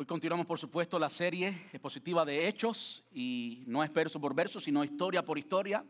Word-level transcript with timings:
Hoy 0.00 0.06
continuamos, 0.06 0.46
por 0.46 0.58
supuesto, 0.58 0.98
la 0.98 1.10
serie 1.10 1.48
expositiva 1.74 2.24
de 2.24 2.48
Hechos 2.48 3.04
y 3.12 3.64
no 3.66 3.84
es 3.84 3.92
verso 3.92 4.18
por 4.18 4.34
verso, 4.34 4.58
sino 4.58 4.82
historia 4.82 5.22
por 5.22 5.38
historia. 5.38 5.84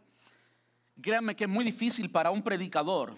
Créanme 1.01 1.37
que 1.37 1.45
es 1.45 1.51
muy 1.51 1.65
difícil 1.65 2.11
para 2.11 2.33
un 2.33 2.43
predicador 2.43 3.15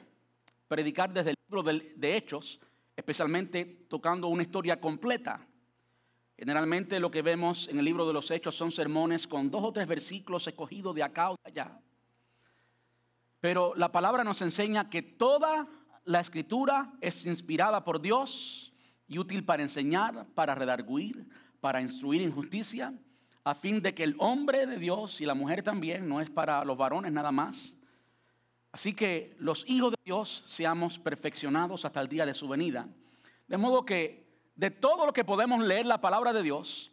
predicar 0.68 1.10
desde 1.10 1.30
el 1.30 1.36
libro 1.48 1.62
de 1.62 2.14
Hechos, 2.14 2.60
especialmente 2.94 3.64
tocando 3.88 4.28
una 4.28 4.42
historia 4.42 4.78
completa. 4.78 5.40
Generalmente 6.36 7.00
lo 7.00 7.10
que 7.10 7.22
vemos 7.22 7.68
en 7.68 7.78
el 7.78 7.86
libro 7.86 8.06
de 8.06 8.12
los 8.12 8.30
Hechos 8.30 8.54
son 8.54 8.70
sermones 8.70 9.26
con 9.26 9.50
dos 9.50 9.64
o 9.64 9.72
tres 9.72 9.86
versículos 9.86 10.46
escogidos 10.46 10.94
de 10.94 11.04
acá 11.04 11.30
o 11.30 11.36
de 11.36 11.50
allá. 11.50 11.80
Pero 13.40 13.72
la 13.76 13.90
palabra 13.90 14.24
nos 14.24 14.42
enseña 14.42 14.90
que 14.90 15.00
toda 15.00 15.66
la 16.04 16.20
escritura 16.20 16.92
es 17.00 17.24
inspirada 17.24 17.82
por 17.82 17.98
Dios 17.98 18.71
y 19.12 19.18
útil 19.18 19.44
para 19.44 19.62
enseñar, 19.62 20.26
para 20.34 20.54
redarguir, 20.54 21.28
para 21.60 21.82
instruir 21.82 22.22
en 22.22 22.32
justicia, 22.32 22.94
a 23.44 23.54
fin 23.54 23.82
de 23.82 23.94
que 23.94 24.04
el 24.04 24.16
hombre 24.18 24.66
de 24.66 24.78
Dios 24.78 25.20
y 25.20 25.26
la 25.26 25.34
mujer 25.34 25.62
también, 25.62 26.08
no 26.08 26.20
es 26.20 26.30
para 26.30 26.64
los 26.64 26.78
varones 26.78 27.12
nada 27.12 27.30
más. 27.30 27.76
Así 28.70 28.94
que 28.94 29.36
los 29.38 29.68
hijos 29.68 29.90
de 29.90 29.98
Dios 30.02 30.44
seamos 30.46 30.98
perfeccionados 30.98 31.84
hasta 31.84 32.00
el 32.00 32.08
día 32.08 32.24
de 32.24 32.32
su 32.32 32.48
venida. 32.48 32.88
De 33.48 33.58
modo 33.58 33.84
que 33.84 34.26
de 34.54 34.70
todo 34.70 35.04
lo 35.04 35.12
que 35.12 35.24
podemos 35.24 35.62
leer 35.62 35.84
la 35.84 36.00
palabra 36.00 36.32
de 36.32 36.42
Dios, 36.42 36.90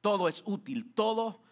todo 0.00 0.28
es 0.28 0.42
útil, 0.46 0.94
todo 0.94 1.42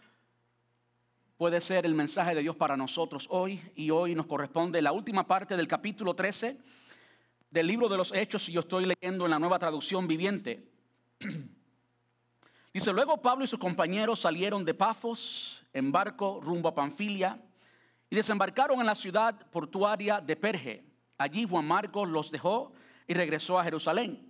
puede 1.37 1.61
ser 1.61 1.85
el 1.85 1.95
mensaje 1.95 2.35
de 2.35 2.41
Dios 2.41 2.57
para 2.57 2.75
nosotros 2.75 3.27
hoy 3.29 3.61
y 3.75 3.91
hoy 3.91 4.15
nos 4.15 4.27
corresponde 4.27 4.81
la 4.81 4.93
última 4.93 5.27
parte 5.27 5.59
del 5.59 5.69
capítulo 5.69 6.15
13 6.15 6.59
del 7.55 7.69
libro 7.69 7.89
de 7.89 7.97
los 7.97 8.13
Hechos 8.13 8.49
y 8.49 8.53
yo 8.53 8.61
estoy 8.61 8.85
leyendo 8.85 9.25
en 9.25 9.31
la 9.31 9.39
nueva 9.39 9.61
traducción 9.61 10.09
viviente. 10.09 10.69
Dice, 12.75 12.93
luego 12.93 13.23
Pablo 13.23 13.45
y 13.45 13.47
sus 13.47 13.61
compañeros 13.61 14.19
salieron 14.19 14.65
de 14.65 14.75
Pafos 14.75 15.65
en 15.73 15.93
barco 15.93 16.41
rumbo 16.43 16.69
a 16.69 16.75
Panfilia 16.75 17.41
y 18.11 18.17
desembarcaron 18.17 18.81
en 18.81 18.87
la 18.87 18.97
ciudad 18.97 19.47
portuaria 19.53 20.21
de 20.21 20.35
Perge. 20.35 20.85
Allí 21.17 21.47
Juan 21.49 21.65
Marcos 21.65 22.09
los 22.09 22.33
dejó 22.33 22.73
y 23.07 23.15
regresó 23.15 23.57
a 23.57 23.63
Jerusalén. 23.63 24.29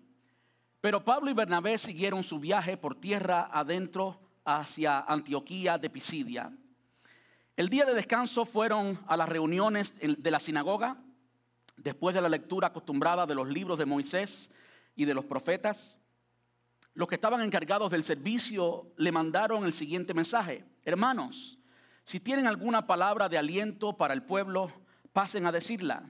Pero 0.82 1.02
Pablo 1.02 1.30
y 1.30 1.34
Bernabé 1.34 1.78
siguieron 1.78 2.22
su 2.22 2.38
viaje 2.38 2.76
por 2.76 3.00
tierra 3.00 3.48
adentro 3.50 4.20
hacia 4.44 5.00
Antioquía 5.00 5.78
de 5.78 5.88
Pisidia. 5.88 6.52
El 7.56 7.70
día 7.70 7.86
de 7.86 7.94
descanso 7.94 8.44
fueron 8.44 9.00
a 9.06 9.16
las 9.16 9.30
reuniones 9.30 9.94
de 9.98 10.30
la 10.30 10.40
sinagoga 10.40 10.98
después 11.76 12.14
de 12.14 12.20
la 12.20 12.28
lectura 12.28 12.68
acostumbrada 12.68 13.26
de 13.26 13.34
los 13.34 13.48
libros 13.48 13.78
de 13.78 13.86
Moisés 13.86 14.50
y 14.96 15.04
de 15.04 15.14
los 15.14 15.24
profetas, 15.24 15.98
los 16.94 17.08
que 17.08 17.16
estaban 17.16 17.40
encargados 17.40 17.90
del 17.90 18.04
servicio 18.04 18.92
le 18.96 19.10
mandaron 19.10 19.64
el 19.64 19.72
siguiente 19.72 20.14
mensaje. 20.14 20.64
Hermanos, 20.84 21.58
si 22.04 22.20
tienen 22.20 22.46
alguna 22.46 22.86
palabra 22.86 23.28
de 23.28 23.38
aliento 23.38 23.96
para 23.96 24.14
el 24.14 24.22
pueblo, 24.22 24.70
pasen 25.12 25.46
a 25.46 25.52
decirla. 25.52 26.08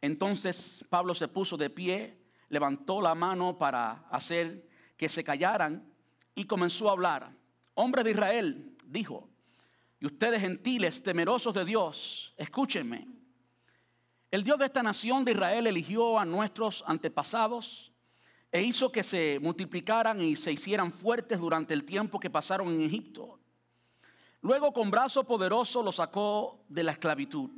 Entonces 0.00 0.84
Pablo 0.88 1.14
se 1.14 1.28
puso 1.28 1.56
de 1.56 1.70
pie, 1.70 2.16
levantó 2.48 3.00
la 3.00 3.14
mano 3.14 3.58
para 3.58 4.04
hacer 4.10 4.68
que 4.96 5.08
se 5.08 5.24
callaran 5.24 5.90
y 6.34 6.44
comenzó 6.44 6.88
a 6.88 6.92
hablar. 6.92 7.32
Hombre 7.74 8.04
de 8.04 8.12
Israel, 8.12 8.76
dijo, 8.86 9.28
y 9.98 10.06
ustedes 10.06 10.40
gentiles, 10.40 11.02
temerosos 11.02 11.54
de 11.54 11.64
Dios, 11.64 12.34
escúchenme. 12.36 13.19
El 14.30 14.44
Dios 14.44 14.58
de 14.58 14.66
esta 14.66 14.82
nación 14.82 15.24
de 15.24 15.32
Israel 15.32 15.66
eligió 15.66 16.16
a 16.16 16.24
nuestros 16.24 16.84
antepasados 16.86 17.92
e 18.52 18.62
hizo 18.62 18.92
que 18.92 19.02
se 19.02 19.40
multiplicaran 19.40 20.22
y 20.22 20.36
se 20.36 20.52
hicieran 20.52 20.92
fuertes 20.92 21.40
durante 21.40 21.74
el 21.74 21.84
tiempo 21.84 22.20
que 22.20 22.30
pasaron 22.30 22.68
en 22.68 22.80
Egipto. 22.82 23.40
Luego 24.42 24.72
con 24.72 24.88
brazo 24.88 25.24
poderoso 25.24 25.82
los 25.82 25.96
sacó 25.96 26.64
de 26.68 26.84
la 26.84 26.92
esclavitud. 26.92 27.50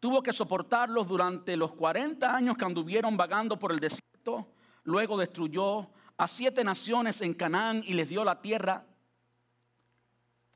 Tuvo 0.00 0.22
que 0.22 0.34
soportarlos 0.34 1.08
durante 1.08 1.56
los 1.56 1.72
40 1.72 2.34
años 2.34 2.56
que 2.56 2.66
anduvieron 2.66 3.16
vagando 3.16 3.58
por 3.58 3.72
el 3.72 3.80
desierto. 3.80 4.52
Luego 4.84 5.16
destruyó 5.16 5.90
a 6.18 6.28
siete 6.28 6.62
naciones 6.62 7.22
en 7.22 7.32
Canaán 7.32 7.82
y 7.86 7.94
les 7.94 8.10
dio 8.10 8.22
la 8.22 8.42
tierra 8.42 8.84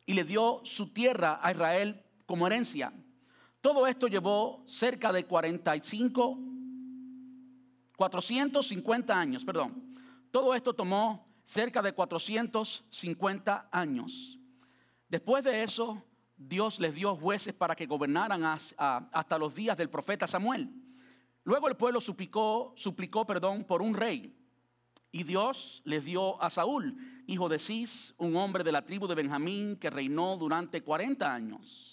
y 0.05 0.13
le 0.13 0.25
dio 0.25 0.61
su 0.65 0.93
tierra 0.93 1.41
a 1.43 1.51
Israel 1.51 2.05
como 2.27 2.47
herencia. 2.47 2.93
Todo 3.63 3.87
esto 3.87 4.09
llevó 4.09 4.63
cerca 4.67 5.13
de 5.13 5.25
45, 5.25 6.39
450 7.97 9.19
años, 9.19 9.45
perdón. 9.45 9.95
Todo 10.33 10.53
esto 10.53 10.75
tomó 10.75 11.25
cerca 11.45 11.81
de 11.81 11.93
450 11.93 13.69
años. 13.71 14.39
Después 15.09 15.45
de 15.45 15.63
eso, 15.63 16.03
Dios 16.37 16.81
les 16.81 16.97
dio 16.97 17.15
jueces 17.15 17.55
para 17.55 17.77
que 17.77 17.87
gobernaran 17.87 18.43
hasta 18.45 19.39
los 19.39 19.55
días 19.55 19.77
del 19.77 19.89
profeta 19.89 20.27
Samuel. 20.27 20.69
Luego 21.45 21.69
el 21.69 21.77
pueblo 21.77 22.01
suplicó, 22.01 22.73
suplicó 22.75 23.25
perdón, 23.25 23.63
por 23.63 23.81
un 23.81 23.95
rey. 23.95 24.37
Y 25.13 25.23
Dios 25.23 25.83
les 25.85 26.05
dio 26.05 26.43
a 26.43 26.51
Saúl, 26.51 26.97
hijo 27.29 27.49
de 27.49 27.61
Cis, 27.61 28.13
un 28.19 28.35
hombre 28.35 28.65
de 28.65 28.73
la 28.73 28.85
tribu 28.85 29.07
de 29.07 29.15
Benjamín 29.15 29.77
que 29.77 29.91
reinó 29.91 30.37
durante 30.37 30.83
40 30.83 31.33
años. 31.33 31.92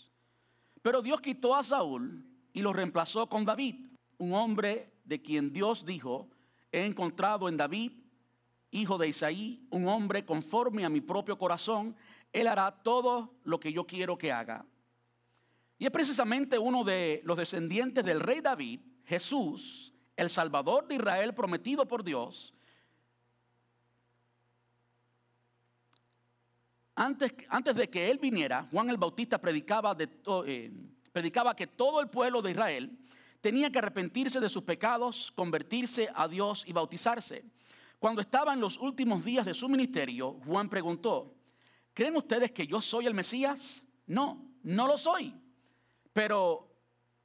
Pero 0.82 1.02
Dios 1.02 1.22
quitó 1.22 1.56
a 1.56 1.64
Saúl 1.64 2.24
y 2.54 2.62
lo 2.62 2.74
reemplazó 2.74 3.28
con 3.28 3.46
David, 3.46 3.88
un 4.18 4.34
hombre 4.34 4.94
de 5.04 5.22
quien 5.22 5.52
Dios 5.52 5.86
dijo, 5.86 6.30
he 6.72 6.86
encontrado 6.86 7.50
en 7.50 7.58
David, 7.58 7.94
hijo 8.72 8.98
de 8.98 9.10
Isaí, 9.10 9.66
un 9.72 9.88
hombre 9.88 10.26
conforme 10.26 10.86
a 10.86 10.90
mi 10.90 11.02
propio 11.02 11.38
corazón, 11.38 11.96
él 12.32 12.48
hará 12.48 12.72
todo 12.72 13.34
lo 13.44 13.60
que 13.60 13.74
yo 13.74 13.86
quiero 13.86 14.18
que 14.18 14.32
haga. 14.32 14.66
Y 15.78 15.86
es 15.86 15.92
precisamente 15.92 16.60
uno 16.60 16.84
de 16.84 17.22
los 17.24 17.38
descendientes 17.38 18.04
del 18.04 18.20
rey 18.20 18.42
David, 18.42 18.82
Jesús, 19.06 19.94
el 20.16 20.30
Salvador 20.30 20.88
de 20.88 20.96
Israel 20.96 21.34
prometido 21.34 21.88
por 21.88 22.04
Dios, 22.04 22.54
Antes, 27.00 27.76
de 27.76 27.90
que 27.90 28.12
él 28.12 28.18
viniera, 28.18 28.68
Juan 28.72 28.90
el 28.90 28.98
Bautista 28.98 29.40
predicaba, 29.40 29.96
eh, 30.46 30.70
predicaba 31.14 31.56
que 31.56 31.66
todo 31.66 32.02
el 32.02 32.10
pueblo 32.10 32.42
de 32.42 32.52
Israel 32.52 33.00
tenía 33.40 33.72
que 33.72 33.80
arrepentirse 33.80 34.42
de 34.42 34.50
sus 34.50 34.64
pecados, 34.64 35.32
convertirse 35.34 36.10
a 36.14 36.28
Dios 36.28 36.66
y 36.68 36.74
bautizarse. 36.74 37.46
Cuando 38.00 38.20
estaba 38.20 38.54
en 38.54 38.60
los 38.60 38.78
últimos 38.78 39.24
días 39.24 39.46
de 39.46 39.54
su 39.54 39.70
ministerio, 39.70 40.42
Juan 40.46 40.68
preguntó, 40.68 41.38
¿creen 41.94 42.18
ustedes 42.18 42.52
que 42.52 42.68
yo 42.68 42.82
soy 42.82 43.08
el 43.08 43.14
Mesías? 43.14 43.86
No, 44.06 44.52
no 44.64 44.86
lo 44.86 44.98
soy. 44.98 45.34
Pero 46.12 46.70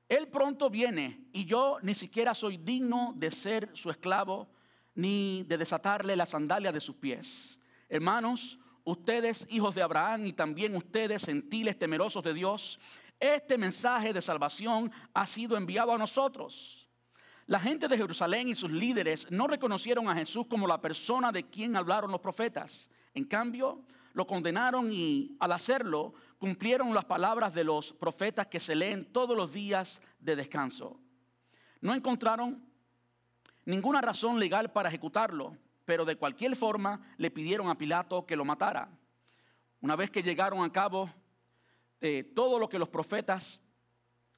Él 0.08 0.28
pronto 0.28 0.70
viene 0.70 1.26
y 1.32 1.46
yo 1.46 1.78
ni 1.82 1.96
siquiera 1.96 2.32
soy 2.32 2.58
digno 2.58 3.12
de 3.16 3.32
ser 3.32 3.70
su 3.72 3.90
esclavo 3.90 4.46
ni 4.94 5.42
de 5.48 5.58
desatarle 5.58 6.14
la 6.14 6.26
sandalia 6.26 6.70
de 6.70 6.80
sus 6.80 6.94
pies. 6.94 7.58
Hermanos, 7.88 8.60
ustedes 8.84 9.46
hijos 9.50 9.74
de 9.74 9.82
Abraham 9.82 10.26
y 10.26 10.32
también 10.32 10.76
ustedes 10.76 11.24
gentiles 11.24 11.78
temerosos 11.78 12.22
de 12.22 12.34
Dios, 12.34 12.78
este 13.18 13.56
mensaje 13.58 14.12
de 14.12 14.22
salvación 14.22 14.92
ha 15.12 15.26
sido 15.26 15.56
enviado 15.56 15.92
a 15.92 15.98
nosotros. 15.98 16.88
La 17.46 17.60
gente 17.60 17.88
de 17.88 17.96
Jerusalén 17.96 18.48
y 18.48 18.54
sus 18.54 18.70
líderes 18.70 19.30
no 19.30 19.46
reconocieron 19.46 20.08
a 20.08 20.14
Jesús 20.14 20.46
como 20.48 20.66
la 20.66 20.80
persona 20.80 21.30
de 21.30 21.44
quien 21.44 21.76
hablaron 21.76 22.10
los 22.10 22.20
profetas. 22.20 22.90
En 23.12 23.24
cambio, 23.24 23.82
lo 24.14 24.26
condenaron 24.26 24.90
y 24.92 25.36
al 25.40 25.52
hacerlo 25.52 26.14
cumplieron 26.38 26.94
las 26.94 27.04
palabras 27.04 27.52
de 27.52 27.64
los 27.64 27.92
profetas 27.92 28.46
que 28.46 28.60
se 28.60 28.74
leen 28.74 29.12
todos 29.12 29.36
los 29.36 29.52
días 29.52 30.00
de 30.20 30.36
descanso. 30.36 30.98
No 31.80 31.94
encontraron 31.94 32.64
ninguna 33.66 34.00
razón 34.00 34.38
legal 34.38 34.72
para 34.72 34.88
ejecutarlo, 34.88 35.56
pero 35.84 36.04
de 36.04 36.16
cualquier 36.16 36.56
forma 36.56 37.00
le 37.18 37.30
pidieron 37.30 37.68
a 37.68 37.78
Pilato 37.78 38.26
que 38.26 38.36
lo 38.36 38.44
matara. 38.44 38.88
Una 39.80 39.96
vez 39.96 40.10
que 40.10 40.22
llegaron 40.22 40.62
a 40.64 40.72
cabo 40.72 41.10
eh, 42.00 42.24
todo 42.34 42.58
lo 42.58 42.68
que 42.68 42.78
los 42.78 42.88
profetas, 42.88 43.60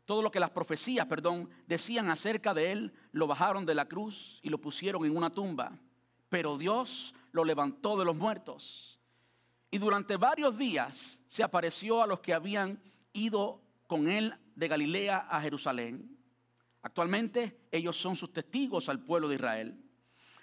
todo 0.04 0.22
lo 0.22 0.30
que 0.30 0.40
las 0.40 0.50
profecías, 0.50 1.06
perdón, 1.06 1.48
decían 1.66 2.08
acerca 2.10 2.54
de 2.54 2.72
él, 2.72 2.94
lo 3.12 3.26
bajaron 3.26 3.66
de 3.66 3.74
la 3.74 3.86
cruz 3.86 4.40
y 4.42 4.48
lo 4.48 4.60
pusieron 4.60 5.04
en 5.04 5.16
una 5.16 5.30
tumba. 5.30 5.78
Pero 6.28 6.58
Dios 6.58 7.14
lo 7.32 7.44
levantó 7.44 7.96
de 7.96 8.04
los 8.04 8.16
muertos. 8.16 9.00
Y 9.70 9.78
durante 9.78 10.16
varios 10.16 10.56
días 10.56 11.22
se 11.26 11.42
apareció 11.42 12.02
a 12.02 12.06
los 12.06 12.20
que 12.20 12.34
habían 12.34 12.80
ido 13.12 13.62
con 13.86 14.08
él 14.08 14.34
de 14.54 14.68
Galilea 14.68 15.26
a 15.28 15.40
Jerusalén. 15.40 16.16
Actualmente 16.82 17.66
ellos 17.70 17.96
son 17.96 18.16
sus 18.16 18.32
testigos 18.32 18.88
al 18.88 19.00
pueblo 19.00 19.28
de 19.28 19.34
Israel. 19.34 19.85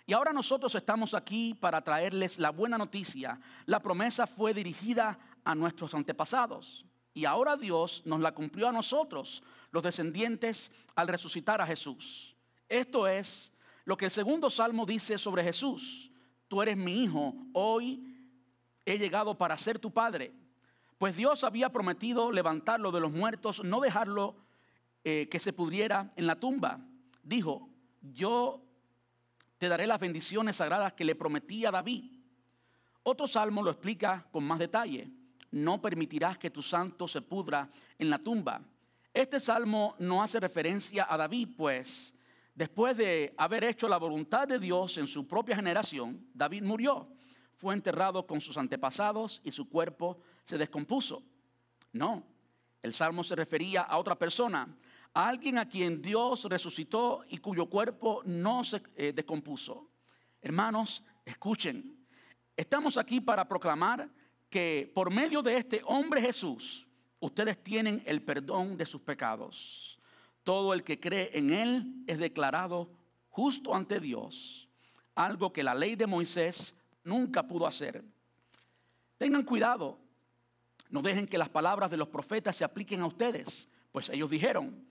Y 0.05 0.13
ahora 0.13 0.33
nosotros 0.33 0.75
estamos 0.75 1.13
aquí 1.13 1.53
para 1.53 1.81
traerles 1.81 2.37
la 2.37 2.49
buena 2.49 2.77
noticia. 2.77 3.39
La 3.65 3.79
promesa 3.79 4.27
fue 4.27 4.53
dirigida 4.53 5.17
a 5.45 5.55
nuestros 5.55 5.93
antepasados. 5.93 6.85
Y 7.13 7.25
ahora 7.25 7.55
Dios 7.55 8.01
nos 8.05 8.19
la 8.19 8.33
cumplió 8.33 8.67
a 8.67 8.71
nosotros, 8.71 9.43
los 9.71 9.83
descendientes, 9.83 10.71
al 10.95 11.07
resucitar 11.07 11.61
a 11.61 11.67
Jesús. 11.67 12.35
Esto 12.67 13.07
es 13.07 13.51
lo 13.85 13.95
que 13.95 14.05
el 14.05 14.11
segundo 14.11 14.49
salmo 14.49 14.85
dice 14.85 15.17
sobre 15.17 15.43
Jesús. 15.43 16.09
tú 16.47 16.61
eres 16.61 16.77
mi 16.77 17.03
hijo, 17.03 17.33
hoy 17.53 18.15
he 18.85 18.97
llegado 18.97 19.37
para 19.37 19.57
ser 19.57 19.79
tu 19.79 19.91
padre. 19.91 20.31
Pues 20.99 21.15
Dios 21.15 21.43
había 21.43 21.69
prometido 21.69 22.31
levantarlo 22.31 22.91
de 22.91 22.99
los 22.99 23.11
muertos, 23.11 23.63
no 23.63 23.79
dejarlo 23.79 24.35
eh, 25.03 25.27
que 25.29 25.39
se 25.39 25.51
pudriera 25.51 26.13
en 26.15 26.27
la 26.27 26.39
tumba. 26.39 26.79
Dijo, 27.23 27.69
yo 28.01 28.61
te 29.63 29.69
daré 29.69 29.87
las 29.87 30.01
bendiciones 30.01 30.57
sagradas 30.57 30.91
que 30.91 31.05
le 31.05 31.15
prometí 31.15 31.65
a 31.65 31.71
David. 31.71 32.03
Otro 33.03 33.25
salmo 33.27 33.63
lo 33.63 33.71
explica 33.71 34.27
con 34.29 34.43
más 34.43 34.59
detalle. 34.59 35.09
No 35.51 35.81
permitirás 35.81 36.37
que 36.37 36.49
tu 36.49 36.61
santo 36.61 37.07
se 37.07 37.21
pudra 37.21 37.69
en 37.97 38.09
la 38.09 38.19
tumba. 38.19 38.61
Este 39.13 39.39
salmo 39.39 39.95
no 39.99 40.21
hace 40.21 40.41
referencia 40.41 41.07
a 41.09 41.15
David, 41.15 41.51
pues 41.55 42.13
después 42.53 42.97
de 42.97 43.33
haber 43.37 43.63
hecho 43.63 43.87
la 43.87 43.95
voluntad 43.95 44.49
de 44.49 44.59
Dios 44.59 44.97
en 44.97 45.07
su 45.07 45.25
propia 45.25 45.55
generación, 45.55 46.27
David 46.33 46.63
murió 46.63 47.07
fue 47.55 47.73
enterrado 47.73 48.27
con 48.27 48.41
sus 48.41 48.57
antepasados 48.57 49.39
y 49.45 49.51
su 49.53 49.69
cuerpo 49.69 50.17
se 50.43 50.57
descompuso. 50.57 51.23
No, 51.93 52.21
el 52.81 52.93
salmo 52.93 53.23
se 53.23 53.37
refería 53.37 53.83
a 53.83 53.97
otra 53.97 54.15
persona, 54.15 54.67
alguien 55.13 55.57
a 55.57 55.67
quien 55.67 56.01
Dios 56.01 56.45
resucitó 56.45 57.23
y 57.29 57.37
cuyo 57.37 57.67
cuerpo 57.67 58.21
no 58.25 58.63
se 58.63 58.81
eh, 58.95 59.13
descompuso. 59.13 59.89
Hermanos, 60.41 61.03
escuchen, 61.25 62.05
estamos 62.55 62.97
aquí 62.97 63.21
para 63.21 63.47
proclamar 63.47 64.09
que 64.49 64.91
por 64.93 65.11
medio 65.11 65.41
de 65.41 65.57
este 65.57 65.81
hombre 65.85 66.21
Jesús, 66.21 66.87
ustedes 67.19 67.61
tienen 67.63 68.03
el 68.05 68.21
perdón 68.21 68.75
de 68.77 68.85
sus 68.85 69.01
pecados. 69.01 69.99
Todo 70.43 70.73
el 70.73 70.83
que 70.83 70.99
cree 70.99 71.31
en 71.33 71.51
Él 71.51 72.03
es 72.07 72.17
declarado 72.17 72.89
justo 73.29 73.73
ante 73.73 73.99
Dios, 73.99 74.67
algo 75.15 75.53
que 75.53 75.63
la 75.63 75.73
ley 75.73 75.95
de 75.95 76.05
Moisés 76.05 76.75
nunca 77.03 77.47
pudo 77.47 77.65
hacer. 77.65 78.03
Tengan 79.17 79.43
cuidado, 79.43 79.97
no 80.89 81.01
dejen 81.01 81.27
que 81.27 81.37
las 81.37 81.49
palabras 81.49 81.89
de 81.89 81.97
los 81.97 82.09
profetas 82.09 82.55
se 82.55 82.63
apliquen 82.63 83.01
a 83.01 83.05
ustedes, 83.05 83.69
pues 83.91 84.09
ellos 84.09 84.29
dijeron, 84.29 84.85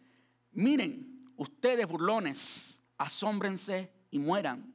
miren, 0.52 1.32
ustedes 1.36 1.86
burlones, 1.86 2.80
asómbrense 2.96 3.92
y 4.10 4.18
mueran, 4.18 4.74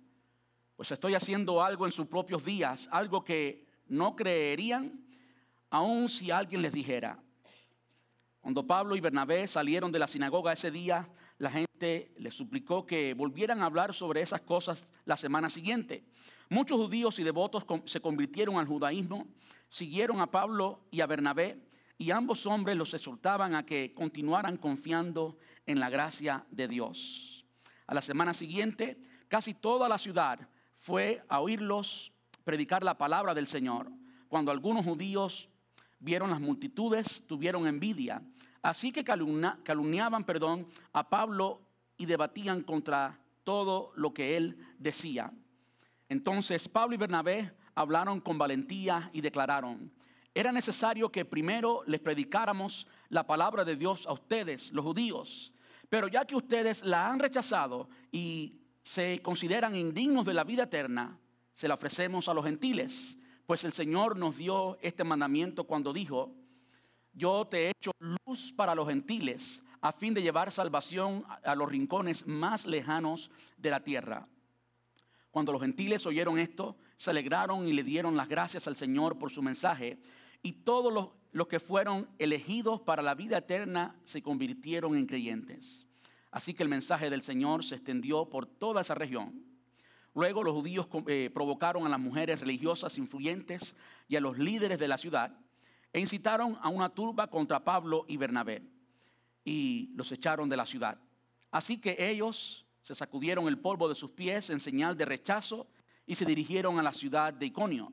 pues 0.75 0.91
estoy 0.91 1.15
haciendo 1.15 1.63
algo 1.63 1.85
en 1.85 1.91
sus 1.91 2.07
propios 2.07 2.45
días, 2.45 2.87
algo 2.91 3.23
que 3.23 3.65
no 3.87 4.15
creerían, 4.15 5.03
aun 5.69 6.09
si 6.09 6.29
alguien 6.31 6.61
les 6.61 6.73
dijera. 6.73 7.19
Cuando 8.41 8.65
Pablo 8.65 8.95
y 8.95 9.01
Bernabé 9.01 9.47
salieron 9.47 9.91
de 9.91 9.99
la 9.99 10.07
sinagoga 10.07 10.53
ese 10.53 10.71
día, 10.71 11.09
la 11.37 11.51
gente 11.51 12.13
les 12.17 12.33
suplicó 12.33 12.85
que 12.85 13.13
volvieran 13.13 13.61
a 13.61 13.65
hablar 13.65 13.93
sobre 13.93 14.21
esas 14.21 14.41
cosas 14.41 14.83
la 15.05 15.17
semana 15.17 15.49
siguiente. 15.49 16.03
Muchos 16.49 16.77
judíos 16.77 17.19
y 17.19 17.23
devotos 17.23 17.65
se 17.85 17.99
convirtieron 17.99 18.57
al 18.57 18.67
judaísmo, 18.67 19.27
siguieron 19.69 20.21
a 20.21 20.31
Pablo 20.31 20.79
y 20.91 21.01
a 21.01 21.07
Bernabé, 21.07 21.59
y 21.97 22.11
ambos 22.11 22.45
hombres 22.45 22.77
los 22.77 22.93
exhortaban 22.93 23.55
a 23.55 23.65
que 23.65 23.93
continuaran 23.93 24.57
confiando 24.57 25.37
en 25.67 25.79
la 25.79 25.89
gracia 25.89 26.45
de 26.49 26.67
Dios. 26.67 27.45
A 27.85 27.93
la 27.93 28.01
semana 28.01 28.33
siguiente, 28.33 28.97
casi 29.27 29.53
toda 29.53 29.87
la 29.87 29.99
ciudad 29.99 30.39
fue 30.79 31.23
a 31.29 31.41
oírlos 31.41 32.11
predicar 32.43 32.83
la 32.83 32.97
palabra 32.97 33.33
del 33.33 33.45
Señor. 33.45 33.91
Cuando 34.27 34.51
algunos 34.51 34.85
judíos 34.85 35.49
vieron 35.99 36.29
las 36.29 36.39
multitudes, 36.39 37.23
tuvieron 37.27 37.67
envidia, 37.67 38.21
así 38.61 38.91
que 38.91 39.03
calumniaban, 39.03 40.23
perdón, 40.23 40.67
a 40.93 41.07
Pablo 41.09 41.61
y 41.97 42.05
debatían 42.05 42.63
contra 42.63 43.19
todo 43.43 43.91
lo 43.95 44.13
que 44.13 44.37
él 44.37 44.57
decía. 44.77 45.31
Entonces 46.09 46.67
Pablo 46.69 46.95
y 46.95 46.97
Bernabé 46.97 47.53
hablaron 47.75 48.21
con 48.21 48.37
valentía 48.37 49.09
y 49.13 49.21
declararon, 49.21 49.91
era 50.33 50.51
necesario 50.51 51.11
que 51.11 51.25
primero 51.25 51.83
les 51.87 51.99
predicáramos 51.99 52.87
la 53.09 53.25
palabra 53.25 53.65
de 53.65 53.75
Dios 53.75 54.05
a 54.05 54.13
ustedes, 54.13 54.71
los 54.71 54.85
judíos, 54.85 55.51
pero 55.89 56.07
ya 56.07 56.25
que 56.25 56.35
ustedes 56.35 56.83
la 56.83 57.07
han 57.07 57.19
rechazado 57.19 57.89
y 58.11 58.61
se 58.81 59.21
consideran 59.21 59.75
indignos 59.75 60.25
de 60.25 60.33
la 60.33 60.43
vida 60.43 60.63
eterna, 60.63 61.19
se 61.53 61.67
la 61.67 61.73
ofrecemos 61.73 62.27
a 62.27 62.33
los 62.33 62.45
gentiles, 62.45 63.17
pues 63.45 63.63
el 63.63 63.73
Señor 63.73 64.17
nos 64.17 64.37
dio 64.37 64.77
este 64.81 65.03
mandamiento 65.03 65.63
cuando 65.63 65.93
dijo, 65.93 66.33
yo 67.13 67.45
te 67.45 67.65
he 67.65 67.69
hecho 67.71 67.91
luz 67.99 68.53
para 68.53 68.75
los 68.75 68.87
gentiles 68.87 69.63
a 69.81 69.91
fin 69.91 70.13
de 70.13 70.21
llevar 70.21 70.51
salvación 70.51 71.23
a 71.43 71.55
los 71.55 71.69
rincones 71.69 72.27
más 72.27 72.65
lejanos 72.65 73.31
de 73.57 73.69
la 73.69 73.83
tierra. 73.83 74.27
Cuando 75.31 75.51
los 75.51 75.61
gentiles 75.61 76.05
oyeron 76.05 76.39
esto, 76.39 76.77
se 76.95 77.11
alegraron 77.11 77.67
y 77.67 77.73
le 77.73 77.83
dieron 77.83 78.17
las 78.17 78.27
gracias 78.27 78.67
al 78.67 78.75
Señor 78.75 79.17
por 79.19 79.31
su 79.31 79.41
mensaje. 79.41 79.99
Y 80.41 80.53
todos 80.53 80.91
los, 80.91 81.09
que 81.47 81.59
fueron 81.59 82.07
elegidos 82.19 82.81
para 82.81 83.01
la 83.01 83.15
vida 83.15 83.37
eterna 83.37 83.95
se 84.03 84.21
convirtieron 84.21 84.97
en 84.97 85.05
creyentes. 85.05 85.85
Así 86.31 86.53
que 86.53 86.63
el 86.63 86.69
mensaje 86.69 87.09
del 87.09 87.21
Señor 87.21 87.63
se 87.63 87.75
extendió 87.75 88.29
por 88.29 88.45
toda 88.45 88.81
esa 88.81 88.95
región. 88.95 89.43
Luego 90.13 90.43
los 90.43 90.53
judíos 90.53 90.87
eh, 91.07 91.29
provocaron 91.33 91.85
a 91.85 91.89
las 91.89 91.99
mujeres 91.99 92.39
religiosas 92.39 92.97
influyentes 92.97 93.75
y 94.07 94.15
a 94.15 94.21
los 94.21 94.37
líderes 94.37 94.79
de 94.79 94.87
la 94.87 94.97
ciudad 94.97 95.31
e 95.93 95.99
incitaron 95.99 96.57
a 96.61 96.69
una 96.69 96.89
turba 96.89 97.27
contra 97.27 97.63
Pablo 97.63 98.05
y 98.07 98.17
Bernabé 98.17 98.63
y 99.45 99.91
los 99.95 100.11
echaron 100.11 100.49
de 100.49 100.57
la 100.57 100.65
ciudad. 100.65 100.99
Así 101.51 101.77
que 101.77 101.95
ellos 101.99 102.65
se 102.81 102.95
sacudieron 102.95 103.47
el 103.47 103.59
polvo 103.59 103.87
de 103.87 103.95
sus 103.95 104.11
pies 104.11 104.49
en 104.49 104.59
señal 104.59 104.97
de 104.97 105.05
rechazo 105.05 105.67
y 106.05 106.15
se 106.15 106.25
dirigieron 106.25 106.79
a 106.79 106.83
la 106.83 106.93
ciudad 106.93 107.33
de 107.33 107.45
Iconio. 107.45 107.91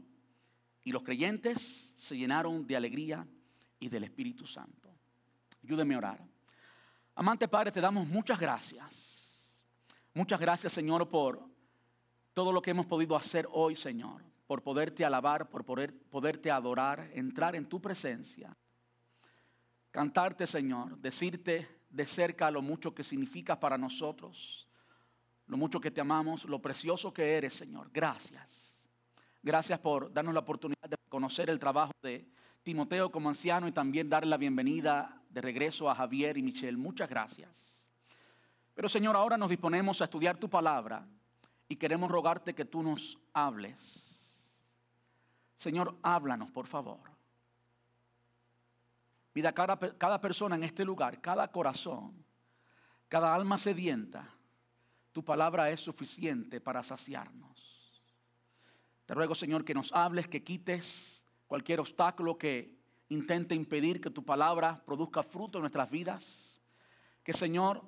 Y 0.84 0.92
los 0.92 1.02
creyentes 1.02 1.92
se 1.96 2.16
llenaron 2.16 2.66
de 2.66 2.76
alegría 2.76 3.26
y 3.80 3.88
del 3.88 4.04
Espíritu 4.04 4.46
Santo. 4.46 4.90
Ayúdeme 5.62 5.94
a 5.94 5.98
orar. 5.98 6.24
Amante 7.14 7.48
Padre, 7.48 7.72
te 7.72 7.80
damos 7.80 8.06
muchas 8.06 8.38
gracias. 8.38 9.64
Muchas 10.12 10.38
gracias, 10.38 10.72
Señor, 10.72 11.08
por 11.08 11.42
todo 12.34 12.52
lo 12.52 12.60
que 12.60 12.70
hemos 12.70 12.86
podido 12.86 13.16
hacer 13.16 13.48
hoy, 13.50 13.74
Señor. 13.74 14.22
Por 14.46 14.62
poderte 14.62 15.04
alabar, 15.04 15.48
por 15.48 15.64
poder, 15.64 15.96
poderte 16.10 16.50
adorar, 16.50 17.10
entrar 17.14 17.56
en 17.56 17.66
tu 17.66 17.80
presencia. 17.80 18.54
Cantarte, 19.90 20.46
Señor, 20.46 20.98
decirte 20.98 21.68
de 21.88 22.06
cerca 22.06 22.50
lo 22.50 22.60
mucho 22.60 22.94
que 22.94 23.02
significa 23.04 23.58
para 23.58 23.78
nosotros 23.78 24.64
lo 25.46 25.56
mucho 25.56 25.80
que 25.80 25.90
te 25.90 26.00
amamos, 26.00 26.44
lo 26.44 26.60
precioso 26.60 27.12
que 27.12 27.36
eres, 27.36 27.54
Señor. 27.54 27.90
Gracias. 27.92 28.73
Gracias 29.44 29.78
por 29.78 30.10
darnos 30.10 30.32
la 30.32 30.40
oportunidad 30.40 30.88
de 30.88 30.96
conocer 31.10 31.50
el 31.50 31.58
trabajo 31.58 31.92
de 32.02 32.26
Timoteo 32.62 33.12
como 33.12 33.28
anciano 33.28 33.68
y 33.68 33.72
también 33.72 34.08
darle 34.08 34.30
la 34.30 34.38
bienvenida 34.38 35.20
de 35.28 35.42
regreso 35.42 35.90
a 35.90 35.94
Javier 35.94 36.38
y 36.38 36.42
Michelle. 36.42 36.78
Muchas 36.78 37.10
gracias. 37.10 37.92
Pero 38.72 38.88
Señor, 38.88 39.14
ahora 39.16 39.36
nos 39.36 39.50
disponemos 39.50 40.00
a 40.00 40.04
estudiar 40.04 40.38
tu 40.38 40.48
palabra 40.48 41.06
y 41.68 41.76
queremos 41.76 42.10
rogarte 42.10 42.54
que 42.54 42.64
tú 42.64 42.82
nos 42.82 43.18
hables. 43.34 44.50
Señor, 45.58 45.94
háblanos, 46.00 46.50
por 46.50 46.66
favor. 46.66 47.00
Mira, 49.34 49.52
cada, 49.52 49.76
cada 49.76 50.22
persona 50.22 50.56
en 50.56 50.64
este 50.64 50.86
lugar, 50.86 51.20
cada 51.20 51.52
corazón, 51.52 52.24
cada 53.10 53.34
alma 53.34 53.58
sedienta, 53.58 54.26
tu 55.12 55.22
palabra 55.22 55.68
es 55.68 55.80
suficiente 55.80 56.62
para 56.62 56.82
saciarnos. 56.82 57.73
Te 59.06 59.14
ruego, 59.14 59.34
Señor, 59.34 59.64
que 59.64 59.74
nos 59.74 59.92
hables, 59.92 60.28
que 60.28 60.42
quites 60.42 61.24
cualquier 61.46 61.80
obstáculo 61.80 62.38
que 62.38 62.74
intente 63.08 63.54
impedir 63.54 64.00
que 64.00 64.10
tu 64.10 64.24
palabra 64.24 64.82
produzca 64.84 65.22
fruto 65.22 65.58
en 65.58 65.62
nuestras 65.62 65.90
vidas. 65.90 66.60
Que, 67.22 67.32
Señor, 67.32 67.82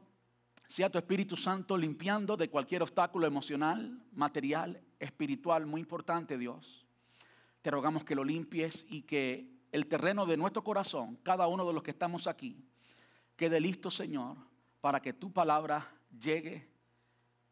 sea 0.66 0.90
tu 0.90 0.98
Espíritu 0.98 1.36
Santo 1.36 1.76
limpiando 1.78 2.36
de 2.36 2.50
cualquier 2.50 2.82
obstáculo 2.82 3.26
emocional, 3.26 4.02
material, 4.12 4.80
espiritual, 4.98 5.66
muy 5.66 5.80
importante, 5.80 6.36
Dios. 6.36 6.86
Te 7.62 7.70
rogamos 7.70 8.04
que 8.04 8.14
lo 8.14 8.24
limpies 8.24 8.86
y 8.88 9.02
que 9.02 9.50
el 9.72 9.86
terreno 9.86 10.26
de 10.26 10.36
nuestro 10.36 10.62
corazón, 10.62 11.18
cada 11.22 11.46
uno 11.46 11.66
de 11.66 11.72
los 11.72 11.82
que 11.82 11.90
estamos 11.90 12.26
aquí, 12.26 12.64
quede 13.36 13.60
listo, 13.60 13.90
Señor, 13.90 14.36
para 14.80 15.00
que 15.00 15.12
tu 15.12 15.32
palabra 15.32 15.92
llegue 16.18 16.68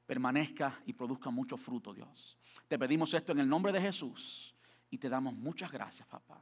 permanezca 0.07 0.81
y 0.87 0.93
produzca 0.93 1.31
mucho 1.31 1.57
fruto, 1.57 1.93
Dios. 1.93 2.37
Te 2.69 2.79
pedimos 2.79 3.13
esto 3.15 3.33
en 3.33 3.41
el 3.41 3.49
nombre 3.49 3.73
de 3.73 3.81
Jesús 3.81 4.55
y 4.91 4.99
te 4.99 5.09
damos 5.09 5.35
muchas 5.35 5.71
gracias, 5.71 6.07
papá. 6.09 6.41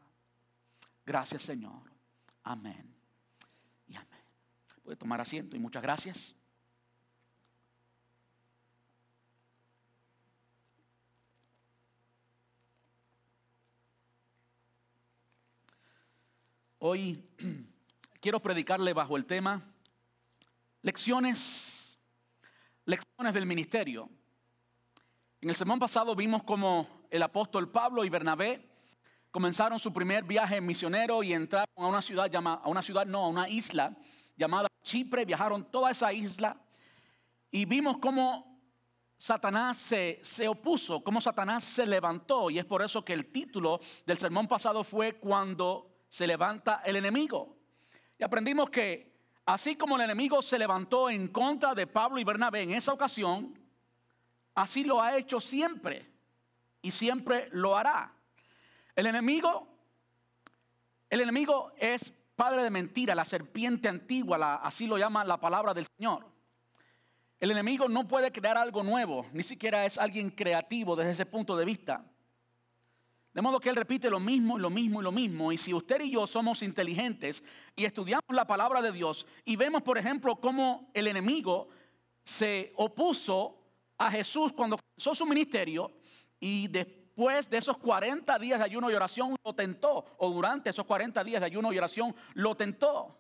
Gracias, 1.05 1.43
Señor. 1.43 1.91
Amén. 2.45 2.95
Y 3.87 3.95
amén. 3.95 4.21
Puede 4.83 4.97
tomar 4.97 5.21
asiento 5.21 5.57
y 5.57 5.59
muchas 5.59 5.83
gracias. 5.83 6.35
Hoy 16.79 17.23
quiero 18.21 18.41
predicarle 18.41 18.93
bajo 18.93 19.17
el 19.17 19.25
tema 19.25 19.63
lecciones 20.83 21.82
del 23.31 23.47
ministerio. 23.47 24.11
En 25.41 25.49
el 25.49 25.55
sermón 25.55 25.79
pasado 25.79 26.17
vimos 26.17 26.43
cómo 26.43 27.07
el 27.09 27.23
apóstol 27.23 27.71
Pablo 27.71 28.05
y 28.05 28.11
Bernabé 28.11 28.69
comenzaron 29.31 29.79
su 29.79 29.93
primer 29.93 30.25
viaje 30.25 30.61
misionero 30.61 31.23
y 31.23 31.33
entraron 31.33 31.69
a 31.77 31.87
una 31.87 32.03
ciudad 32.03 32.29
llamada, 32.29 32.63
a 32.65 32.69
una 32.69 32.83
ciudad 32.83 33.07
no, 33.07 33.25
a 33.25 33.29
una 33.29 33.49
isla 33.49 33.97
llamada 34.37 34.69
Chipre, 34.83 35.25
viajaron 35.25 35.71
toda 35.71 35.93
esa 35.93 36.13
isla 36.13 36.61
y 37.51 37.65
vimos 37.65 37.99
cómo 37.99 38.61
Satanás 39.17 39.77
se, 39.77 40.19
se, 40.23 40.49
opuso, 40.49 41.05
cómo 41.05 41.21
Satanás 41.21 41.63
se 41.63 41.87
levantó 41.87 42.51
y 42.51 42.59
es 42.59 42.65
por 42.65 42.83
eso 42.83 43.05
que 43.05 43.13
el 43.13 43.27
título 43.27 43.81
del 44.05 44.19
sermón 44.19 44.49
pasado 44.49 44.83
fue 44.83 45.13
cuando 45.13 46.03
se 46.09 46.27
levanta 46.27 46.83
el 46.85 46.97
enemigo. 46.97 47.57
Y 48.19 48.25
aprendimos 48.25 48.69
que 48.69 49.12
así 49.47 49.77
como 49.77 49.97
el 49.97 50.03
enemigo 50.03 50.43
se 50.43 50.59
levantó 50.59 51.11
en 51.11 51.29
contra 51.29 51.75
de 51.75 51.87
Pablo 51.87 52.19
y 52.19 52.25
Bernabé 52.25 52.63
en 52.63 52.73
esa 52.73 52.93
ocasión, 52.93 53.59
así 54.55 54.85
lo 54.85 55.01
ha 55.01 55.17
hecho 55.17 55.41
siempre 55.41 56.07
y 56.81 56.91
siempre 56.91 57.49
lo 57.53 57.77
hará. 57.77 58.13
El 58.95 59.07
enemigo, 59.07 59.69
el 61.09 61.21
enemigo 61.21 61.73
es 61.77 62.13
padre 62.37 62.63
de 62.63 62.71
mentira, 62.71 63.15
la 63.15 63.25
serpiente 63.25 63.89
antigua, 63.89 64.57
así 64.57 64.87
lo 64.87 64.99
llama 64.99 65.25
la 65.25 65.39
palabra 65.39 65.73
del 65.73 65.87
Señor. 65.97 66.27
El 67.41 67.51
enemigo 67.51 67.89
no 67.89 68.07
puede 68.07 68.31
crear 68.31 68.57
algo 68.57 68.83
nuevo, 68.83 69.27
ni 69.33 69.43
siquiera 69.43 69.85
es 69.85 69.99
alguien 69.99 70.31
creativo 70.31 70.95
desde 70.95 71.13
ese 71.13 71.27
punto 71.27 71.57
de 71.57 71.65
vista. 71.65 72.05
De 73.35 73.41
modo 73.41 73.61
que 73.61 73.71
Él 73.71 73.77
repite 73.77 74.11
lo 74.11 74.21
mismo 74.21 74.59
y 74.59 74.61
lo 74.61 74.69
mismo 74.69 75.01
y 75.01 75.05
lo 75.05 75.13
mismo. 75.13 75.53
Y 75.53 75.59
si 75.59 75.73
usted 75.73 76.03
y 76.03 76.11
yo 76.11 76.27
somos 76.27 76.63
inteligentes 76.63 77.43
y 77.75 77.85
estudiamos 77.85 78.25
la 78.29 78.47
palabra 78.47 78.83
de 78.83 78.93
Dios 78.93 79.27
y 79.45 79.57
vemos, 79.57 79.83
por 79.83 79.97
ejemplo, 79.97 80.37
cómo 80.37 80.91
el 80.93 81.07
enemigo 81.07 81.69
se 82.23 82.73
opuso 82.77 83.57
a 83.97 84.11
Jesús 84.11 84.53
cuando 84.53 84.77
comenzó 84.77 85.15
su 85.15 85.25
ministerio 85.25 85.93
y 86.39 86.69
después 86.69 87.49
de 87.49 87.57
esos 87.57 87.79
40 87.79 88.39
días 88.39 88.59
de 88.59 88.67
ayuno 88.67 88.91
y 88.91 88.95
oración 88.95 89.35
lo 89.45 89.55
tentó, 89.55 90.05
o 90.19 90.31
durante 90.31 90.71
esos 90.71 90.85
40 90.85 91.25
días 91.25 91.41
de 91.41 91.47
ayuno 91.47 91.73
y 91.73 91.79
oración 91.79 92.15
lo 92.35 92.55
tentó. 92.55 93.19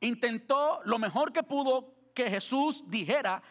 Intentó 0.00 0.80
lo 0.84 0.98
mejor 0.98 1.32
que 1.32 1.42
pudo 1.42 1.94
que 2.14 2.28
Jesús 2.28 2.82
dijera 2.88 3.42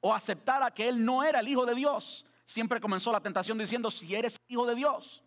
o 0.00 0.12
aceptara 0.12 0.72
que 0.72 0.88
Él 0.88 1.04
no 1.04 1.22
era 1.22 1.40
el 1.40 1.48
Hijo 1.48 1.66
de 1.66 1.74
Dios. 1.74 2.24
Siempre 2.44 2.80
comenzó 2.80 3.12
la 3.12 3.20
tentación 3.20 3.58
diciendo, 3.58 3.90
si 3.90 4.14
eres 4.14 4.36
hijo 4.48 4.66
de 4.66 4.74
Dios 4.74 5.22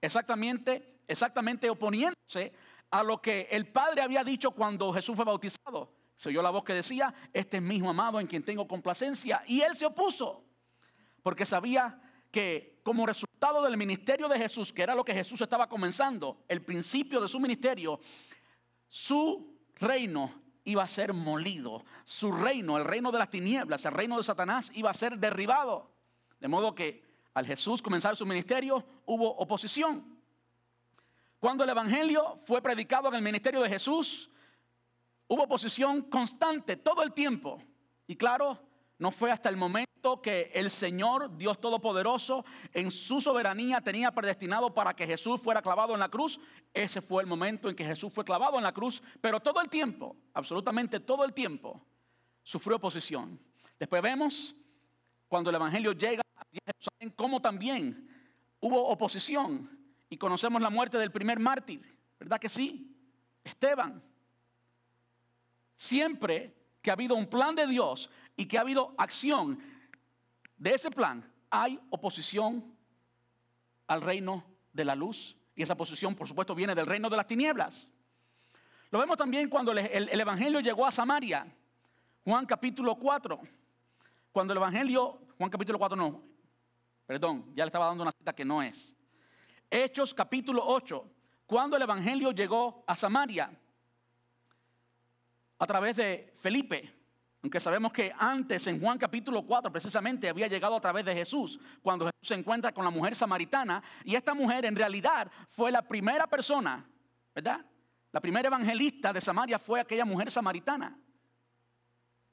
exactamente, 0.00 1.00
exactamente 1.06 1.68
oponiéndose 1.70 2.52
a 2.90 3.02
lo 3.02 3.20
que 3.20 3.48
el 3.50 3.68
Padre 3.68 4.02
había 4.02 4.24
dicho 4.24 4.50
cuando 4.50 4.92
Jesús 4.92 5.16
fue 5.16 5.24
bautizado. 5.24 5.92
Se 6.16 6.28
oyó 6.28 6.42
la 6.42 6.50
voz 6.50 6.64
que 6.64 6.74
decía, 6.74 7.14
este 7.32 7.58
es 7.58 7.62
mi 7.62 7.76
hijo 7.76 7.88
amado 7.88 8.20
en 8.20 8.26
quien 8.26 8.42
tengo 8.42 8.68
complacencia. 8.68 9.42
Y 9.46 9.62
él 9.62 9.74
se 9.74 9.86
opuso, 9.86 10.44
porque 11.22 11.46
sabía 11.46 12.00
que 12.30 12.80
como 12.82 13.06
resultado 13.06 13.62
del 13.62 13.76
ministerio 13.76 14.28
de 14.28 14.38
Jesús, 14.38 14.72
que 14.72 14.82
era 14.82 14.94
lo 14.94 15.04
que 15.04 15.14
Jesús 15.14 15.40
estaba 15.40 15.68
comenzando, 15.68 16.44
el 16.48 16.62
principio 16.62 17.20
de 17.20 17.28
su 17.28 17.40
ministerio, 17.40 18.00
su 18.86 19.58
reino 19.76 20.42
iba 20.64 20.82
a 20.82 20.88
ser 20.88 21.12
molido. 21.12 21.84
Su 22.04 22.32
reino, 22.32 22.76
el 22.76 22.84
reino 22.84 23.10
de 23.10 23.18
las 23.18 23.30
tinieblas, 23.30 23.84
el 23.84 23.92
reino 23.92 24.16
de 24.16 24.22
Satanás, 24.22 24.70
iba 24.74 24.90
a 24.90 24.94
ser 24.94 25.18
derribado. 25.18 25.90
De 26.38 26.48
modo 26.48 26.74
que 26.74 27.02
al 27.34 27.46
Jesús 27.46 27.80
comenzar 27.80 28.16
su 28.16 28.26
ministerio 28.26 28.84
hubo 29.06 29.36
oposición. 29.36 30.18
Cuando 31.38 31.64
el 31.64 31.70
Evangelio 31.70 32.40
fue 32.44 32.60
predicado 32.60 33.08
en 33.08 33.14
el 33.14 33.22
ministerio 33.22 33.62
de 33.62 33.68
Jesús, 33.68 34.30
hubo 35.26 35.44
oposición 35.44 36.02
constante 36.02 36.76
todo 36.76 37.02
el 37.02 37.12
tiempo. 37.12 37.62
Y 38.06 38.16
claro, 38.16 38.58
no 38.98 39.10
fue 39.10 39.30
hasta 39.30 39.48
el 39.48 39.56
momento 39.56 40.20
que 40.22 40.50
el 40.52 40.70
Señor, 40.70 41.36
Dios 41.36 41.60
Todopoderoso, 41.60 42.44
en 42.72 42.90
su 42.90 43.20
soberanía 43.20 43.80
tenía 43.80 44.10
predestinado 44.10 44.74
para 44.74 44.94
que 44.94 45.06
Jesús 45.06 45.40
fuera 45.40 45.62
clavado 45.62 45.94
en 45.94 46.00
la 46.00 46.08
cruz. 46.08 46.38
Ese 46.74 47.00
fue 47.00 47.22
el 47.22 47.28
momento 47.28 47.68
en 47.68 47.76
que 47.76 47.84
Jesús 47.84 48.12
fue 48.12 48.24
clavado 48.24 48.58
en 48.58 48.64
la 48.64 48.72
cruz. 48.72 49.02
Pero 49.20 49.40
todo 49.40 49.60
el 49.60 49.68
tiempo, 49.68 50.16
absolutamente 50.34 51.00
todo 51.00 51.24
el 51.24 51.32
tiempo, 51.32 51.80
sufrió 52.42 52.76
oposición. 52.76 53.40
Después 53.78 54.02
vemos 54.02 54.54
cuando 55.28 55.48
el 55.48 55.56
Evangelio 55.56 55.92
llega 55.92 56.22
Jerusalén, 56.52 57.10
como 57.16 57.40
también 57.40 58.08
hubo 58.60 58.88
oposición. 58.88 59.78
Y 60.08 60.16
conocemos 60.16 60.60
la 60.60 60.70
muerte 60.70 60.98
del 60.98 61.12
primer 61.12 61.38
mártir, 61.38 61.82
¿verdad 62.18 62.40
que 62.40 62.48
sí? 62.48 62.96
Esteban. 63.44 64.02
Siempre 65.76 66.54
que 66.82 66.90
ha 66.90 66.94
habido 66.94 67.14
un 67.14 67.28
plan 67.28 67.54
de 67.54 67.66
Dios 67.66 68.10
y 68.36 68.46
que 68.46 68.58
ha 68.58 68.62
habido 68.62 68.94
acción 68.98 69.60
de 70.56 70.74
ese 70.74 70.90
plan, 70.90 71.32
hay 71.48 71.78
oposición 71.90 72.76
al 73.86 74.02
reino 74.02 74.44
de 74.72 74.84
la 74.84 74.94
luz. 74.94 75.36
Y 75.54 75.62
esa 75.62 75.74
oposición, 75.74 76.14
por 76.14 76.26
supuesto, 76.26 76.54
viene 76.54 76.74
del 76.74 76.86
reino 76.86 77.08
de 77.08 77.16
las 77.16 77.26
tinieblas. 77.26 77.88
Lo 78.90 78.98
vemos 78.98 79.16
también 79.16 79.48
cuando 79.48 79.70
el, 79.70 79.78
el 79.78 80.20
Evangelio 80.20 80.60
llegó 80.60 80.86
a 80.86 80.90
Samaria. 80.90 81.46
Juan 82.24 82.46
capítulo 82.46 82.96
4. 82.96 83.40
Cuando 84.32 84.52
el 84.52 84.58
Evangelio, 84.58 85.20
Juan 85.38 85.50
capítulo 85.50 85.78
4 85.78 85.96
no, 85.96 86.29
Perdón, 87.10 87.44
ya 87.56 87.64
le 87.64 87.70
estaba 87.70 87.86
dando 87.86 88.04
una 88.04 88.12
cita 88.12 88.32
que 88.32 88.44
no 88.44 88.62
es. 88.62 88.94
Hechos 89.68 90.14
capítulo 90.14 90.62
8. 90.64 91.04
Cuando 91.44 91.76
el 91.76 91.82
Evangelio 91.82 92.30
llegó 92.30 92.84
a 92.86 92.94
Samaria 92.94 93.50
a 95.58 95.66
través 95.66 95.96
de 95.96 96.32
Felipe, 96.38 96.88
aunque 97.42 97.58
sabemos 97.58 97.92
que 97.92 98.12
antes 98.16 98.64
en 98.68 98.80
Juan 98.80 98.96
capítulo 98.96 99.42
4 99.44 99.72
precisamente 99.72 100.28
había 100.28 100.46
llegado 100.46 100.76
a 100.76 100.80
través 100.80 101.04
de 101.04 101.12
Jesús, 101.12 101.58
cuando 101.82 102.04
Jesús 102.04 102.28
se 102.28 102.34
encuentra 102.34 102.70
con 102.70 102.84
la 102.84 102.92
mujer 102.92 103.16
samaritana, 103.16 103.82
y 104.04 104.14
esta 104.14 104.32
mujer 104.32 104.66
en 104.66 104.76
realidad 104.76 105.32
fue 105.48 105.72
la 105.72 105.82
primera 105.82 106.28
persona, 106.28 106.88
¿verdad? 107.34 107.66
La 108.12 108.20
primera 108.20 108.46
evangelista 108.46 109.12
de 109.12 109.20
Samaria 109.20 109.58
fue 109.58 109.80
aquella 109.80 110.04
mujer 110.04 110.30
samaritana. 110.30 110.96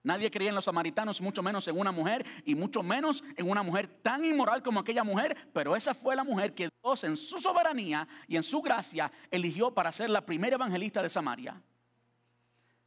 Nadie 0.08 0.32
creía 0.32 0.48
en 0.52 0.56
los 0.56 0.64
samaritanos, 0.64 1.20
mucho 1.20 1.44
menos 1.44 1.68
en 1.68 1.78
una 1.78 1.92
mujer, 1.92 2.26
y 2.46 2.56
mucho 2.56 2.82
menos 2.82 3.22
en 3.36 3.50
una 3.50 3.62
mujer 3.62 3.88
tan 4.02 4.24
inmoral 4.24 4.64
como 4.64 4.80
aquella 4.80 5.04
mujer, 5.04 5.36
pero 5.52 5.76
esa 5.76 5.94
fue 5.94 6.16
la 6.16 6.24
mujer 6.24 6.56
que 6.56 6.70
Dios 6.82 7.04
en 7.04 7.18
su 7.18 7.40
soberanía 7.40 8.08
y 8.26 8.38
en 8.38 8.44
su 8.44 8.62
gracia 8.62 9.12
eligió 9.30 9.74
para 9.74 9.92
ser 9.92 10.10
la 10.10 10.26
primera 10.26 10.56
evangelista 10.56 11.02
de 11.02 11.10
Samaria. 11.10 11.62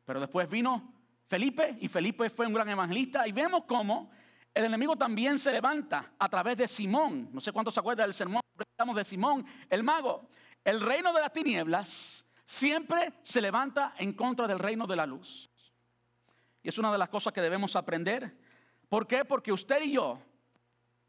Pero 0.06 0.18
después 0.18 0.48
vino 0.48 0.94
Felipe, 1.26 1.76
y 1.82 1.88
Felipe 1.88 2.30
fue 2.30 2.46
un 2.46 2.54
gran 2.54 2.70
evangelista, 2.70 3.28
y 3.28 3.32
vemos 3.32 3.64
cómo 3.68 4.10
el 4.54 4.64
enemigo 4.64 4.96
también 4.96 5.38
se 5.38 5.52
levanta 5.52 6.12
a 6.18 6.26
través 6.26 6.56
de 6.56 6.66
Simón. 6.66 7.28
No 7.34 7.40
sé 7.42 7.52
cuántos 7.52 7.74
se 7.74 7.80
acuerdan 7.80 8.06
del 8.06 8.14
sermón 8.14 8.40
de 8.94 9.04
Simón, 9.04 9.44
el 9.68 9.82
mago. 9.82 10.26
El 10.64 10.80
reino 10.80 11.12
de 11.12 11.20
las 11.20 11.34
tinieblas 11.34 12.24
siempre 12.46 13.12
se 13.20 13.42
levanta 13.42 13.92
en 13.98 14.14
contra 14.14 14.48
del 14.48 14.58
reino 14.58 14.86
de 14.86 14.96
la 14.96 15.04
luz. 15.04 15.49
Y 16.62 16.68
es 16.68 16.78
una 16.78 16.92
de 16.92 16.98
las 16.98 17.08
cosas 17.08 17.32
que 17.32 17.40
debemos 17.40 17.74
aprender. 17.76 18.36
¿Por 18.88 19.06
qué? 19.06 19.24
Porque 19.24 19.52
usted 19.52 19.82
y 19.82 19.92
yo, 19.92 20.18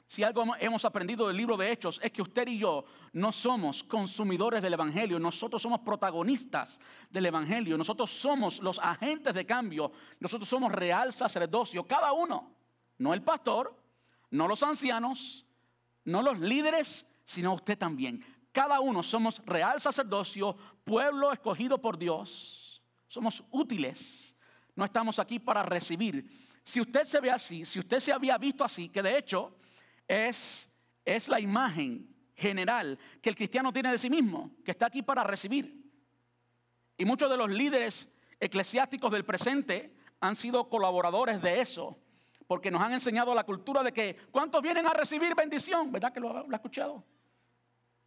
si 0.05 0.23
algo 0.23 0.43
hemos 0.59 0.85
aprendido 0.85 1.27
del 1.27 1.37
libro 1.37 1.57
de 1.57 1.71
Hechos, 1.71 1.99
es 2.03 2.11
que 2.11 2.21
usted 2.21 2.47
y 2.47 2.57
yo 2.57 2.85
no 3.13 3.31
somos 3.31 3.83
consumidores 3.83 4.61
del 4.61 4.73
Evangelio, 4.73 5.19
nosotros 5.19 5.61
somos 5.61 5.79
protagonistas 5.79 6.79
del 7.09 7.25
Evangelio, 7.25 7.77
nosotros 7.77 8.11
somos 8.11 8.61
los 8.61 8.77
agentes 8.79 9.33
de 9.33 9.45
cambio, 9.45 9.91
nosotros 10.19 10.47
somos 10.47 10.71
real 10.71 11.13
sacerdocio, 11.13 11.87
cada 11.87 12.11
uno, 12.13 12.51
no 12.97 13.13
el 13.13 13.23
pastor, 13.23 13.75
no 14.29 14.47
los 14.47 14.63
ancianos, 14.63 15.45
no 16.05 16.21
los 16.21 16.39
líderes, 16.39 17.07
sino 17.23 17.53
usted 17.53 17.77
también. 17.77 18.23
Cada 18.51 18.79
uno 18.79 19.03
somos 19.03 19.41
real 19.45 19.79
sacerdocio, 19.79 20.55
pueblo 20.83 21.31
escogido 21.31 21.81
por 21.81 21.97
Dios, 21.97 22.81
somos 23.07 23.43
útiles 23.49 24.35
no 24.75 24.85
estamos 24.85 25.19
aquí 25.19 25.39
para 25.39 25.63
recibir. 25.63 26.25
Si 26.63 26.79
usted 26.79 27.03
se 27.03 27.19
ve 27.19 27.31
así, 27.31 27.65
si 27.65 27.79
usted 27.79 27.99
se 27.99 28.13
había 28.13 28.37
visto 28.37 28.63
así, 28.63 28.89
que 28.89 29.01
de 29.01 29.17
hecho 29.17 29.55
es, 30.07 30.69
es 31.03 31.27
la 31.27 31.39
imagen 31.39 32.07
general 32.35 32.97
que 33.21 33.29
el 33.29 33.35
cristiano 33.35 33.71
tiene 33.71 33.91
de 33.91 33.97
sí 33.97 34.09
mismo, 34.09 34.51
que 34.63 34.71
está 34.71 34.87
aquí 34.87 35.01
para 35.01 35.23
recibir. 35.23 35.81
Y 36.97 37.05
muchos 37.05 37.29
de 37.29 37.37
los 37.37 37.49
líderes 37.49 38.09
eclesiásticos 38.39 39.11
del 39.11 39.25
presente 39.25 39.95
han 40.19 40.35
sido 40.35 40.69
colaboradores 40.69 41.41
de 41.41 41.59
eso, 41.61 41.97
porque 42.47 42.69
nos 42.69 42.81
han 42.81 42.93
enseñado 42.93 43.33
la 43.33 43.43
cultura 43.43 43.81
de 43.81 43.91
que 43.91 44.15
¿cuántos 44.31 44.61
vienen 44.61 44.85
a 44.85 44.93
recibir 44.93 45.33
bendición? 45.33 45.91
¿Verdad 45.91 46.13
que 46.13 46.19
lo, 46.19 46.47
lo 46.47 46.53
ha 46.53 46.55
escuchado? 46.55 47.03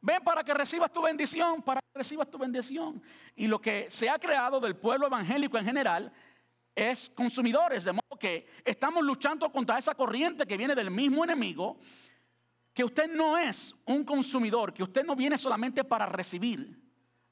Ven 0.01 0.23
para 0.23 0.45
que 0.45 0.53
recibas 0.53 0.93
tu 0.93 1.01
bendición, 1.01 1.63
para 1.63 1.81
que 1.81 1.99
recibas 1.99 2.31
tu 2.31 2.37
bendición. 2.37 3.03
Y 3.35 3.47
lo 3.47 3.59
que 3.59 3.87
se 3.89 4.11
ha 4.11 4.19
creado 4.19 4.61
del 4.61 4.77
pueblo 4.77 5.07
evangélico 5.07 5.57
en 5.57 5.65
general 5.65 6.13
es 6.75 7.11
consumidores, 7.11 7.85
de 7.85 7.93
modo 7.93 8.19
que 8.19 8.47
estamos 8.65 9.03
luchando 9.03 9.51
contra 9.51 9.79
esa 9.79 9.95
corriente 9.95 10.47
que 10.47 10.57
viene 10.57 10.75
del 10.75 10.91
mismo 10.91 11.25
enemigo, 11.25 11.79
que 12.73 12.85
usted 12.85 13.11
no 13.13 13.39
es 13.39 13.75
un 13.87 14.05
consumidor, 14.05 14.75
que 14.75 14.83
usted 14.83 15.05
no 15.05 15.15
viene 15.15 15.39
solamente 15.39 15.85
para 15.85 16.07
recibir, 16.07 16.81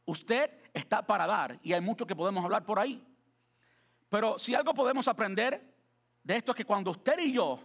usted 0.05 0.51
está 0.73 1.05
para 1.05 1.27
dar, 1.27 1.59
y 1.63 1.73
hay 1.73 1.81
mucho 1.81 2.07
que 2.07 2.15
podemos 2.15 2.45
hablar 2.45 2.65
por 2.65 2.79
ahí. 2.79 3.03
Pero 4.09 4.39
si 4.39 4.55
algo 4.55 4.73
podemos 4.75 5.09
aprender 5.09 5.75
de 6.23 6.37
esto 6.37 6.53
es 6.53 6.57
que 6.57 6.65
cuando 6.65 6.93
usted 6.93 7.19
y 7.19 7.33
yo 7.33 7.59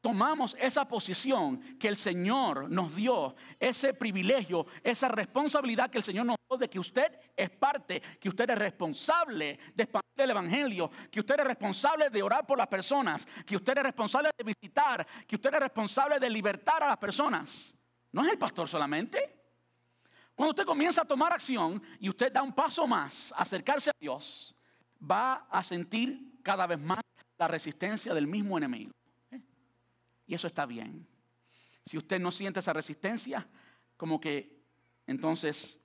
tomamos 0.00 0.56
esa 0.58 0.88
posición 0.88 1.60
que 1.78 1.88
el 1.88 1.96
Señor 1.96 2.70
nos 2.70 2.96
dio, 2.96 3.36
ese 3.58 3.94
privilegio, 3.94 4.66
esa 4.82 5.08
responsabilidad 5.08 5.90
que 5.90 5.98
el 5.98 6.04
Señor 6.04 6.26
nos 6.26 6.36
dio 6.48 6.58
de 6.58 6.70
que 6.70 6.78
usted 6.78 7.12
es 7.36 7.50
parte, 7.50 8.00
que 8.18 8.28
usted 8.28 8.48
es 8.50 8.58
responsable 8.58 9.58
de 9.74 9.82
expandir 9.82 10.09
el 10.20 10.30
Evangelio, 10.30 10.90
que 11.10 11.20
usted 11.20 11.40
es 11.40 11.46
responsable 11.46 12.10
de 12.10 12.22
orar 12.22 12.46
por 12.46 12.58
las 12.58 12.66
personas, 12.66 13.26
que 13.46 13.56
usted 13.56 13.76
es 13.78 13.84
responsable 13.84 14.30
de 14.36 14.44
visitar, 14.44 15.06
que 15.26 15.36
usted 15.36 15.54
es 15.54 15.60
responsable 15.60 16.18
de 16.18 16.30
libertar 16.30 16.82
a 16.82 16.88
las 16.88 16.96
personas. 16.96 17.74
No 18.12 18.22
es 18.24 18.30
el 18.30 18.38
pastor 18.38 18.68
solamente. 18.68 19.36
Cuando 20.34 20.50
usted 20.50 20.64
comienza 20.64 21.02
a 21.02 21.04
tomar 21.04 21.32
acción 21.32 21.82
y 21.98 22.08
usted 22.08 22.32
da 22.32 22.42
un 22.42 22.54
paso 22.54 22.86
más, 22.86 23.32
acercarse 23.36 23.90
a 23.90 23.96
Dios, 24.00 24.54
va 24.98 25.46
a 25.50 25.62
sentir 25.62 26.40
cada 26.42 26.66
vez 26.66 26.78
más 26.78 27.00
la 27.38 27.48
resistencia 27.48 28.14
del 28.14 28.26
mismo 28.26 28.56
enemigo. 28.56 28.92
Y 30.26 30.34
eso 30.34 30.46
está 30.46 30.66
bien. 30.66 31.06
Si 31.84 31.96
usted 31.98 32.20
no 32.20 32.30
siente 32.30 32.60
esa 32.60 32.72
resistencia, 32.72 33.46
como 33.96 34.20
que 34.20 34.62
entonces 35.06 35.80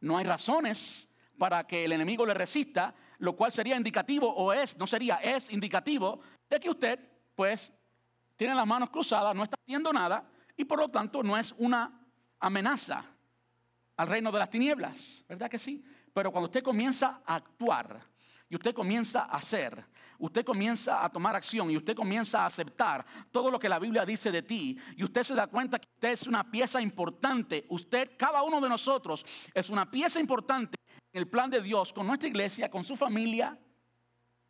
no 0.00 0.16
hay 0.16 0.24
razones 0.24 1.08
para 1.36 1.66
que 1.66 1.84
el 1.84 1.92
enemigo 1.92 2.24
le 2.24 2.34
resista, 2.34 2.94
lo 3.18 3.36
cual 3.36 3.52
sería 3.52 3.76
indicativo 3.76 4.32
o 4.32 4.52
es, 4.52 4.76
no 4.76 4.86
sería, 4.86 5.16
es 5.16 5.50
indicativo 5.50 6.20
de 6.48 6.60
que 6.60 6.70
usted 6.70 6.98
pues 7.34 7.72
tiene 8.36 8.54
las 8.54 8.66
manos 8.66 8.90
cruzadas, 8.90 9.34
no 9.34 9.42
está 9.42 9.56
haciendo 9.60 9.92
nada 9.92 10.24
y 10.56 10.64
por 10.64 10.78
lo 10.78 10.88
tanto 10.88 11.22
no 11.22 11.36
es 11.36 11.54
una 11.58 12.00
amenaza 12.38 13.04
al 13.96 14.06
reino 14.06 14.30
de 14.30 14.38
las 14.38 14.50
tinieblas, 14.50 15.24
¿verdad 15.28 15.50
que 15.50 15.58
sí? 15.58 15.84
Pero 16.14 16.30
cuando 16.30 16.46
usted 16.46 16.62
comienza 16.62 17.20
a 17.26 17.34
actuar 17.34 18.00
y 18.48 18.54
usted 18.54 18.72
comienza 18.72 19.22
a 19.22 19.36
hacer, 19.36 19.84
usted 20.18 20.44
comienza 20.44 21.04
a 21.04 21.08
tomar 21.10 21.34
acción 21.34 21.70
y 21.70 21.76
usted 21.76 21.96
comienza 21.96 22.42
a 22.42 22.46
aceptar 22.46 23.04
todo 23.32 23.50
lo 23.50 23.58
que 23.58 23.68
la 23.68 23.80
Biblia 23.80 24.06
dice 24.06 24.30
de 24.30 24.42
ti 24.42 24.78
y 24.96 25.02
usted 25.02 25.24
se 25.24 25.34
da 25.34 25.48
cuenta 25.48 25.80
que 25.80 25.88
usted 25.92 26.10
es 26.10 26.26
una 26.28 26.48
pieza 26.48 26.80
importante, 26.80 27.66
usted, 27.68 28.12
cada 28.16 28.42
uno 28.42 28.60
de 28.60 28.68
nosotros 28.68 29.26
es 29.52 29.68
una 29.68 29.90
pieza 29.90 30.20
importante 30.20 30.77
el 31.18 31.28
plan 31.28 31.50
de 31.50 31.60
Dios 31.60 31.92
con 31.92 32.06
nuestra 32.06 32.28
iglesia, 32.28 32.70
con 32.70 32.84
su 32.84 32.96
familia. 32.96 33.58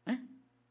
¿eh? 0.07 0.19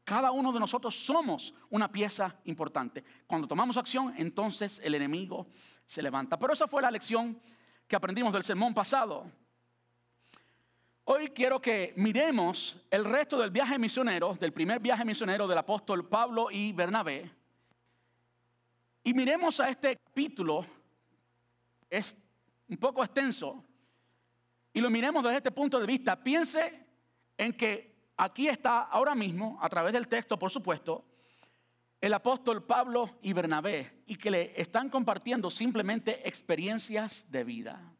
Cada 0.04 0.30
uno 0.30 0.52
de 0.52 0.60
nosotros 0.60 0.94
somos 0.94 1.52
una 1.70 1.90
pieza 1.90 2.36
importante. 2.44 3.04
Cuando 3.26 3.46
tomamos 3.46 3.76
acción, 3.76 4.14
entonces 4.16 4.80
el 4.82 4.94
enemigo 4.94 5.48
se 5.84 6.00
levanta. 6.00 6.38
Pero 6.38 6.52
esa 6.52 6.68
fue 6.68 6.80
la 6.80 6.90
lección 6.90 7.38
que 7.86 7.96
aprendimos 7.96 8.32
del 8.32 8.44
sermón 8.44 8.72
pasado. 8.72 9.30
Hoy 11.04 11.28
quiero 11.30 11.60
que 11.60 11.94
miremos 11.96 12.76
el 12.90 13.04
resto 13.04 13.38
del 13.38 13.50
viaje 13.50 13.78
misionero, 13.78 14.34
del 14.34 14.52
primer 14.52 14.78
viaje 14.78 15.04
misionero 15.04 15.48
del 15.48 15.58
apóstol 15.58 16.06
Pablo 16.06 16.48
y 16.50 16.72
Bernabé. 16.72 17.30
Y 19.02 19.14
miremos 19.14 19.58
a 19.58 19.70
este 19.70 19.96
capítulo, 19.96 20.66
es 21.88 22.16
un 22.68 22.76
poco 22.76 23.02
extenso, 23.02 23.64
y 24.78 24.80
lo 24.80 24.90
miremos 24.90 25.24
desde 25.24 25.38
este 25.38 25.50
punto 25.50 25.80
de 25.80 25.86
vista. 25.86 26.22
Piense 26.22 26.86
en 27.36 27.52
que 27.52 28.12
aquí 28.16 28.46
está 28.46 28.82
ahora 28.82 29.12
mismo, 29.16 29.58
a 29.60 29.68
través 29.68 29.92
del 29.92 30.06
texto, 30.06 30.38
por 30.38 30.52
supuesto, 30.52 31.04
el 32.00 32.14
apóstol 32.14 32.62
Pablo 32.62 33.18
y 33.20 33.32
Bernabé, 33.32 34.04
y 34.06 34.14
que 34.14 34.30
le 34.30 34.52
están 34.60 34.88
compartiendo 34.88 35.50
simplemente 35.50 36.28
experiencias 36.28 37.28
de 37.28 37.42
vida. 37.42 37.92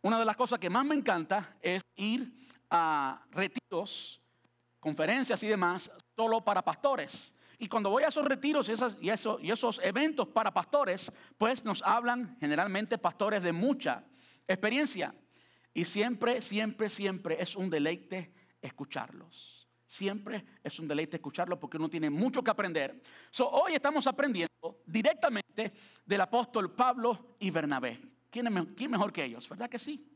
Una 0.00 0.18
de 0.18 0.24
las 0.24 0.34
cosas 0.34 0.58
que 0.58 0.70
más 0.70 0.86
me 0.86 0.94
encanta 0.94 1.58
es 1.60 1.82
ir 1.96 2.32
a 2.70 3.22
retiros, 3.32 4.18
conferencias 4.80 5.42
y 5.42 5.46
demás, 5.48 5.92
solo 6.16 6.42
para 6.42 6.62
pastores. 6.62 7.34
Y 7.58 7.68
cuando 7.68 7.90
voy 7.90 8.04
a 8.04 8.08
esos 8.08 8.24
retiros 8.24 8.66
y, 8.70 8.72
y, 9.06 9.10
y 9.46 9.50
esos 9.50 9.78
eventos 9.84 10.28
para 10.28 10.54
pastores, 10.54 11.12
pues 11.36 11.66
nos 11.66 11.82
hablan 11.82 12.34
generalmente 12.40 12.96
pastores 12.96 13.42
de 13.42 13.52
mucha 13.52 14.04
experiencia. 14.46 15.14
Y 15.74 15.84
siempre, 15.84 16.40
siempre, 16.40 16.90
siempre 16.90 17.36
es 17.40 17.56
un 17.56 17.70
deleite 17.70 18.32
escucharlos. 18.60 19.68
Siempre 19.86 20.44
es 20.62 20.78
un 20.78 20.88
deleite 20.88 21.16
escucharlos 21.16 21.58
porque 21.58 21.76
uno 21.76 21.88
tiene 21.88 22.08
mucho 22.08 22.42
que 22.42 22.50
aprender. 22.50 23.02
hoy 23.38 23.74
estamos 23.74 24.06
aprendiendo 24.06 24.82
directamente 24.86 25.72
del 26.04 26.20
apóstol 26.20 26.74
Pablo 26.74 27.36
y 27.38 27.50
Bernabé. 27.50 28.00
¿Quién, 28.30 28.46
es, 28.46 28.88
mejor 28.88 29.12
que 29.12 29.24
ellos? 29.24 29.48
¿Verdad 29.48 29.68
que 29.68 29.78
sí? 29.78 30.08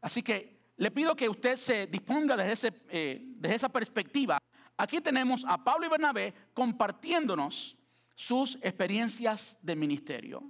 Así 0.00 0.22
que 0.22 0.72
le 0.76 0.90
pido 0.90 1.14
que 1.14 1.28
usted 1.28 1.56
se 1.56 1.86
disponga 1.86 2.36
desde, 2.36 2.72
eh, 2.88 3.20
desde 3.36 3.56
esa 3.56 3.68
perspectiva. 3.68 4.38
Aquí 4.76 5.00
tenemos 5.00 5.44
a 5.46 5.62
Pablo 5.62 5.86
y 5.86 5.90
Bernabé 5.90 6.32
compartiéndonos 6.54 7.76
sus 8.14 8.56
experiencias 8.62 9.58
de 9.60 9.76
ministerio. 9.76 10.42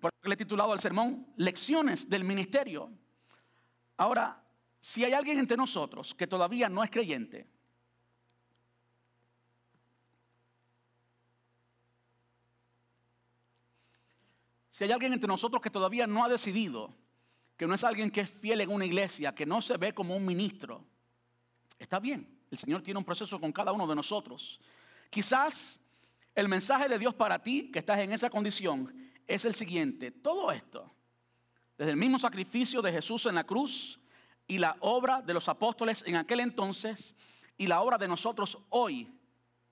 Por 0.00 0.10
eso 0.12 0.28
le 0.28 0.34
he 0.34 0.36
titulado 0.36 0.72
al 0.72 0.80
sermón 0.80 1.26
Lecciones 1.36 2.08
del 2.08 2.24
Ministerio. 2.24 2.90
Ahora, 3.96 4.42
si 4.80 5.04
hay 5.04 5.12
alguien 5.12 5.38
entre 5.38 5.56
nosotros 5.56 6.14
que 6.14 6.26
todavía 6.26 6.68
no 6.68 6.82
es 6.84 6.90
creyente, 6.90 7.48
Si 14.76 14.84
hay 14.84 14.92
alguien 14.92 15.14
entre 15.14 15.26
nosotros 15.26 15.62
que 15.62 15.70
todavía 15.70 16.06
no 16.06 16.22
ha 16.22 16.28
decidido, 16.28 16.94
que 17.56 17.66
no 17.66 17.72
es 17.72 17.82
alguien 17.82 18.10
que 18.10 18.20
es 18.20 18.28
fiel 18.28 18.60
en 18.60 18.68
una 18.68 18.84
iglesia, 18.84 19.34
que 19.34 19.46
no 19.46 19.62
se 19.62 19.78
ve 19.78 19.94
como 19.94 20.14
un 20.14 20.26
ministro, 20.26 20.84
está 21.78 21.98
bien. 21.98 22.28
El 22.50 22.58
Señor 22.58 22.82
tiene 22.82 22.98
un 22.98 23.04
proceso 23.06 23.40
con 23.40 23.52
cada 23.52 23.72
uno 23.72 23.86
de 23.86 23.94
nosotros. 23.94 24.60
Quizás 25.08 25.80
el 26.34 26.50
mensaje 26.50 26.90
de 26.90 26.98
Dios 26.98 27.14
para 27.14 27.42
ti, 27.42 27.70
que 27.72 27.78
estás 27.78 28.00
en 28.00 28.12
esa 28.12 28.28
condición, 28.28 28.94
es 29.26 29.44
el 29.44 29.54
siguiente. 29.54 30.10
Todo 30.10 30.50
esto, 30.52 30.90
desde 31.76 31.92
el 31.92 31.96
mismo 31.96 32.18
sacrificio 32.18 32.82
de 32.82 32.92
Jesús 32.92 33.26
en 33.26 33.34
la 33.34 33.44
cruz 33.44 34.00
y 34.46 34.58
la 34.58 34.76
obra 34.80 35.22
de 35.22 35.34
los 35.34 35.48
apóstoles 35.48 36.04
en 36.06 36.16
aquel 36.16 36.40
entonces 36.40 37.14
y 37.58 37.66
la 37.66 37.80
obra 37.80 37.98
de 37.98 38.08
nosotros 38.08 38.58
hoy, 38.70 39.12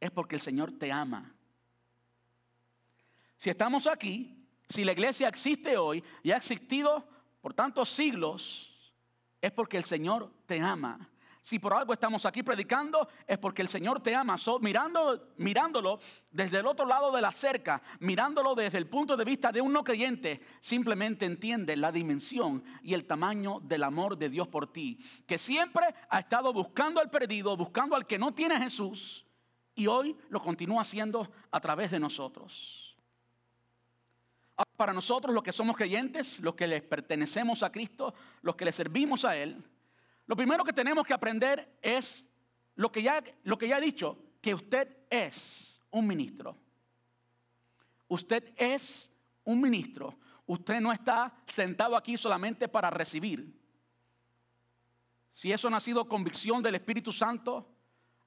es 0.00 0.10
porque 0.10 0.34
el 0.36 0.40
Señor 0.40 0.72
te 0.72 0.90
ama. 0.90 1.34
Si 3.36 3.50
estamos 3.50 3.86
aquí, 3.86 4.34
si 4.68 4.84
la 4.84 4.92
iglesia 4.92 5.28
existe 5.28 5.76
hoy 5.76 6.02
y 6.22 6.30
ha 6.30 6.36
existido 6.36 7.06
por 7.40 7.54
tantos 7.54 7.90
siglos, 7.90 8.70
es 9.40 9.52
porque 9.52 9.76
el 9.76 9.84
Señor 9.84 10.32
te 10.46 10.60
ama. 10.60 11.08
Si 11.44 11.59
por 11.59 11.74
algo 11.74 11.92
estamos 11.92 12.24
aquí 12.24 12.42
predicando, 12.42 13.07
es 13.26 13.37
porque 13.37 13.61
el 13.61 13.68
Señor 13.68 14.00
te 14.00 14.14
ama. 14.14 14.37
mirando, 14.62 15.35
mirándolo 15.37 16.00
desde 16.30 16.61
el 16.61 16.66
otro 16.66 16.87
lado 16.87 17.12
de 17.12 17.20
la 17.20 17.33
cerca, 17.33 17.83
mirándolo 18.00 18.54
desde 18.54 18.78
el 18.78 18.87
punto 18.87 19.14
de 19.14 19.26
vista 19.26 19.52
de 19.52 19.61
un 19.61 19.70
no 19.70 19.85
creyente, 19.85 20.40
simplemente 20.59 21.26
entiende 21.26 21.76
la 21.76 21.92
dimensión 21.92 22.64
y 22.83 22.94
el 22.94 23.04
tamaño 23.04 23.61
del 23.61 23.83
amor 23.83 24.16
de 24.16 24.30
Dios 24.30 24.48
por 24.48 24.72
ti, 24.72 24.98
que 25.26 25.37
siempre 25.37 25.85
ha 26.09 26.20
estado 26.20 26.50
buscando 26.50 26.98
al 26.98 27.11
perdido, 27.11 27.54
buscando 27.59 27.94
al 27.94 28.07
que 28.07 28.18
no 28.18 28.33
tiene 28.33 28.54
a 28.54 28.61
Jesús, 28.61 29.26
y 29.74 29.87
hoy 29.87 30.16
lo 30.30 30.40
continúa 30.42 30.80
haciendo 30.80 31.30
a 31.50 31.61
través 31.61 31.90
de 31.90 32.00
nosotros. 32.00 32.96
Para 34.78 34.94
nosotros, 34.94 35.35
los 35.35 35.44
que 35.44 35.52
somos 35.52 35.76
creyentes, 35.76 36.40
los 36.40 36.54
que 36.54 36.66
les 36.66 36.80
pertenecemos 36.80 37.62
a 37.62 37.70
Cristo, 37.70 38.14
los 38.40 38.57
que 38.57 38.64
le 38.64 38.72
servimos 38.72 39.26
a 39.26 39.37
Él, 39.37 39.62
lo 40.26 40.37
primero 40.37 40.64
que 40.64 40.72
tenemos 40.72 41.06
que 41.06 41.14
aprender 41.14 41.78
es 41.82 42.26
lo 42.76 42.90
que 42.90 43.02
ya, 43.02 43.22
lo 43.42 43.58
que 43.58 43.68
ya 43.68 43.78
he 43.78 43.80
dicho, 43.80 44.18
que 44.40 44.54
usted 44.54 44.96
es 45.10 45.80
un 45.90 46.06
ministro. 46.06 46.56
Usted 48.08 48.52
es 48.56 49.12
un 49.44 49.60
ministro. 49.60 50.18
Usted 50.46 50.80
no 50.80 50.92
está 50.92 51.34
sentado 51.46 51.96
aquí 51.96 52.16
solamente 52.16 52.68
para 52.68 52.90
recibir. 52.90 53.58
Si 55.32 55.52
eso 55.52 55.68
no 55.68 55.76
ha 55.76 55.80
sido 55.80 56.08
convicción 56.08 56.62
del 56.62 56.76
Espíritu 56.76 57.12
Santo 57.12 57.68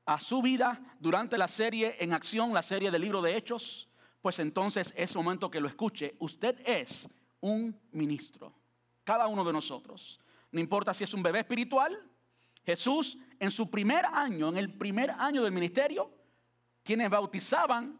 a 0.05 0.19
su 0.19 0.41
vida 0.41 0.79
durante 0.99 1.37
la 1.37 1.47
serie 1.47 1.95
en 1.99 2.13
acción, 2.13 2.53
la 2.53 2.61
serie 2.61 2.91
del 2.91 3.01
libro 3.01 3.21
de 3.21 3.35
Hechos, 3.35 3.87
pues 4.21 4.39
entonces 4.39 4.93
es 4.95 5.15
momento 5.15 5.49
que 5.49 5.61
lo 5.61 5.67
escuche. 5.67 6.15
Usted 6.19 6.59
es 6.65 7.09
un 7.39 7.79
ministro, 7.91 8.53
cada 9.03 9.27
uno 9.27 9.43
de 9.45 9.53
nosotros. 9.53 10.19
No 10.51 10.59
importa 10.59 10.93
si 10.93 11.03
es 11.03 11.13
un 11.13 11.23
bebé 11.23 11.39
espiritual, 11.39 11.97
Jesús 12.65 13.17
en 13.39 13.51
su 13.51 13.69
primer 13.69 14.05
año, 14.05 14.49
en 14.49 14.57
el 14.57 14.77
primer 14.77 15.11
año 15.11 15.43
del 15.43 15.51
ministerio, 15.51 16.11
quienes 16.83 17.09
bautizaban 17.09 17.99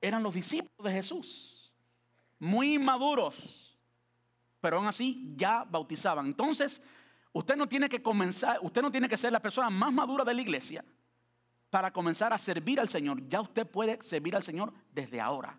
eran 0.00 0.22
los 0.22 0.34
discípulos 0.34 0.84
de 0.84 0.92
Jesús, 0.92 1.72
muy 2.38 2.74
inmaduros, 2.74 3.78
pero 4.60 4.78
aún 4.78 4.86
así 4.86 5.32
ya 5.36 5.64
bautizaban. 5.64 6.26
Entonces, 6.26 6.82
usted 7.32 7.56
no 7.56 7.68
tiene 7.68 7.88
que 7.88 8.02
comenzar, 8.02 8.58
usted 8.62 8.82
no 8.82 8.90
tiene 8.90 9.08
que 9.08 9.16
ser 9.16 9.32
la 9.32 9.40
persona 9.40 9.70
más 9.70 9.92
madura 9.92 10.24
de 10.24 10.34
la 10.34 10.42
iglesia 10.42 10.84
para 11.70 11.92
comenzar 11.92 12.32
a 12.32 12.38
servir 12.38 12.78
al 12.78 12.88
Señor. 12.88 13.26
Ya 13.28 13.40
usted 13.40 13.66
puede 13.66 13.98
servir 14.02 14.36
al 14.36 14.42
Señor 14.42 14.72
desde 14.92 15.20
ahora. 15.20 15.58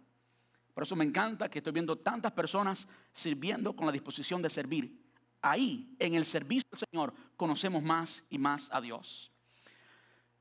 Por 0.73 0.83
eso 0.83 0.95
me 0.95 1.05
encanta 1.05 1.49
que 1.49 1.59
estoy 1.59 1.73
viendo 1.73 1.97
tantas 1.97 2.31
personas 2.31 2.87
sirviendo 3.11 3.75
con 3.75 3.85
la 3.85 3.91
disposición 3.91 4.41
de 4.41 4.49
servir. 4.49 5.02
Ahí, 5.45 5.93
en 5.99 6.15
el 6.15 6.23
servicio 6.23 6.63
del 6.71 6.79
Señor, 6.89 7.13
conocemos 7.35 7.83
más 7.83 8.23
y 8.29 8.37
más 8.37 8.69
a 8.71 8.79
Dios. 8.79 9.29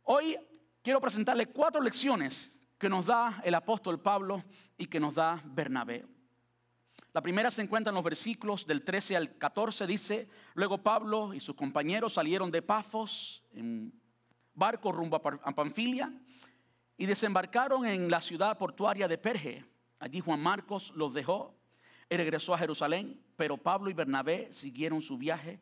Hoy 0.05 0.38
quiero 0.81 1.01
presentarle 1.01 1.47
cuatro 1.47 1.83
lecciones 1.83 2.53
que 2.79 2.88
nos 2.88 3.07
da 3.07 3.43
el 3.45 3.57
apóstol 3.57 4.01
Pablo 4.01 4.45
y 4.79 4.87
que 4.87 5.01
nos 5.01 5.15
da 5.15 5.43
Bernabé. 5.45 6.07
La 7.12 7.21
primera 7.21 7.51
se 7.51 7.62
encuentra 7.62 7.91
en 7.91 7.97
los 7.97 8.05
versículos 8.05 8.65
del 8.65 8.85
13 8.85 9.17
al 9.17 9.37
14, 9.38 9.88
dice, 9.88 10.29
luego 10.55 10.79
Pablo 10.79 11.35
y 11.35 11.41
sus 11.41 11.57
compañeros 11.57 12.15
salieron 12.15 12.53
de 12.53 12.62
Pafos 12.62 13.43
en 13.55 13.93
barco 14.55 14.93
rumbo 14.93 15.17
a 15.17 15.53
Panfilia 15.53 16.12
y 16.97 17.07
desembarcaron 17.07 17.87
en 17.87 18.09
la 18.09 18.21
ciudad 18.21 18.57
portuaria 18.57 19.09
de 19.09 19.19
Perge. 19.19 19.65
Allí 19.99 20.21
Juan 20.21 20.41
Marcos 20.41 20.93
los 20.95 21.12
dejó 21.12 21.61
y 22.12 22.16
regresó 22.18 22.53
a 22.53 22.59
Jerusalén, 22.59 23.18
pero 23.37 23.57
Pablo 23.57 23.88
y 23.88 23.94
Bernabé 23.94 24.53
siguieron 24.53 25.01
su 25.01 25.16
viaje 25.16 25.59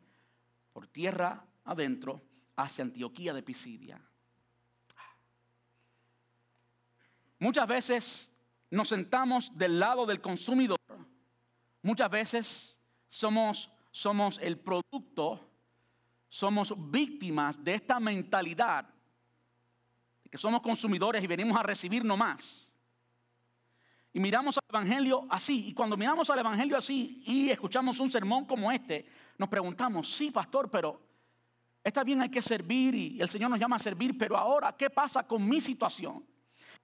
por 0.73 0.85
tierra 0.85 1.45
adentro 1.63 2.21
hacia 2.57 2.83
Antioquía 2.83 3.33
de 3.33 3.41
Pisidia. 3.41 4.01
Muchas 7.39 7.65
veces 7.65 8.33
nos 8.69 8.89
sentamos 8.89 9.57
del 9.57 9.79
lado 9.79 10.05
del 10.05 10.19
consumidor. 10.19 10.77
Muchas 11.83 12.09
veces 12.09 12.79
somos, 13.07 13.71
somos 13.89 14.37
el 14.39 14.59
producto, 14.59 15.49
somos 16.27 16.73
víctimas 16.91 17.63
de 17.63 17.75
esta 17.75 17.97
mentalidad 18.01 18.89
de 20.21 20.29
que 20.29 20.37
somos 20.37 20.61
consumidores 20.61 21.23
y 21.23 21.27
venimos 21.27 21.55
a 21.55 21.63
recibir 21.63 22.03
nomás. 22.03 22.70
Y 24.13 24.19
miramos 24.19 24.57
al 24.57 24.63
Evangelio 24.67 25.25
así. 25.29 25.67
Y 25.67 25.73
cuando 25.73 25.95
miramos 25.95 26.29
al 26.29 26.39
Evangelio 26.39 26.77
así 26.77 27.23
y 27.25 27.49
escuchamos 27.49 27.99
un 27.99 28.11
sermón 28.11 28.45
como 28.45 28.71
este, 28.71 29.05
nos 29.37 29.47
preguntamos, 29.47 30.11
sí, 30.13 30.31
pastor, 30.31 30.69
pero 30.69 31.01
está 31.83 32.03
bien, 32.03 32.21
hay 32.21 32.29
que 32.29 32.41
servir 32.41 32.93
y 32.93 33.21
el 33.21 33.29
Señor 33.29 33.49
nos 33.49 33.59
llama 33.59 33.77
a 33.77 33.79
servir, 33.79 34.17
pero 34.17 34.37
ahora, 34.37 34.75
¿qué 34.77 34.89
pasa 34.89 35.25
con 35.25 35.47
mi 35.47 35.61
situación? 35.61 36.25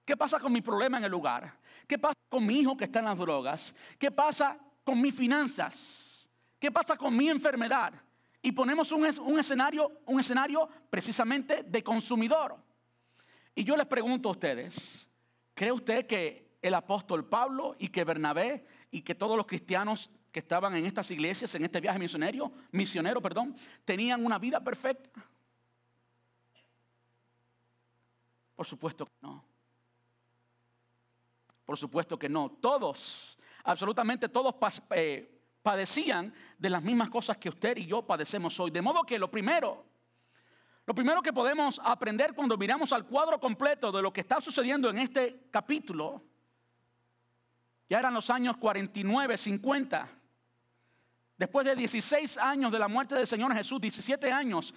¿Qué 0.04 0.16
pasa 0.16 0.40
con 0.40 0.52
mi 0.52 0.62
problema 0.62 0.96
en 0.96 1.04
el 1.04 1.10
lugar? 1.10 1.54
¿Qué 1.86 1.98
pasa 1.98 2.16
con 2.30 2.46
mi 2.46 2.60
hijo 2.60 2.76
que 2.76 2.84
está 2.84 3.00
en 3.00 3.04
las 3.04 3.18
drogas? 3.18 3.74
¿Qué 3.98 4.10
pasa 4.10 4.58
con 4.82 5.00
mis 5.00 5.14
finanzas? 5.14 6.30
¿Qué 6.58 6.70
pasa 6.72 6.96
con 6.96 7.14
mi 7.14 7.28
enfermedad? 7.28 7.92
Y 8.40 8.52
ponemos 8.52 8.90
un, 8.90 9.04
un, 9.04 9.38
escenario, 9.38 10.00
un 10.06 10.18
escenario 10.18 10.66
precisamente 10.88 11.62
de 11.62 11.82
consumidor. 11.82 12.56
Y 13.54 13.64
yo 13.64 13.76
les 13.76 13.86
pregunto 13.86 14.30
a 14.30 14.32
ustedes, 14.32 15.06
¿cree 15.54 15.72
usted 15.72 16.06
que 16.06 16.47
el 16.60 16.74
apóstol 16.74 17.28
Pablo 17.28 17.76
y 17.78 17.88
que 17.88 18.04
Bernabé 18.04 18.64
y 18.90 19.02
que 19.02 19.14
todos 19.14 19.36
los 19.36 19.46
cristianos 19.46 20.10
que 20.32 20.40
estaban 20.40 20.74
en 20.76 20.86
estas 20.86 21.10
iglesias, 21.10 21.54
en 21.54 21.64
este 21.64 21.80
viaje 21.80 21.98
misionero, 21.98 22.52
misionero, 22.72 23.20
perdón, 23.22 23.56
tenían 23.84 24.24
una 24.24 24.38
vida 24.38 24.62
perfecta? 24.62 25.24
Por 28.54 28.66
supuesto 28.66 29.06
que 29.06 29.12
no. 29.22 29.44
Por 31.64 31.78
supuesto 31.78 32.18
que 32.18 32.28
no. 32.28 32.50
Todos, 32.50 33.38
absolutamente 33.62 34.28
todos 34.28 34.54
eh, 34.90 35.40
padecían 35.62 36.32
de 36.58 36.70
las 36.70 36.82
mismas 36.82 37.10
cosas 37.10 37.36
que 37.36 37.50
usted 37.50 37.76
y 37.76 37.86
yo 37.86 38.02
padecemos 38.02 38.58
hoy. 38.58 38.70
De 38.70 38.82
modo 38.82 39.04
que 39.04 39.18
lo 39.18 39.30
primero, 39.30 39.84
lo 40.86 40.94
primero 40.94 41.22
que 41.22 41.32
podemos 41.32 41.80
aprender 41.84 42.34
cuando 42.34 42.56
miramos 42.56 42.92
al 42.92 43.06
cuadro 43.06 43.38
completo 43.38 43.92
de 43.92 44.02
lo 44.02 44.12
que 44.12 44.22
está 44.22 44.40
sucediendo 44.40 44.88
en 44.90 44.98
este 44.98 45.48
capítulo, 45.50 46.22
ya 47.88 47.98
eran 47.98 48.14
los 48.14 48.28
años 48.30 48.56
49, 48.58 49.36
50, 49.36 50.08
después 51.36 51.66
de 51.66 51.74
16 51.74 52.38
años 52.38 52.70
de 52.70 52.78
la 52.78 52.88
muerte 52.88 53.14
del 53.14 53.26
Señor 53.26 53.54
Jesús, 53.54 53.80
17 53.80 54.30
años, 54.30 54.74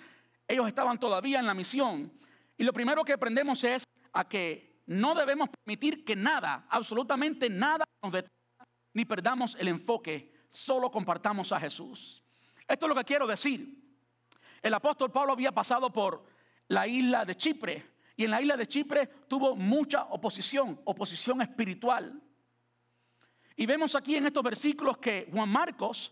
ellos 0.47 0.67
estaban 0.67 0.99
todavía 0.99 1.39
en 1.39 1.45
la 1.45 1.53
misión. 1.53 2.11
Y 2.57 2.63
lo 2.63 2.73
primero 2.73 3.03
que 3.03 3.13
aprendemos 3.13 3.63
es 3.63 3.83
a 4.13 4.27
que 4.27 4.81
no 4.85 5.15
debemos 5.15 5.49
permitir 5.49 6.03
que 6.05 6.15
nada, 6.15 6.65
absolutamente 6.69 7.49
nada 7.49 7.85
nos 8.01 8.13
detenga, 8.13 8.67
ni 8.93 9.05
perdamos 9.05 9.55
el 9.59 9.67
enfoque, 9.67 10.33
solo 10.49 10.91
compartamos 10.91 11.51
a 11.51 11.59
Jesús. 11.59 12.23
Esto 12.67 12.85
es 12.85 12.89
lo 12.89 12.95
que 12.95 13.05
quiero 13.05 13.27
decir. 13.27 13.77
El 14.61 14.73
apóstol 14.73 15.11
Pablo 15.11 15.33
había 15.33 15.51
pasado 15.51 15.91
por 15.91 16.25
la 16.67 16.87
isla 16.87 17.25
de 17.25 17.35
Chipre 17.35 17.91
y 18.15 18.25
en 18.25 18.31
la 18.31 18.41
isla 18.41 18.55
de 18.55 18.67
Chipre 18.67 19.07
tuvo 19.27 19.55
mucha 19.55 20.03
oposición, 20.05 20.79
oposición 20.85 21.41
espiritual. 21.41 22.21
Y 23.61 23.67
vemos 23.67 23.93
aquí 23.93 24.15
en 24.15 24.25
estos 24.25 24.41
versículos 24.41 24.97
que 24.97 25.29
Juan 25.31 25.47
Marcos, 25.47 26.11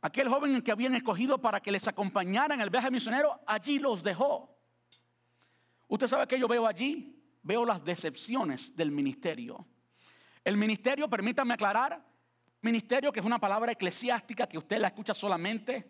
aquel 0.00 0.28
joven 0.28 0.60
que 0.62 0.72
habían 0.72 0.96
escogido 0.96 1.40
para 1.40 1.60
que 1.60 1.70
les 1.70 1.86
acompañara 1.86 2.56
en 2.56 2.60
el 2.60 2.70
viaje 2.70 2.90
misionero, 2.90 3.40
allí 3.46 3.78
los 3.78 4.02
dejó. 4.02 4.58
¿Usted 5.86 6.08
sabe 6.08 6.26
que 6.26 6.40
yo 6.40 6.48
veo 6.48 6.66
allí? 6.66 7.22
veo 7.42 7.64
las 7.64 7.84
decepciones 7.84 8.74
del 8.74 8.90
ministerio. 8.90 9.64
El 10.44 10.56
ministerio, 10.56 11.08
permítame 11.08 11.54
aclarar, 11.54 12.04
ministerio 12.62 13.12
que 13.12 13.20
es 13.20 13.26
una 13.26 13.38
palabra 13.38 13.70
eclesiástica 13.70 14.48
que 14.48 14.58
usted 14.58 14.80
la 14.80 14.88
escucha 14.88 15.14
solamente 15.14 15.88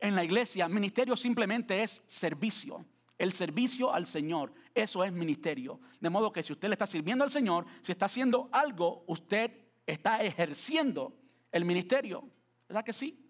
en 0.00 0.16
la 0.16 0.24
iglesia. 0.24 0.68
Ministerio 0.68 1.16
simplemente 1.16 1.82
es 1.82 2.02
servicio. 2.06 2.84
El 3.18 3.32
servicio 3.32 3.92
al 3.94 4.06
Señor, 4.06 4.52
eso 4.74 5.02
es 5.02 5.12
ministerio. 5.12 5.80
De 6.00 6.10
modo 6.10 6.32
que 6.32 6.42
si 6.42 6.52
usted 6.52 6.68
le 6.68 6.74
está 6.74 6.86
sirviendo 6.86 7.24
al 7.24 7.32
Señor, 7.32 7.64
si 7.82 7.92
está 7.92 8.06
haciendo 8.06 8.48
algo, 8.52 9.04
usted 9.06 9.65
está 9.86 10.22
ejerciendo 10.22 11.16
el 11.52 11.64
ministerio. 11.64 12.28
¿Verdad 12.68 12.84
que 12.84 12.92
sí? 12.92 13.22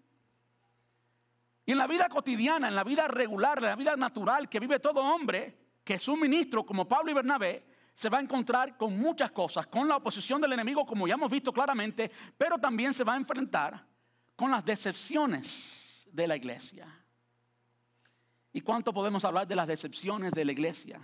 Y 1.65 1.73
en 1.73 1.77
la 1.77 1.87
vida 1.87 2.07
cotidiana, 2.09 2.69
en 2.69 2.75
la 2.75 2.83
vida 2.83 3.07
regular, 3.07 3.57
en 3.57 3.65
la 3.65 3.75
vida 3.75 3.95
natural 3.95 4.47
que 4.49 4.59
vive 4.59 4.79
todo 4.79 5.01
hombre, 5.01 5.57
que 5.83 5.99
su 5.99 6.15
ministro, 6.15 6.65
como 6.65 6.87
Pablo 6.87 7.11
y 7.11 7.13
Bernabé, 7.13 7.65
se 7.93 8.09
va 8.09 8.19
a 8.19 8.21
encontrar 8.21 8.77
con 8.77 8.97
muchas 8.97 9.31
cosas, 9.31 9.67
con 9.67 9.87
la 9.87 9.97
oposición 9.97 10.39
del 10.39 10.53
enemigo, 10.53 10.85
como 10.85 11.07
ya 11.07 11.15
hemos 11.15 11.31
visto 11.31 11.51
claramente, 11.51 12.11
pero 12.37 12.57
también 12.57 12.93
se 12.93 13.03
va 13.03 13.15
a 13.15 13.17
enfrentar 13.17 13.85
con 14.35 14.51
las 14.51 14.63
decepciones 14.63 16.07
de 16.11 16.27
la 16.27 16.35
iglesia. 16.35 16.87
¿Y 18.53 18.61
cuánto 18.61 18.93
podemos 18.93 19.25
hablar 19.25 19.47
de 19.47 19.55
las 19.55 19.67
decepciones 19.67 20.31
de 20.31 20.45
la 20.45 20.51
iglesia? 20.51 21.01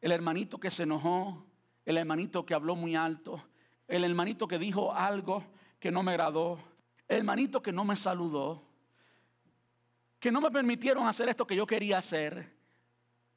El 0.00 0.12
hermanito 0.12 0.58
que 0.58 0.70
se 0.70 0.82
enojó, 0.82 1.46
el 1.84 1.96
hermanito 1.96 2.44
que 2.44 2.54
habló 2.54 2.74
muy 2.74 2.96
alto, 2.96 3.42
el 3.92 4.04
hermanito 4.04 4.48
que 4.48 4.58
dijo 4.58 4.92
algo 4.92 5.44
que 5.78 5.90
no 5.90 6.02
me 6.02 6.12
agradó, 6.12 6.58
el 7.06 7.18
hermanito 7.18 7.62
que 7.62 7.72
no 7.72 7.84
me 7.84 7.94
saludó, 7.94 8.62
que 10.18 10.32
no 10.32 10.40
me 10.40 10.50
permitieron 10.50 11.06
hacer 11.06 11.28
esto 11.28 11.46
que 11.46 11.54
yo 11.54 11.66
quería 11.66 11.98
hacer, 11.98 12.56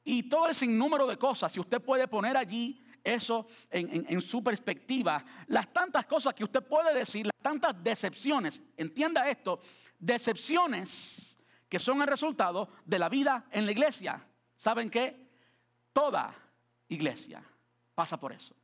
y 0.02 0.22
todo 0.22 0.48
ese 0.48 0.66
número 0.66 1.06
de 1.06 1.18
cosas, 1.18 1.52
si 1.52 1.60
usted 1.60 1.82
puede 1.82 2.08
poner 2.08 2.38
allí 2.38 2.82
eso 3.04 3.46
en, 3.70 4.20
su 4.20 4.42
perspectiva, 4.42 5.22
las 5.48 5.70
tantas 5.72 6.06
cosas 6.06 6.32
que 6.32 6.44
usted 6.44 6.62
puede 6.62 6.94
decir, 6.94 7.26
las 7.26 7.42
tantas 7.42 7.74
decepciones, 7.82 8.62
entienda 8.78 9.28
esto, 9.28 9.60
decepciones 9.98 11.38
que 11.68 11.78
son 11.78 12.00
el 12.00 12.08
resultado 12.08 12.70
de 12.84 12.98
la 12.98 13.08
vida 13.08 13.46
en 13.50 13.66
la 13.66 13.72
iglesia. 13.72 14.24
¿Saben 14.54 14.88
qué? 14.88 15.28
Toda 15.92 16.34
iglesia 16.88 17.44
pasa 17.94 18.18
por 18.18 18.32
eso. 18.32 18.54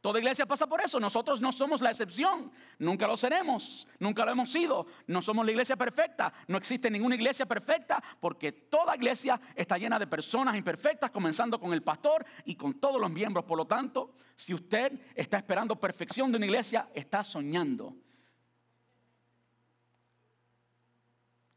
Toda 0.00 0.18
iglesia 0.18 0.46
pasa 0.46 0.66
por 0.66 0.80
eso. 0.80 0.98
Nosotros 0.98 1.42
no 1.42 1.52
somos 1.52 1.82
la 1.82 1.90
excepción. 1.90 2.50
Nunca 2.78 3.06
lo 3.06 3.18
seremos. 3.18 3.86
Nunca 3.98 4.24
lo 4.24 4.32
hemos 4.32 4.50
sido. 4.50 4.86
No 5.06 5.20
somos 5.20 5.44
la 5.44 5.52
iglesia 5.52 5.76
perfecta. 5.76 6.32
No 6.48 6.56
existe 6.56 6.90
ninguna 6.90 7.16
iglesia 7.16 7.44
perfecta 7.44 8.02
porque 8.18 8.52
toda 8.52 8.96
iglesia 8.96 9.38
está 9.54 9.76
llena 9.76 9.98
de 9.98 10.06
personas 10.06 10.56
imperfectas, 10.56 11.10
comenzando 11.10 11.60
con 11.60 11.74
el 11.74 11.82
pastor 11.82 12.24
y 12.46 12.54
con 12.54 12.80
todos 12.80 12.98
los 12.98 13.10
miembros. 13.10 13.44
Por 13.44 13.58
lo 13.58 13.66
tanto, 13.66 14.14
si 14.36 14.54
usted 14.54 14.98
está 15.14 15.36
esperando 15.36 15.76
perfección 15.76 16.30
de 16.30 16.38
una 16.38 16.46
iglesia, 16.46 16.88
está 16.94 17.22
soñando. 17.22 17.94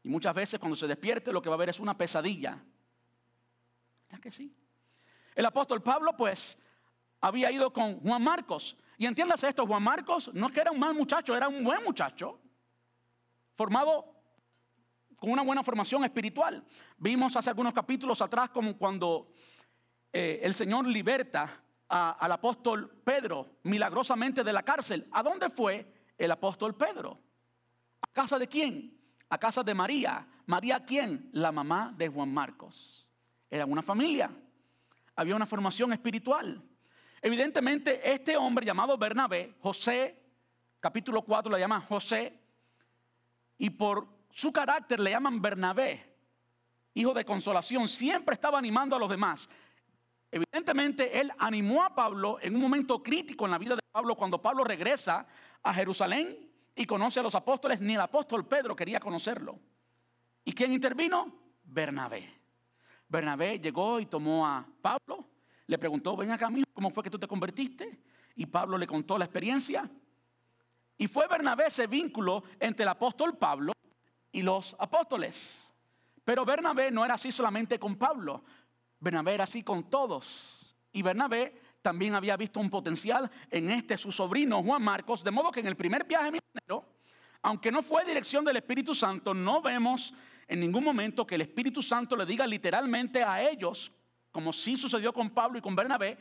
Y 0.02 0.10
muchas 0.10 0.34
veces 0.34 0.60
cuando 0.60 0.76
se 0.76 0.86
despierte 0.86 1.32
lo 1.32 1.40
que 1.40 1.48
va 1.48 1.54
a 1.54 1.58
ver 1.58 1.70
es 1.70 1.80
una 1.80 1.96
pesadilla. 1.96 2.62
¿Ya 4.10 4.18
que 4.18 4.30
sí? 4.30 4.54
El 5.34 5.46
apóstol 5.46 5.82
Pablo 5.82 6.14
pues 6.14 6.58
había 7.24 7.50
ido 7.50 7.72
con 7.72 8.00
Juan 8.00 8.22
Marcos. 8.22 8.76
Y 8.98 9.06
entiéndase 9.06 9.48
esto, 9.48 9.66
Juan 9.66 9.82
Marcos 9.82 10.30
no 10.34 10.46
es 10.46 10.52
que 10.52 10.60
era 10.60 10.70
un 10.70 10.78
mal 10.78 10.94
muchacho, 10.94 11.34
era 11.34 11.48
un 11.48 11.64
buen 11.64 11.82
muchacho, 11.82 12.38
formado 13.54 14.14
con 15.16 15.30
una 15.30 15.40
buena 15.40 15.62
formación 15.62 16.04
espiritual. 16.04 16.62
Vimos 16.98 17.34
hace 17.34 17.48
algunos 17.48 17.72
capítulos 17.72 18.20
atrás 18.20 18.50
como 18.50 18.76
cuando 18.76 19.32
eh, 20.12 20.40
el 20.42 20.52
Señor 20.52 20.86
liberta 20.86 21.62
al 21.88 22.30
apóstol 22.30 22.90
Pedro 23.02 23.56
milagrosamente 23.62 24.44
de 24.44 24.52
la 24.52 24.62
cárcel. 24.62 25.08
¿A 25.10 25.22
dónde 25.22 25.48
fue 25.48 25.90
el 26.18 26.30
apóstol 26.30 26.74
Pedro? 26.74 27.18
¿A 28.02 28.12
casa 28.12 28.38
de 28.38 28.48
quién? 28.48 29.00
A 29.30 29.38
casa 29.38 29.62
de 29.62 29.72
María. 29.72 30.26
¿María 30.44 30.84
quién? 30.84 31.30
La 31.32 31.52
mamá 31.52 31.94
de 31.96 32.06
Juan 32.06 32.34
Marcos. 32.34 33.08
Era 33.50 33.64
una 33.64 33.80
familia. 33.80 34.30
Había 35.16 35.36
una 35.36 35.46
formación 35.46 35.90
espiritual. 35.94 36.62
Evidentemente, 37.24 38.12
este 38.12 38.36
hombre 38.36 38.66
llamado 38.66 38.98
Bernabé, 38.98 39.54
José, 39.62 40.14
capítulo 40.78 41.22
4 41.22 41.50
le 41.52 41.58
llama 41.58 41.80
José, 41.80 42.38
y 43.56 43.70
por 43.70 44.06
su 44.28 44.52
carácter 44.52 45.00
le 45.00 45.12
llaman 45.12 45.40
Bernabé, 45.40 46.04
hijo 46.92 47.14
de 47.14 47.24
consolación, 47.24 47.88
siempre 47.88 48.34
estaba 48.34 48.58
animando 48.58 48.94
a 48.94 48.98
los 48.98 49.08
demás. 49.08 49.48
Evidentemente, 50.30 51.18
él 51.18 51.32
animó 51.38 51.82
a 51.82 51.94
Pablo 51.94 52.36
en 52.42 52.56
un 52.56 52.60
momento 52.60 53.02
crítico 53.02 53.46
en 53.46 53.52
la 53.52 53.58
vida 53.58 53.74
de 53.74 53.82
Pablo 53.90 54.16
cuando 54.16 54.42
Pablo 54.42 54.62
regresa 54.62 55.26
a 55.62 55.72
Jerusalén 55.72 56.52
y 56.76 56.84
conoce 56.84 57.20
a 57.20 57.22
los 57.22 57.34
apóstoles. 57.34 57.80
Ni 57.80 57.94
el 57.94 58.02
apóstol 58.02 58.46
Pedro 58.46 58.76
quería 58.76 59.00
conocerlo. 59.00 59.58
¿Y 60.44 60.52
quién 60.52 60.74
intervino? 60.74 61.34
Bernabé. 61.62 62.30
Bernabé 63.08 63.58
llegó 63.60 63.98
y 63.98 64.04
tomó 64.04 64.46
a 64.46 64.66
Pablo, 64.82 65.24
le 65.66 65.78
preguntó, 65.78 66.16
ven 66.16 66.30
acá, 66.30 66.46
amigo, 66.46 66.66
¿cómo 66.72 66.90
fue 66.90 67.02
que 67.02 67.10
tú 67.10 67.18
te 67.18 67.28
convertiste? 67.28 67.98
Y 68.36 68.46
Pablo 68.46 68.76
le 68.76 68.86
contó 68.86 69.16
la 69.16 69.24
experiencia. 69.24 69.88
Y 70.98 71.06
fue 71.06 71.26
Bernabé 71.26 71.66
ese 71.66 71.86
vínculo 71.86 72.44
entre 72.60 72.82
el 72.82 72.88
apóstol 72.88 73.36
Pablo 73.36 73.72
y 74.30 74.42
los 74.42 74.76
apóstoles. 74.78 75.72
Pero 76.24 76.44
Bernabé 76.44 76.90
no 76.90 77.04
era 77.04 77.14
así 77.14 77.32
solamente 77.32 77.78
con 77.78 77.96
Pablo. 77.96 78.44
Bernabé 79.00 79.34
era 79.34 79.44
así 79.44 79.62
con 79.62 79.90
todos. 79.90 80.76
Y 80.92 81.02
Bernabé 81.02 81.60
también 81.82 82.14
había 82.14 82.36
visto 82.36 82.60
un 82.60 82.70
potencial 82.70 83.30
en 83.50 83.70
este 83.70 83.98
su 83.98 84.10
sobrino 84.10 84.62
Juan 84.62 84.82
Marcos, 84.82 85.22
de 85.22 85.30
modo 85.30 85.50
que 85.50 85.60
en 85.60 85.66
el 85.66 85.76
primer 85.76 86.04
viaje 86.04 86.30
misionero, 86.30 86.88
aunque 87.42 87.70
no 87.70 87.82
fue 87.82 88.04
dirección 88.04 88.44
del 88.44 88.56
Espíritu 88.56 88.94
Santo, 88.94 89.34
no 89.34 89.60
vemos 89.60 90.14
en 90.48 90.60
ningún 90.60 90.82
momento 90.82 91.26
que 91.26 91.34
el 91.34 91.42
Espíritu 91.42 91.82
Santo 91.82 92.16
le 92.16 92.24
diga 92.24 92.46
literalmente 92.46 93.22
a 93.22 93.42
ellos, 93.42 93.92
como 94.34 94.52
sí 94.52 94.76
sucedió 94.76 95.12
con 95.12 95.30
Pablo 95.30 95.58
y 95.58 95.62
con 95.62 95.76
Bernabé, 95.76 96.18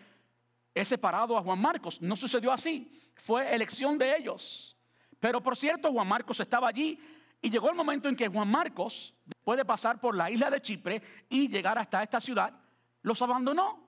he 0.72 0.86
separado 0.86 1.36
a 1.36 1.42
Juan 1.42 1.60
Marcos. 1.60 2.00
No 2.00 2.16
sucedió 2.16 2.52
así, 2.52 2.92
fue 3.16 3.52
elección 3.56 3.98
de 3.98 4.16
ellos. 4.16 4.78
Pero 5.20 5.42
por 5.42 5.58
cierto, 5.58 5.92
Juan 5.92 6.08
Marcos 6.08 6.40
estaba 6.40 6.68
allí 6.68 7.00
y 7.42 7.50
llegó 7.50 7.72
el 7.72 7.76
momento 7.76 8.08
en 8.08 8.16
que 8.16 8.28
Juan 8.28 8.48
Marcos, 8.48 9.16
después 9.26 9.58
de 9.58 9.66
pasar 9.66 10.00
por 10.00 10.16
la 10.16 10.30
isla 10.30 10.52
de 10.52 10.62
Chipre 10.62 11.02
y 11.28 11.48
llegar 11.48 11.76
hasta 11.80 12.04
esta 12.04 12.22
ciudad, 12.22 12.54
los 13.02 13.20
abandonó. 13.20 13.84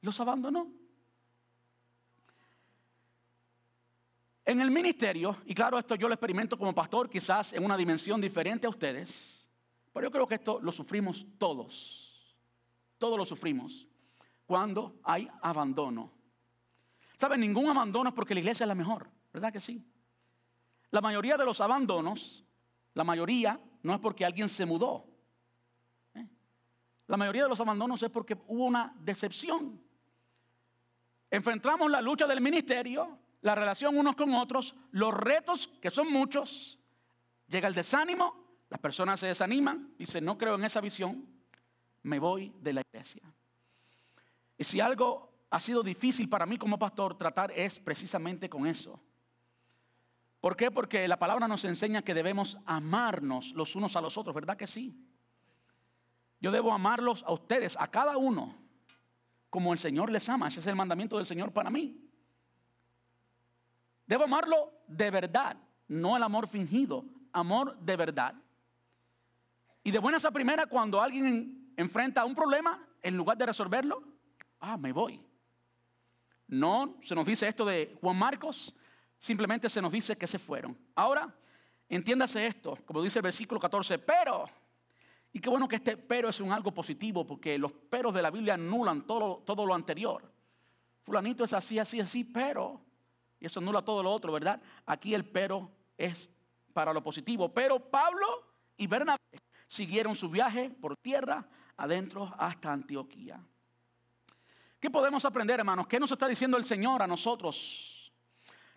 Los 0.00 0.18
abandonó. 0.18 0.72
En 4.46 4.58
el 4.58 4.70
ministerio, 4.70 5.36
y 5.44 5.54
claro, 5.54 5.78
esto 5.78 5.96
yo 5.96 6.08
lo 6.08 6.14
experimento 6.14 6.56
como 6.56 6.74
pastor, 6.74 7.10
quizás 7.10 7.52
en 7.52 7.62
una 7.62 7.76
dimensión 7.76 8.22
diferente 8.22 8.66
a 8.66 8.70
ustedes, 8.70 9.50
pero 9.92 10.06
yo 10.06 10.10
creo 10.10 10.26
que 10.26 10.36
esto 10.36 10.58
lo 10.62 10.72
sufrimos 10.72 11.26
todos. 11.36 12.09
Todos 13.00 13.16
lo 13.16 13.24
sufrimos 13.24 13.88
cuando 14.44 15.00
hay 15.04 15.26
abandono. 15.40 16.12
¿Saben? 17.16 17.40
Ningún 17.40 17.70
abandono 17.70 18.10
es 18.10 18.14
porque 18.14 18.34
la 18.34 18.40
iglesia 18.40 18.64
es 18.64 18.68
la 18.68 18.74
mejor, 18.74 19.10
¿verdad 19.32 19.50
que 19.50 19.58
sí? 19.58 19.82
La 20.90 21.00
mayoría 21.00 21.38
de 21.38 21.46
los 21.46 21.62
abandonos, 21.62 22.44
la 22.92 23.02
mayoría, 23.02 23.58
no 23.82 23.94
es 23.94 24.00
porque 24.00 24.26
alguien 24.26 24.50
se 24.50 24.66
mudó. 24.66 25.06
¿eh? 26.14 26.28
La 27.06 27.16
mayoría 27.16 27.44
de 27.44 27.48
los 27.48 27.58
abandonos 27.58 28.02
es 28.02 28.10
porque 28.10 28.36
hubo 28.48 28.66
una 28.66 28.94
decepción. 28.98 29.82
Enfrentamos 31.30 31.90
la 31.90 32.02
lucha 32.02 32.26
del 32.26 32.42
ministerio, 32.42 33.18
la 33.40 33.54
relación 33.54 33.96
unos 33.96 34.14
con 34.14 34.34
otros, 34.34 34.74
los 34.90 35.14
retos, 35.14 35.68
que 35.80 35.90
son 35.90 36.12
muchos, 36.12 36.78
llega 37.48 37.66
el 37.66 37.74
desánimo, 37.74 38.44
las 38.68 38.78
personas 38.78 39.20
se 39.20 39.28
desaniman, 39.28 39.94
dicen, 39.96 40.22
no 40.22 40.36
creo 40.36 40.56
en 40.56 40.64
esa 40.66 40.82
visión, 40.82 41.39
me 42.02 42.18
voy 42.18 42.52
de 42.60 42.72
la 42.72 42.82
iglesia. 42.82 43.22
Y 44.56 44.64
si 44.64 44.80
algo 44.80 45.30
ha 45.50 45.60
sido 45.60 45.82
difícil 45.82 46.28
para 46.28 46.46
mí 46.46 46.56
como 46.58 46.78
pastor 46.78 47.16
tratar 47.16 47.50
es 47.52 47.78
precisamente 47.78 48.48
con 48.48 48.66
eso. 48.66 49.00
¿Por 50.40 50.56
qué? 50.56 50.70
Porque 50.70 51.06
la 51.08 51.18
palabra 51.18 51.48
nos 51.48 51.64
enseña 51.64 52.02
que 52.02 52.14
debemos 52.14 52.56
amarnos 52.64 53.52
los 53.52 53.76
unos 53.76 53.96
a 53.96 54.00
los 54.00 54.16
otros, 54.16 54.34
¿verdad 54.34 54.56
que 54.56 54.66
sí? 54.66 54.96
Yo 56.40 56.50
debo 56.50 56.72
amarlos 56.72 57.22
a 57.24 57.32
ustedes, 57.32 57.76
a 57.78 57.88
cada 57.88 58.16
uno, 58.16 58.56
como 59.50 59.72
el 59.72 59.78
Señor 59.78 60.10
les 60.10 60.28
ama. 60.28 60.48
Ese 60.48 60.60
es 60.60 60.66
el 60.66 60.76
mandamiento 60.76 61.18
del 61.18 61.26
Señor 61.26 61.52
para 61.52 61.68
mí. 61.68 62.00
Debo 64.06 64.24
amarlo 64.24 64.72
de 64.86 65.10
verdad, 65.10 65.56
no 65.88 66.16
el 66.16 66.22
amor 66.22 66.48
fingido, 66.48 67.04
amor 67.32 67.78
de 67.78 67.96
verdad. 67.96 68.34
Y 69.84 69.90
de 69.90 69.98
buenas 69.98 70.24
a 70.24 70.30
primera, 70.30 70.66
cuando 70.66 71.00
alguien 71.00 71.59
enfrenta 71.80 72.24
un 72.24 72.34
problema, 72.34 72.86
en 73.02 73.16
lugar 73.16 73.36
de 73.36 73.46
resolverlo, 73.46 74.02
ah, 74.60 74.76
me 74.76 74.92
voy. 74.92 75.24
No 76.48 76.96
se 77.02 77.14
nos 77.14 77.26
dice 77.26 77.48
esto 77.48 77.64
de 77.64 77.96
Juan 78.00 78.16
Marcos, 78.16 78.74
simplemente 79.18 79.68
se 79.68 79.80
nos 79.80 79.92
dice 79.92 80.16
que 80.16 80.26
se 80.26 80.38
fueron. 80.38 80.76
Ahora, 80.94 81.32
entiéndase 81.88 82.46
esto, 82.46 82.78
como 82.84 83.02
dice 83.02 83.18
el 83.18 83.22
versículo 83.22 83.60
14, 83.60 83.98
pero, 83.98 84.48
y 85.32 85.40
qué 85.40 85.48
bueno 85.48 85.68
que 85.68 85.76
este 85.76 85.96
pero 85.96 86.28
es 86.28 86.40
un 86.40 86.52
algo 86.52 86.72
positivo, 86.72 87.26
porque 87.26 87.58
los 87.58 87.72
peros 87.72 88.14
de 88.14 88.22
la 88.22 88.30
Biblia 88.30 88.54
anulan 88.54 89.06
todo, 89.06 89.42
todo 89.46 89.64
lo 89.64 89.74
anterior. 89.74 90.30
Fulanito 91.02 91.44
es 91.44 91.52
así, 91.52 91.78
así, 91.78 92.00
así, 92.00 92.24
pero, 92.24 92.80
y 93.38 93.46
eso 93.46 93.60
anula 93.60 93.82
todo 93.82 94.02
lo 94.02 94.12
otro, 94.12 94.32
¿verdad? 94.32 94.60
Aquí 94.86 95.14
el 95.14 95.24
pero 95.24 95.70
es 95.96 96.28
para 96.72 96.92
lo 96.92 97.02
positivo. 97.02 97.52
Pero 97.52 97.78
Pablo 97.78 98.26
y 98.76 98.86
Bernabé 98.86 99.18
siguieron 99.66 100.14
su 100.14 100.28
viaje 100.28 100.70
por 100.70 100.96
tierra 100.96 101.48
adentro 101.82 102.32
hasta 102.38 102.72
Antioquía. 102.72 103.40
¿Qué 104.78 104.90
podemos 104.90 105.24
aprender, 105.24 105.60
hermanos? 105.60 105.86
¿Qué 105.86 106.00
nos 106.00 106.10
está 106.10 106.26
diciendo 106.26 106.56
el 106.56 106.64
Señor 106.64 107.02
a 107.02 107.06
nosotros 107.06 108.00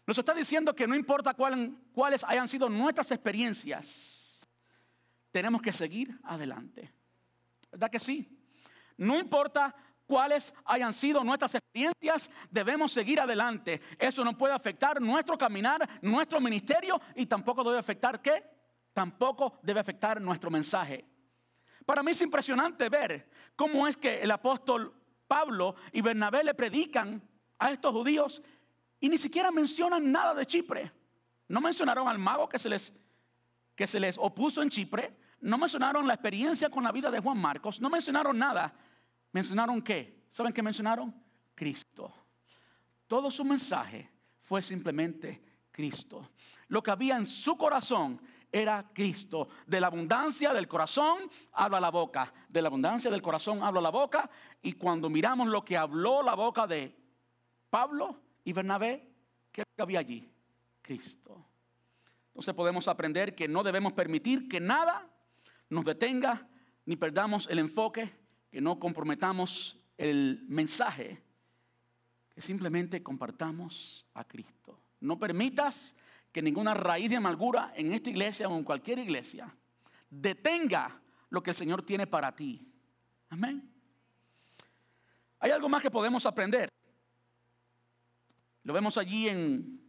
nos 0.06 0.18
está 0.18 0.34
diciendo 0.34 0.76
que 0.76 0.88
no 0.88 0.96
importa 0.96 1.34
cuáles 1.34 2.24
hayan 2.26 2.48
sido 2.48 2.68
nuestras 2.68 3.12
experiencias, 3.12 4.46
tenemos 5.32 5.62
que 5.62 5.72
seguir 5.72 6.20
adelante. 6.24 6.94
¿Verdad 7.72 7.90
que 7.90 8.00
sí? 8.00 8.38
No 8.98 9.18
importa 9.18 9.74
cuáles 10.06 10.54
hayan 10.66 10.92
sido 10.92 11.24
nuestras 11.24 11.56
experiencias, 11.56 12.30
debemos 12.52 12.92
seguir 12.92 13.20
adelante. 13.20 13.82
Eso 13.98 14.24
no 14.26 14.38
puede 14.38 14.54
afectar 14.54 15.02
nuestro 15.02 15.38
caminar, 15.38 15.88
nuestro 16.02 16.42
ministerio 16.42 17.00
y 17.16 17.26
tampoco 17.26 17.64
debe 17.64 17.80
afectar 17.80 18.22
qué? 18.22 18.44
Tampoco 18.92 19.60
debe 19.64 19.80
afectar 19.80 20.22
nuestro 20.22 20.52
mensaje. 20.52 21.06
Para 21.86 22.04
mí 22.04 22.12
es 22.12 22.22
impresionante 22.22 22.90
ver 22.90 23.30
cómo 23.56 23.88
es 23.88 23.98
que 23.98 24.22
el 24.22 24.32
apóstol 24.32 24.94
Pablo 25.28 25.76
y 25.92 26.02
Bernabé 26.02 26.44
le 26.44 26.54
predican 26.54 27.22
a 27.60 27.72
estos 27.72 27.92
judíos 27.92 28.42
y 29.00 29.10
ni 29.10 29.18
siquiera 29.18 29.52
mencionan 29.52 30.12
nada 30.12 30.34
de 30.34 30.46
Chipre. 30.46 30.92
No 31.48 31.60
mencionaron 31.62 32.08
al 32.08 32.20
mago 32.20 32.48
que 32.48 32.58
se 32.60 32.70
les, 32.70 32.94
que 33.76 33.88
se 33.88 34.00
les 34.00 34.18
opuso 34.18 34.62
en 34.62 34.70
Chipre. 34.70 35.14
No 35.42 35.58
mencionaron 35.58 36.08
la 36.08 36.14
experiencia 36.14 36.70
con 36.70 36.84
la 36.84 36.92
vida 36.92 37.12
de 37.12 37.20
Juan 37.20 37.38
Marcos. 37.38 37.82
No 37.82 37.90
mencionaron 37.90 38.38
nada. 38.38 38.74
¿Mencionaron 39.32 39.82
qué? 39.82 40.26
¿Saben 40.30 40.54
qué 40.54 40.64
mencionaron? 40.64 41.14
Cristo. 41.54 42.14
Todo 43.08 43.30
su 43.30 43.44
mensaje 43.44 44.10
fue 44.42 44.62
simplemente 44.62 45.44
Cristo. 45.72 46.30
Lo 46.68 46.82
que 46.82 46.92
había 46.92 47.18
en 47.18 47.26
su 47.26 47.58
corazón 47.58 48.22
era 48.54 48.88
Cristo. 48.94 49.50
De 49.68 49.82
la 49.82 49.88
abundancia 49.88 50.54
del 50.54 50.68
corazón 50.68 51.30
habla 51.52 51.82
la 51.82 51.90
boca. 51.90 52.32
De 52.48 52.62
la 52.62 52.68
abundancia 52.70 53.12
del 53.12 53.22
corazón 53.22 53.64
habla 53.64 53.82
la 53.82 53.90
boca. 53.90 54.30
Y 54.62 54.74
cuando 54.74 55.10
miramos 55.10 55.48
lo 55.48 55.66
que 55.66 55.76
habló 55.76 56.22
la 56.22 56.36
boca 56.36 56.68
de 56.68 56.96
Pablo, 57.70 58.20
y 58.44 58.54
Bernabé, 58.54 59.10
¿qué 59.52 59.64
había 59.78 60.00
allí? 60.00 60.30
Cristo. 60.82 61.46
Entonces 62.28 62.54
podemos 62.54 62.88
aprender 62.88 63.36
que 63.36 63.48
no 63.48 63.64
debemos 63.64 63.94
permitir 63.94 64.50
que 64.50 64.60
nada 64.60 65.08
nos 65.70 65.86
detenga 65.86 66.48
ni 66.86 66.96
perdamos 66.96 67.48
el 67.50 67.60
enfoque, 67.60 68.14
que 68.52 68.60
no 68.60 68.80
comprometamos 68.80 69.80
el 69.98 70.44
mensaje, 70.48 71.22
que 72.34 72.42
simplemente 72.42 73.02
compartamos 73.02 74.06
a 74.14 74.24
Cristo. 74.26 74.80
No 75.00 75.18
permitas 75.18 75.96
que 76.34 76.42
ninguna 76.42 76.74
raíz 76.74 77.12
de 77.12 77.16
amargura 77.16 77.72
en 77.76 77.94
esta 77.94 78.10
iglesia 78.10 78.50
o 78.50 78.58
en 78.58 78.64
cualquier 78.64 78.98
iglesia 78.98 79.56
detenga 80.10 81.00
lo 81.30 81.42
que 81.42 81.52
el 81.52 81.56
Señor 81.56 81.86
tiene 81.86 82.08
para 82.08 82.36
ti. 82.36 82.68
Amén. 83.30 83.72
Hay 85.40 85.52
algo 85.52 85.70
más 85.70 85.82
que 85.82 85.92
podemos 85.92 86.26
aprender. 86.26 86.70
Lo 88.64 88.74
vemos 88.74 88.98
allí 88.98 89.30
en 89.30 89.80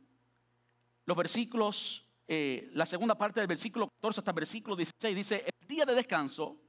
los 1.07 1.17
versículos, 1.17 2.07
eh, 2.29 2.69
la 2.73 2.87
segunda 2.87 3.17
parte 3.17 3.41
del 3.41 3.47
versículo 3.47 3.89
14 3.89 4.21
hasta 4.21 4.31
el 4.31 4.35
versículo 4.35 4.77
16. 4.77 5.17
Dice, 5.17 5.45
el 5.47 5.67
día 5.67 5.87
de 5.87 5.95
descanso 5.95 6.61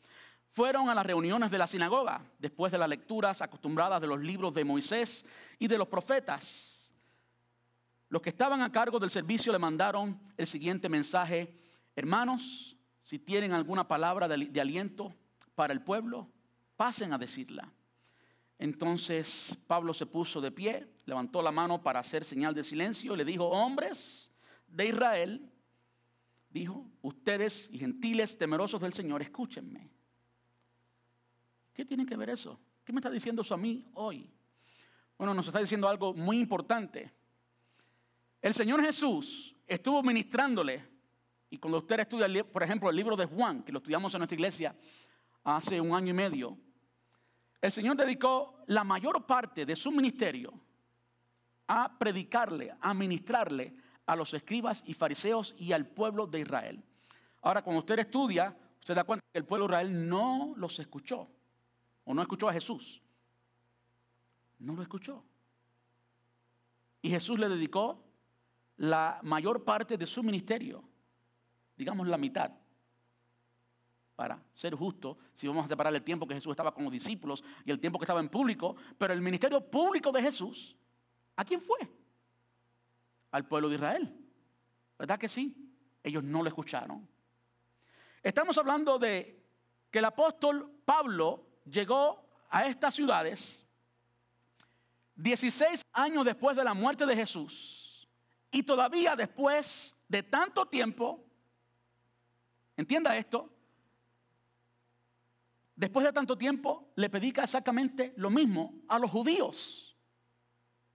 fueron 0.51 0.87
a 0.87 0.95
las 0.95 1.05
reuniones 1.05 1.51
de 1.51 1.57
la 1.57 1.67
sinagoga, 1.67 2.21
después 2.39 2.71
de 2.71 2.77
las 2.77 2.87
lecturas 2.87 3.41
acostumbradas 3.41 3.99
de 3.99 4.07
los 4.07 4.21
libros 4.21 4.53
de 4.53 4.63
Moisés 4.63 5.25
y 5.59 5.67
de 5.67 5.77
los 5.77 5.87
profetas. 5.87 6.74
Los 8.09 8.21
que 8.21 8.29
estaban 8.29 8.61
a 8.61 8.71
cargo 8.71 8.99
del 8.99 9.09
servicio 9.09 9.51
le 9.51 9.59
mandaron 9.59 10.19
el 10.37 10.47
siguiente 10.47 10.89
mensaje, 10.89 11.53
hermanos, 11.95 12.77
si 13.01 13.19
tienen 13.19 13.51
alguna 13.51 13.87
palabra 13.87 14.27
de 14.27 14.61
aliento 14.61 15.13
para 15.55 15.73
el 15.73 15.81
pueblo, 15.81 16.29
pasen 16.75 17.13
a 17.13 17.17
decirla. 17.17 17.71
Entonces 18.57 19.57
Pablo 19.67 19.93
se 19.93 20.05
puso 20.05 20.39
de 20.39 20.51
pie, 20.51 20.87
levantó 21.05 21.41
la 21.41 21.51
mano 21.51 21.81
para 21.81 21.99
hacer 21.99 22.23
señal 22.23 22.53
de 22.53 22.63
silencio 22.63 23.13
y 23.13 23.17
le 23.17 23.25
dijo, 23.25 23.45
hombres 23.45 24.31
de 24.67 24.87
Israel, 24.87 25.51
dijo, 26.49 26.85
ustedes 27.01 27.69
y 27.71 27.79
gentiles 27.79 28.37
temerosos 28.37 28.79
del 28.79 28.93
Señor, 28.93 29.21
escúchenme. 29.21 29.89
¿Qué 31.73 31.83
tiene 31.83 32.05
que 32.05 32.15
ver 32.15 32.29
eso? 32.29 32.57
¿Qué 32.85 32.93
me 32.93 32.99
está 32.99 33.09
diciendo 33.09 33.41
eso 33.41 33.53
a 33.53 33.57
mí 33.57 33.85
hoy? 33.95 34.31
Bueno, 35.17 35.33
nos 35.33 35.47
está 35.47 35.59
diciendo 35.59 35.89
algo 35.89 36.13
muy 36.13 36.39
importante. 36.39 37.11
El 38.45 38.53
Señor 38.53 38.79
Jesús 38.83 39.55
estuvo 39.65 40.03
ministrándole, 40.03 40.87
y 41.49 41.57
cuando 41.57 41.79
usted 41.79 42.01
estudia, 42.01 42.43
por 42.43 42.61
ejemplo, 42.61 42.91
el 42.91 42.95
libro 42.95 43.15
de 43.15 43.25
Juan, 43.25 43.63
que 43.63 43.71
lo 43.71 43.79
estudiamos 43.79 44.13
en 44.13 44.19
nuestra 44.19 44.35
iglesia 44.35 44.75
hace 45.43 45.81
un 45.81 45.95
año 45.95 46.11
y 46.11 46.13
medio, 46.13 46.55
el 47.59 47.71
Señor 47.71 47.97
dedicó 47.97 48.59
la 48.67 48.83
mayor 48.83 49.25
parte 49.25 49.65
de 49.65 49.75
su 49.75 49.91
ministerio 49.91 50.53
a 51.65 51.97
predicarle, 51.97 52.71
a 52.79 52.93
ministrarle 52.93 53.73
a 54.05 54.15
los 54.15 54.31
escribas 54.35 54.83
y 54.85 54.93
fariseos 54.93 55.55
y 55.57 55.71
al 55.71 55.87
pueblo 55.87 56.27
de 56.27 56.41
Israel. 56.41 56.83
Ahora, 57.41 57.63
cuando 57.63 57.79
usted 57.79 57.97
estudia, 57.97 58.55
usted 58.77 58.93
da 58.93 59.05
cuenta 59.05 59.25
que 59.33 59.39
el 59.39 59.45
pueblo 59.45 59.65
de 59.65 59.73
Israel 59.73 60.07
no 60.07 60.53
los 60.55 60.77
escuchó, 60.77 61.27
o 62.03 62.13
no 62.13 62.21
escuchó 62.21 62.47
a 62.47 62.53
Jesús. 62.53 63.01
No 64.59 64.75
lo 64.75 64.83
escuchó. 64.83 65.23
Y 67.01 67.09
Jesús 67.09 67.39
le 67.39 67.49
dedicó 67.49 68.04
la 68.77 69.19
mayor 69.23 69.63
parte 69.63 69.97
de 69.97 70.05
su 70.05 70.21
ministerio, 70.23 70.83
digamos 71.77 72.07
la 72.07 72.17
mitad, 72.17 72.51
para 74.15 74.41
ser 74.53 74.73
justo, 74.75 75.17
si 75.33 75.47
vamos 75.47 75.65
a 75.65 75.67
separar 75.67 75.93
el 75.93 76.03
tiempo 76.03 76.25
que 76.25 76.35
Jesús 76.35 76.51
estaba 76.51 76.73
con 76.73 76.85
los 76.85 76.93
discípulos 76.93 77.43
y 77.65 77.71
el 77.71 77.79
tiempo 77.79 77.99
que 77.99 78.05
estaba 78.05 78.21
en 78.21 78.29
público, 78.29 78.75
pero 78.97 79.13
el 79.13 79.21
ministerio 79.21 79.61
público 79.61 80.11
de 80.11 80.21
Jesús, 80.21 80.75
¿a 81.35 81.43
quién 81.43 81.61
fue? 81.61 81.77
Al 83.31 83.45
pueblo 83.45 83.67
de 83.67 83.75
Israel. 83.75 84.15
¿Verdad 84.97 85.19
que 85.19 85.27
sí? 85.27 85.53
Ellos 86.01 86.23
no 86.23 86.41
lo 86.41 86.47
escucharon. 86.47 87.07
Estamos 88.23 88.57
hablando 88.57 88.97
de 88.97 89.43
que 89.91 89.99
el 89.99 90.05
apóstol 90.05 90.71
Pablo 90.85 91.45
llegó 91.65 92.25
a 92.49 92.65
estas 92.65 92.93
ciudades 92.93 93.65
16 95.15 95.81
años 95.93 96.25
después 96.25 96.55
de 96.55 96.63
la 96.63 96.73
muerte 96.73 97.05
de 97.05 97.15
Jesús 97.15 97.84
y 98.55 98.63
todavía 98.63 99.17
después 99.17 99.93
de 100.07 100.23
tanto 100.23 100.65
tiempo, 100.65 101.21
entienda 102.77 103.17
esto, 103.17 103.49
después 105.75 106.05
de 106.05 106.13
tanto 106.13 106.37
tiempo 106.37 106.93
le 106.95 107.09
predica 107.09 107.43
exactamente 107.43 108.13
lo 108.15 108.29
mismo 108.29 108.75
a 108.87 108.97
los 108.97 109.11
judíos. 109.11 109.93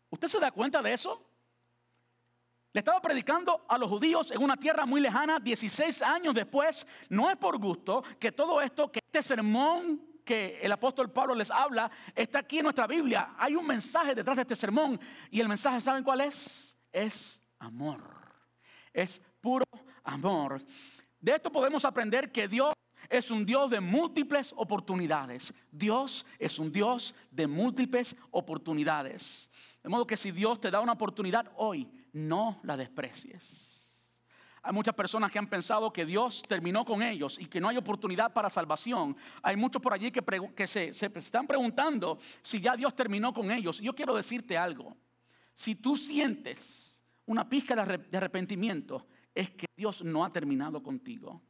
¿Usted 0.09 0.29
se 0.29 0.41
da 0.41 0.51
cuenta 0.51 0.81
de 0.81 0.95
eso? 0.95 1.23
Le 2.73 2.79
estaba 2.79 2.99
predicando 3.03 3.67
a 3.69 3.77
los 3.77 3.91
judíos 3.91 4.31
en 4.31 4.43
una 4.43 4.57
tierra 4.57 4.87
muy 4.87 5.03
lejana 5.03 5.39
16 5.39 6.01
años 6.01 6.35
después. 6.35 6.87
No 7.11 7.29
es 7.29 7.37
por 7.37 7.59
gusto 7.59 8.03
que 8.19 8.33
todo 8.33 8.63
esto, 8.63 8.91
que 8.91 9.01
este 9.05 9.23
sermón 9.23 10.01
que 10.25 10.61
el 10.63 10.73
apóstol 10.73 11.13
Pablo 11.13 11.35
les 11.35 11.51
habla, 11.51 11.91
está 12.15 12.39
aquí 12.39 12.61
en 12.61 12.65
nuestra 12.65 12.87
Biblia. 12.87 13.35
Hay 13.37 13.55
un 13.55 13.67
mensaje 13.67 14.15
detrás 14.15 14.37
de 14.37 14.43
este 14.43 14.57
sermón. 14.57 14.99
Y 15.31 15.41
el 15.41 15.49
mensaje, 15.49 15.79
¿saben 15.83 16.03
cuál 16.03 16.23
es? 16.23 16.75
Es 16.91 17.41
amor. 17.61 18.03
Es 18.93 19.23
puro 19.41 19.65
amor. 20.03 20.61
De 21.21 21.33
esto 21.33 21.53
podemos 21.53 21.85
aprender 21.85 22.33
que 22.33 22.49
Dios 22.49 22.73
es 23.09 23.31
un 23.31 23.45
Dios 23.45 23.71
de 23.71 23.81
múltiples 23.81 24.53
oportunidades. 24.57 25.55
Dios 25.71 26.27
es 26.39 26.59
un 26.59 26.73
Dios 26.73 27.15
de 27.31 27.47
múltiples 27.47 28.17
oportunidades. 28.31 29.51
De 29.83 29.89
modo 29.89 30.07
que 30.07 30.17
si 30.17 30.31
Dios 30.31 30.61
te 30.61 30.71
da 30.71 30.81
una 30.81 30.93
oportunidad 30.93 31.51
hoy, 31.57 31.89
no 32.13 32.61
la 32.63 32.77
desprecies. 32.77 33.71
Hay 34.63 34.75
muchas 34.75 34.95
personas 34.95 35.33
que 35.33 35.39
han 35.39 35.49
pensado 35.49 35.93
que 35.93 36.05
Dios 36.05 36.43
terminó 36.47 36.85
con 36.85 37.03
ellos 37.03 37.39
y 37.41 37.47
que 37.47 37.61
no 37.61 37.69
hay 37.69 37.79
oportunidad 37.79 38.33
para 38.33 38.51
salvación. 38.51 39.17
Hay 39.43 39.57
muchos 39.57 39.81
por 39.81 39.95
allí 39.95 40.11
que, 40.11 40.67
se, 40.67 40.91
están 40.91 41.47
preguntando 41.47 42.19
si 42.43 42.61
ya 42.61 42.77
Dios 42.77 42.95
terminó 42.95 43.33
con 43.33 43.51
ellos. 43.51 43.81
Yo 43.81 43.95
quiero 43.95 44.15
decirte 44.15 44.59
algo. 44.59 44.97
Si 45.55 45.75
tú 45.75 45.97
sientes 45.97 46.90
una 47.27 47.49
pizca 47.49 47.75
de 47.75 48.17
arrepentimiento, 48.17 49.07
es 49.35 49.51
que 49.51 49.67
Dios 49.77 50.03
no 50.05 50.25
ha 50.25 50.33
terminado 50.33 50.83
contigo. 50.83 51.43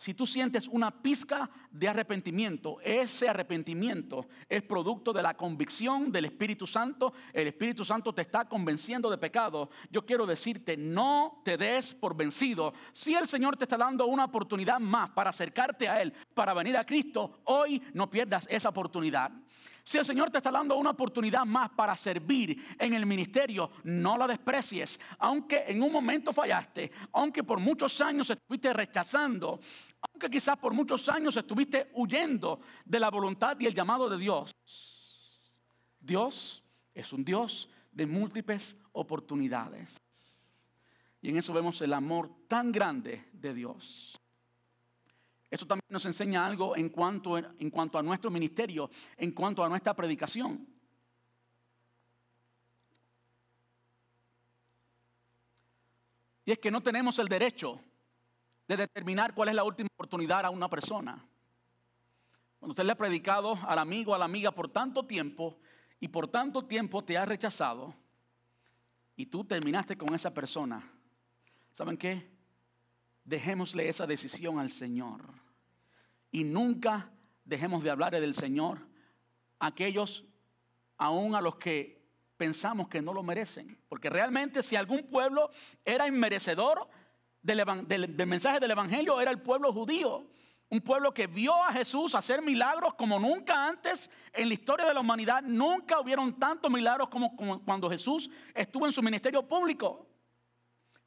Si 0.00 0.14
tú 0.14 0.26
sientes 0.26 0.68
una 0.68 1.02
pizca 1.02 1.50
de 1.72 1.88
arrepentimiento, 1.88 2.80
ese 2.82 3.28
arrepentimiento 3.28 4.28
es 4.48 4.62
producto 4.62 5.12
de 5.12 5.22
la 5.22 5.36
convicción 5.36 6.12
del 6.12 6.26
Espíritu 6.26 6.68
Santo. 6.68 7.12
El 7.32 7.48
Espíritu 7.48 7.84
Santo 7.84 8.14
te 8.14 8.22
está 8.22 8.44
convenciendo 8.44 9.10
de 9.10 9.18
pecado. 9.18 9.70
Yo 9.90 10.06
quiero 10.06 10.24
decirte, 10.24 10.76
no 10.76 11.42
te 11.44 11.56
des 11.56 11.96
por 11.96 12.16
vencido. 12.16 12.72
Si 12.92 13.14
el 13.14 13.26
Señor 13.26 13.56
te 13.56 13.64
está 13.64 13.76
dando 13.76 14.06
una 14.06 14.26
oportunidad 14.26 14.78
más 14.78 15.10
para 15.10 15.30
acercarte 15.30 15.88
a 15.88 16.00
Él, 16.00 16.14
para 16.32 16.54
venir 16.54 16.76
a 16.76 16.86
Cristo, 16.86 17.40
hoy 17.44 17.82
no 17.92 18.08
pierdas 18.08 18.46
esa 18.48 18.68
oportunidad. 18.68 19.32
Si 19.88 19.96
el 19.96 20.04
Señor 20.04 20.30
te 20.30 20.36
está 20.36 20.50
dando 20.50 20.76
una 20.76 20.90
oportunidad 20.90 21.46
más 21.46 21.70
para 21.70 21.96
servir 21.96 22.76
en 22.78 22.92
el 22.92 23.06
ministerio, 23.06 23.70
no 23.84 24.18
la 24.18 24.26
desprecies. 24.26 25.00
Aunque 25.18 25.64
en 25.66 25.82
un 25.82 25.90
momento 25.90 26.30
fallaste, 26.30 26.92
aunque 27.10 27.42
por 27.42 27.58
muchos 27.58 27.98
años 28.02 28.28
estuviste 28.28 28.70
rechazando, 28.74 29.58
aunque 30.02 30.28
quizás 30.28 30.58
por 30.58 30.74
muchos 30.74 31.08
años 31.08 31.38
estuviste 31.38 31.90
huyendo 31.94 32.60
de 32.84 33.00
la 33.00 33.08
voluntad 33.08 33.58
y 33.58 33.64
el 33.64 33.74
llamado 33.74 34.10
de 34.10 34.18
Dios. 34.18 34.50
Dios 35.98 36.62
es 36.92 37.10
un 37.14 37.24
Dios 37.24 37.70
de 37.90 38.04
múltiples 38.04 38.76
oportunidades. 38.92 39.98
Y 41.22 41.30
en 41.30 41.38
eso 41.38 41.54
vemos 41.54 41.80
el 41.80 41.94
amor 41.94 42.30
tan 42.46 42.72
grande 42.72 43.26
de 43.32 43.54
Dios. 43.54 44.17
Esto 45.50 45.66
también 45.66 45.86
nos 45.88 46.04
enseña 46.04 46.44
algo 46.44 46.76
en 46.76 46.90
cuanto, 46.90 47.38
en 47.38 47.70
cuanto 47.70 47.98
a 47.98 48.02
nuestro 48.02 48.30
ministerio, 48.30 48.90
en 49.16 49.32
cuanto 49.32 49.64
a 49.64 49.68
nuestra 49.68 49.94
predicación. 49.94 50.66
Y 56.44 56.52
es 56.52 56.58
que 56.58 56.70
no 56.70 56.82
tenemos 56.82 57.18
el 57.18 57.28
derecho 57.28 57.80
de 58.66 58.76
determinar 58.76 59.34
cuál 59.34 59.50
es 59.50 59.54
la 59.54 59.64
última 59.64 59.88
oportunidad 59.94 60.44
a 60.44 60.50
una 60.50 60.68
persona. 60.68 61.24
Cuando 62.58 62.72
usted 62.72 62.84
le 62.84 62.92
ha 62.92 62.96
predicado 62.96 63.58
al 63.66 63.78
amigo, 63.78 64.14
a 64.14 64.18
la 64.18 64.24
amiga 64.26 64.50
por 64.50 64.70
tanto 64.70 65.06
tiempo 65.06 65.58
y 66.00 66.08
por 66.08 66.28
tanto 66.28 66.64
tiempo 66.64 67.04
te 67.04 67.16
ha 67.16 67.24
rechazado 67.24 67.94
y 69.16 69.26
tú 69.26 69.44
terminaste 69.44 69.96
con 69.96 70.14
esa 70.14 70.32
persona, 70.32 70.90
¿saben 71.70 71.96
qué? 71.96 72.37
Dejémosle 73.28 73.88
esa 73.88 74.06
decisión 74.06 74.58
al 74.58 74.70
Señor. 74.70 75.20
Y 76.30 76.44
nunca 76.44 77.10
dejemos 77.44 77.82
de 77.82 77.90
hablar 77.90 78.12
del 78.12 78.34
Señor 78.34 78.78
a 79.58 79.66
aquellos, 79.66 80.24
aún 80.96 81.34
a 81.34 81.40
los 81.40 81.56
que 81.56 81.98
pensamos 82.36 82.88
que 82.88 83.02
no 83.02 83.12
lo 83.12 83.22
merecen. 83.22 83.78
Porque 83.88 84.08
realmente 84.08 84.62
si 84.62 84.76
algún 84.76 85.10
pueblo 85.10 85.50
era 85.84 86.06
inmerecedor 86.06 86.88
del, 87.42 87.64
del 87.86 88.26
mensaje 88.26 88.60
del 88.60 88.70
Evangelio, 88.70 89.20
era 89.20 89.30
el 89.30 89.40
pueblo 89.40 89.72
judío. 89.72 90.26
Un 90.70 90.80
pueblo 90.80 91.12
que 91.12 91.26
vio 91.26 91.54
a 91.64 91.72
Jesús 91.72 92.14
hacer 92.14 92.42
milagros 92.42 92.94
como 92.94 93.18
nunca 93.18 93.66
antes 93.66 94.10
en 94.32 94.48
la 94.48 94.54
historia 94.54 94.86
de 94.86 94.94
la 94.94 95.00
humanidad. 95.00 95.42
Nunca 95.42 96.00
hubieron 96.00 96.38
tantos 96.38 96.70
milagros 96.70 97.08
como, 97.08 97.34
como 97.36 97.62
cuando 97.64 97.90
Jesús 97.90 98.30
estuvo 98.54 98.86
en 98.86 98.92
su 98.92 99.02
ministerio 99.02 99.46
público. 99.46 100.06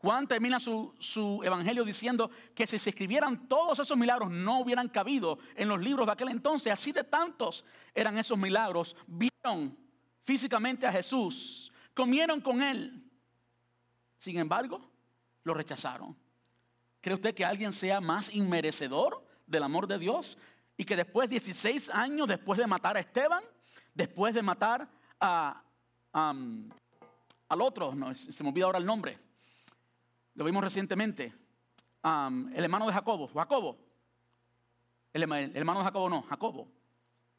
Juan 0.01 0.27
termina 0.27 0.59
su, 0.59 1.41
evangelio 1.43 1.85
diciendo 1.85 2.31
que 2.55 2.65
si 2.65 2.79
se 2.79 2.89
escribieran 2.89 3.47
todos 3.47 3.77
esos 3.77 3.95
milagros 3.95 4.31
no 4.31 4.61
hubieran 4.61 4.89
cabido 4.89 5.37
en 5.55 5.67
los 5.67 5.79
libros 5.79 6.07
de 6.07 6.13
aquel 6.13 6.29
entonces. 6.29 6.73
Así 6.73 6.91
de 6.91 7.03
tantos 7.03 7.63
eran 7.93 8.17
esos 8.17 8.35
milagros. 8.35 8.95
Vieron 9.05 9.77
físicamente 10.23 10.87
a 10.87 10.91
Jesús, 10.91 11.71
comieron 11.93 12.41
con 12.41 12.63
él. 12.63 13.07
Sin 14.17 14.39
embargo, 14.39 14.89
lo 15.43 15.53
rechazaron. 15.53 16.17
¿Cree 16.99 17.13
usted 17.13 17.35
que 17.35 17.45
alguien 17.45 17.71
sea 17.71 18.01
más 18.01 18.33
inmerecedor 18.33 19.23
del 19.45 19.61
amor 19.61 19.85
de 19.85 19.99
Dios? 19.99 20.35
Y 20.77 20.83
que 20.83 20.95
después, 20.95 21.29
16 21.29 21.91
años 21.91 22.27
después 22.27 22.57
de 22.57 22.65
matar 22.65 22.97
a 22.97 23.01
Esteban, 23.01 23.43
después 23.93 24.33
de 24.33 24.41
matar 24.41 24.87
a, 25.19 25.61
al 26.11 27.61
otro, 27.61 27.93
no, 27.93 28.15
se 28.15 28.43
me 28.43 28.49
olvida 28.49 28.65
ahora 28.65 28.79
el 28.79 28.85
nombre, 28.85 29.19
lo 30.41 30.45
vimos 30.45 30.63
recientemente. 30.63 31.31
el 32.03 32.63
hermano 32.63 32.87
de 32.87 32.93
Jacobo, 32.93 33.27
Jacobo. 33.27 33.77
El, 35.13 35.21
hermano 35.21 35.79
de 35.81 35.85
Jacobo 35.85 36.09
no, 36.09 36.23
Jacobo. 36.23 36.67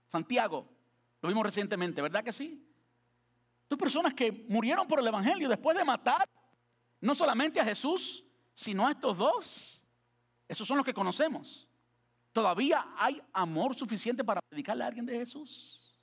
Santiago. 0.07 0.69
Lo 1.21 1.29
vimos 1.29 1.43
recientemente, 1.43 2.01
¿verdad 2.01 2.23
que 2.23 2.31
sí? 2.31 2.65
Dos 3.69 3.77
personas 3.77 4.15
que 4.15 4.47
murieron 4.49 4.87
por 4.87 5.01
el 5.01 5.07
Evangelio 5.09 5.49
después 5.49 5.77
de 5.77 5.85
matar 5.85 6.29
no 7.01 7.13
solamente 7.17 7.59
a 7.59 7.65
Jesús, 7.65 8.25
sino 8.55 8.87
a 8.87 8.93
estos 8.93 9.19
dos. 9.19 9.83
Esos 10.47 10.69
son 10.69 10.77
los 10.77 10.87
que 10.87 10.95
conocemos. 10.95 11.67
Todavía 12.33 12.87
hay 12.97 13.21
amor 13.33 13.75
suficiente 13.75 14.23
para 14.23 14.39
dedicarle 14.49 14.85
a 14.85 14.87
alguien 14.87 15.07
de 15.07 15.19
Jesús. 15.19 15.99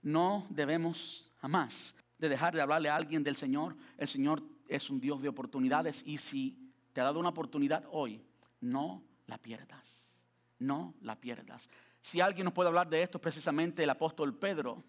No 0.00 0.46
debemos 0.48 1.32
jamás 1.38 1.96
de 2.18 2.28
dejar 2.28 2.54
de 2.54 2.60
hablarle 2.60 2.88
a 2.88 2.94
alguien 2.94 3.24
del 3.24 3.34
Señor. 3.34 3.76
El 3.98 4.06
Señor 4.06 4.44
es 4.68 4.90
un 4.90 5.00
Dios 5.00 5.20
de 5.22 5.28
oportunidades 5.28 6.02
y 6.06 6.18
si 6.18 6.72
te 6.92 7.00
ha 7.00 7.04
dado 7.04 7.20
una 7.20 7.30
oportunidad 7.30 7.84
hoy, 7.90 8.22
no 8.60 9.02
la 9.26 9.38
pierdas. 9.38 10.26
No 10.58 10.94
la 11.00 11.16
pierdas. 11.16 11.68
Si 12.00 12.20
alguien 12.20 12.44
nos 12.44 12.54
puede 12.54 12.68
hablar 12.68 12.88
de 12.88 13.02
esto, 13.02 13.18
es 13.18 13.22
precisamente 13.22 13.82
el 13.82 13.90
apóstol 13.90 14.36
Pedro, 14.36 14.82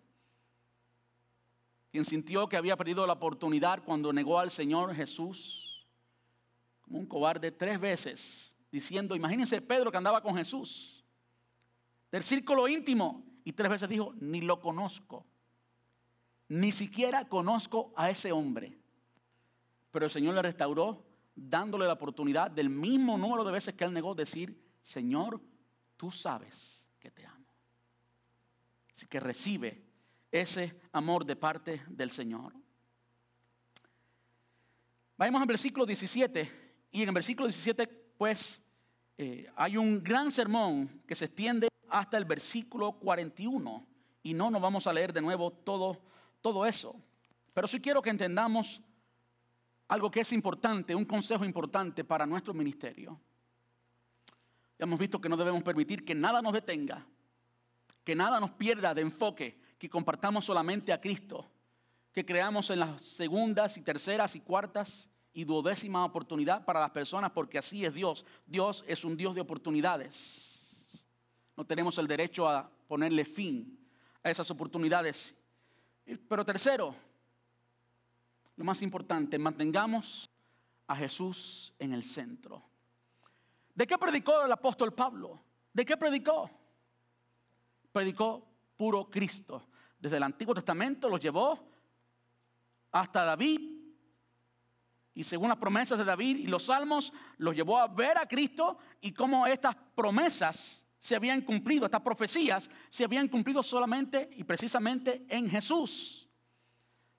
quien 1.91 2.05
sintió 2.05 2.47
que 2.49 2.57
había 2.57 2.75
perdido 2.75 3.05
la 3.05 3.13
oportunidad 3.13 3.83
cuando 3.83 4.11
negó 4.11 4.39
al 4.39 4.51
Señor 4.51 4.95
Jesús 4.95 5.87
como 6.81 6.99
un 6.99 7.05
cobarde 7.05 7.51
tres 7.51 7.79
veces, 7.79 8.57
diciendo, 8.71 9.15
imagínense 9.15 9.61
Pedro 9.61 9.91
que 9.91 9.97
andaba 9.97 10.21
con 10.21 10.35
Jesús, 10.35 11.03
del 12.11 12.23
círculo 12.23 12.67
íntimo, 12.67 13.23
y 13.43 13.53
tres 13.53 13.69
veces 13.69 13.89
dijo, 13.89 14.13
ni 14.19 14.41
lo 14.41 14.59
conozco, 14.59 15.25
ni 16.49 16.71
siquiera 16.71 17.27
conozco 17.27 17.93
a 17.95 18.09
ese 18.09 18.31
hombre. 18.31 18.77
Pero 19.93 20.05
el 20.05 20.11
Señor 20.11 20.33
le 20.33 20.41
restauró 20.41 21.05
dándole 21.35 21.85
la 21.85 21.93
oportunidad 21.93 22.49
del 22.49 22.67
mismo 22.67 23.15
número 23.15 23.43
de 23.43 23.51
veces 23.51 23.75
que 23.75 23.83
él 23.83 23.93
negó 23.93 24.15
decir, 24.15 24.59
Señor, 24.81 25.39
tú 25.95 26.09
sabes 26.09 26.89
que 26.99 27.11
te 27.11 27.23
amo. 27.23 27.45
Así 28.91 29.05
que 29.05 29.19
recibe 29.19 29.85
ese 30.31 30.81
amor 30.93 31.23
de 31.25 31.35
parte 31.35 31.83
del 31.87 32.09
Señor. 32.09 32.53
Vayamos 35.15 35.41
al 35.41 35.47
versículo 35.47 35.85
17 35.85 36.87
y 36.91 37.03
en 37.03 37.09
el 37.09 37.13
versículo 37.13 37.47
17 37.47 37.85
pues 38.17 38.63
eh, 39.15 39.47
hay 39.55 39.77
un 39.77 40.03
gran 40.03 40.31
sermón 40.31 41.03
que 41.05 41.13
se 41.13 41.25
extiende 41.25 41.67
hasta 41.87 42.17
el 42.17 42.25
versículo 42.25 42.93
41 42.93 43.85
y 44.23 44.33
no 44.33 44.49
nos 44.49 44.59
vamos 44.59 44.87
a 44.87 44.93
leer 44.93 45.13
de 45.13 45.21
nuevo 45.21 45.51
todo, 45.51 46.01
todo 46.41 46.65
eso. 46.65 46.95
Pero 47.53 47.67
sí 47.67 47.79
quiero 47.79 48.01
que 48.01 48.09
entendamos 48.09 48.81
algo 49.87 50.09
que 50.09 50.21
es 50.21 50.31
importante, 50.33 50.95
un 50.95 51.05
consejo 51.05 51.45
importante 51.45 52.03
para 52.03 52.25
nuestro 52.25 52.53
ministerio. 52.53 53.19
Ya 54.79 54.85
hemos 54.85 54.99
visto 54.99 55.21
que 55.21 55.29
no 55.29 55.37
debemos 55.37 55.63
permitir 55.63 56.03
que 56.03 56.15
nada 56.15 56.41
nos 56.41 56.53
detenga, 56.53 57.05
que 58.03 58.15
nada 58.15 58.39
nos 58.39 58.51
pierda 58.51 58.93
de 58.93 59.01
enfoque, 59.01 59.59
que 59.77 59.89
compartamos 59.89 60.45
solamente 60.45 60.91
a 60.91 60.99
Cristo, 60.99 61.49
que 62.11 62.25
creamos 62.25 62.69
en 62.69 62.79
las 62.79 63.01
segundas 63.01 63.77
y 63.77 63.81
terceras 63.81 64.35
y 64.35 64.39
cuartas 64.39 65.09
y 65.33 65.45
duodécima 65.45 66.05
oportunidad 66.05 66.63
para 66.63 66.79
las 66.79 66.91
personas, 66.91 67.31
porque 67.31 67.57
así 67.57 67.83
es 67.85 67.93
Dios. 67.93 68.25
Dios 68.45 68.83
es 68.87 69.03
un 69.03 69.17
Dios 69.17 69.33
de 69.35 69.41
oportunidades. 69.41 70.95
No 71.57 71.65
tenemos 71.65 71.97
el 71.97 72.07
derecho 72.07 72.47
a 72.47 72.69
ponerle 72.87 73.25
fin 73.25 73.79
a 74.23 74.29
esas 74.29 74.49
oportunidades. 74.51 75.35
Pero 76.27 76.45
tercero, 76.45 76.95
lo 78.55 78.63
más 78.63 78.81
importante, 78.81 79.39
mantengamos 79.39 80.29
a 80.87 80.95
Jesús 80.95 81.73
en 81.79 81.93
el 81.93 82.03
centro. 82.03 82.63
¿De 83.73 83.87
qué 83.87 83.97
predicó 83.97 84.45
el 84.45 84.51
apóstol 84.51 84.93
Pablo? 84.93 85.41
¿De 85.73 85.85
qué 85.85 85.97
predicó? 85.97 86.49
Predicó 87.91 88.47
puro 88.77 89.09
Cristo. 89.09 89.67
Desde 89.99 90.17
el 90.17 90.23
Antiguo 90.23 90.53
Testamento 90.53 91.09
los 91.09 91.19
llevó 91.19 91.59
hasta 92.91 93.25
David. 93.25 93.71
Y 95.15 95.23
según 95.23 95.49
las 95.49 95.57
promesas 95.57 95.97
de 95.97 96.05
David 96.05 96.37
y 96.37 96.47
los 96.47 96.65
salmos, 96.65 97.13
los 97.37 97.55
llevó 97.55 97.79
a 97.79 97.87
ver 97.87 98.17
a 98.17 98.27
Cristo 98.27 98.77
y 99.01 99.11
cómo 99.11 99.45
estas 99.47 99.75
promesas 99.95 100.85
se 100.97 101.15
habían 101.15 101.41
cumplido, 101.41 101.85
estas 101.85 102.01
profecías 102.01 102.69
se 102.89 103.03
habían 103.03 103.27
cumplido 103.27 103.61
solamente 103.61 104.29
y 104.35 104.43
precisamente 104.43 105.25
en 105.27 105.49
Jesús. 105.49 106.29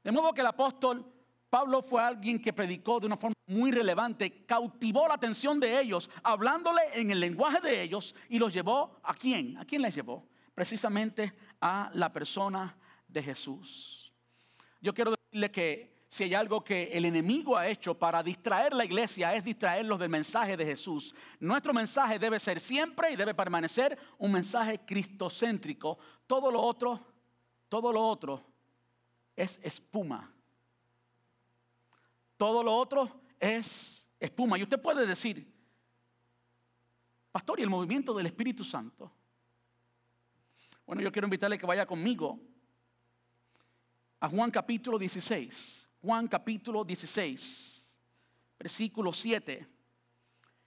De 0.02 0.10
modo 0.10 0.32
que 0.32 0.40
el 0.40 0.46
apóstol 0.46 1.13
Pablo 1.54 1.82
fue 1.82 2.02
alguien 2.02 2.42
que 2.42 2.52
predicó 2.52 2.98
de 2.98 3.06
una 3.06 3.16
forma 3.16 3.36
muy 3.46 3.70
relevante, 3.70 4.44
cautivó 4.44 5.06
la 5.06 5.14
atención 5.14 5.60
de 5.60 5.80
ellos, 5.80 6.10
hablándole 6.24 6.82
en 6.94 7.12
el 7.12 7.20
lenguaje 7.20 7.60
de 7.60 7.80
ellos 7.80 8.12
y 8.28 8.40
los 8.40 8.52
llevó 8.52 8.98
a 9.04 9.14
quién? 9.14 9.56
¿A 9.58 9.64
quién 9.64 9.80
les 9.80 9.94
llevó? 9.94 10.26
Precisamente 10.52 11.32
a 11.60 11.92
la 11.94 12.12
persona 12.12 12.76
de 13.06 13.22
Jesús. 13.22 14.12
Yo 14.80 14.92
quiero 14.92 15.12
decirle 15.12 15.52
que 15.52 16.04
si 16.08 16.24
hay 16.24 16.34
algo 16.34 16.64
que 16.64 16.90
el 16.92 17.04
enemigo 17.04 17.56
ha 17.56 17.68
hecho 17.68 17.96
para 17.96 18.20
distraer 18.20 18.72
la 18.72 18.84
iglesia 18.84 19.32
es 19.32 19.44
distraerlos 19.44 20.00
del 20.00 20.08
mensaje 20.08 20.56
de 20.56 20.66
Jesús. 20.66 21.14
Nuestro 21.38 21.72
mensaje 21.72 22.18
debe 22.18 22.40
ser 22.40 22.58
siempre 22.58 23.12
y 23.12 23.16
debe 23.16 23.32
permanecer 23.32 23.96
un 24.18 24.32
mensaje 24.32 24.80
cristocéntrico. 24.84 26.00
Todo 26.26 26.50
lo 26.50 26.60
otro, 26.60 26.98
todo 27.68 27.92
lo 27.92 28.04
otro 28.04 28.42
es 29.36 29.60
espuma 29.62 30.33
todo 32.36 32.62
lo 32.62 32.74
otro 32.74 33.20
es 33.38 34.08
espuma. 34.18 34.58
Y 34.58 34.62
usted 34.62 34.80
puede 34.80 35.06
decir, 35.06 35.52
pastor, 37.30 37.60
¿y 37.60 37.62
el 37.62 37.70
movimiento 37.70 38.14
del 38.14 38.26
Espíritu 38.26 38.64
Santo? 38.64 39.12
Bueno, 40.86 41.02
yo 41.02 41.12
quiero 41.12 41.26
invitarle 41.26 41.58
que 41.58 41.66
vaya 41.66 41.86
conmigo 41.86 42.40
a 44.20 44.28
Juan 44.28 44.50
capítulo 44.50 44.98
16. 44.98 45.88
Juan 46.02 46.28
capítulo 46.28 46.84
16, 46.84 47.82
versículo 48.58 49.12
7. 49.12 49.66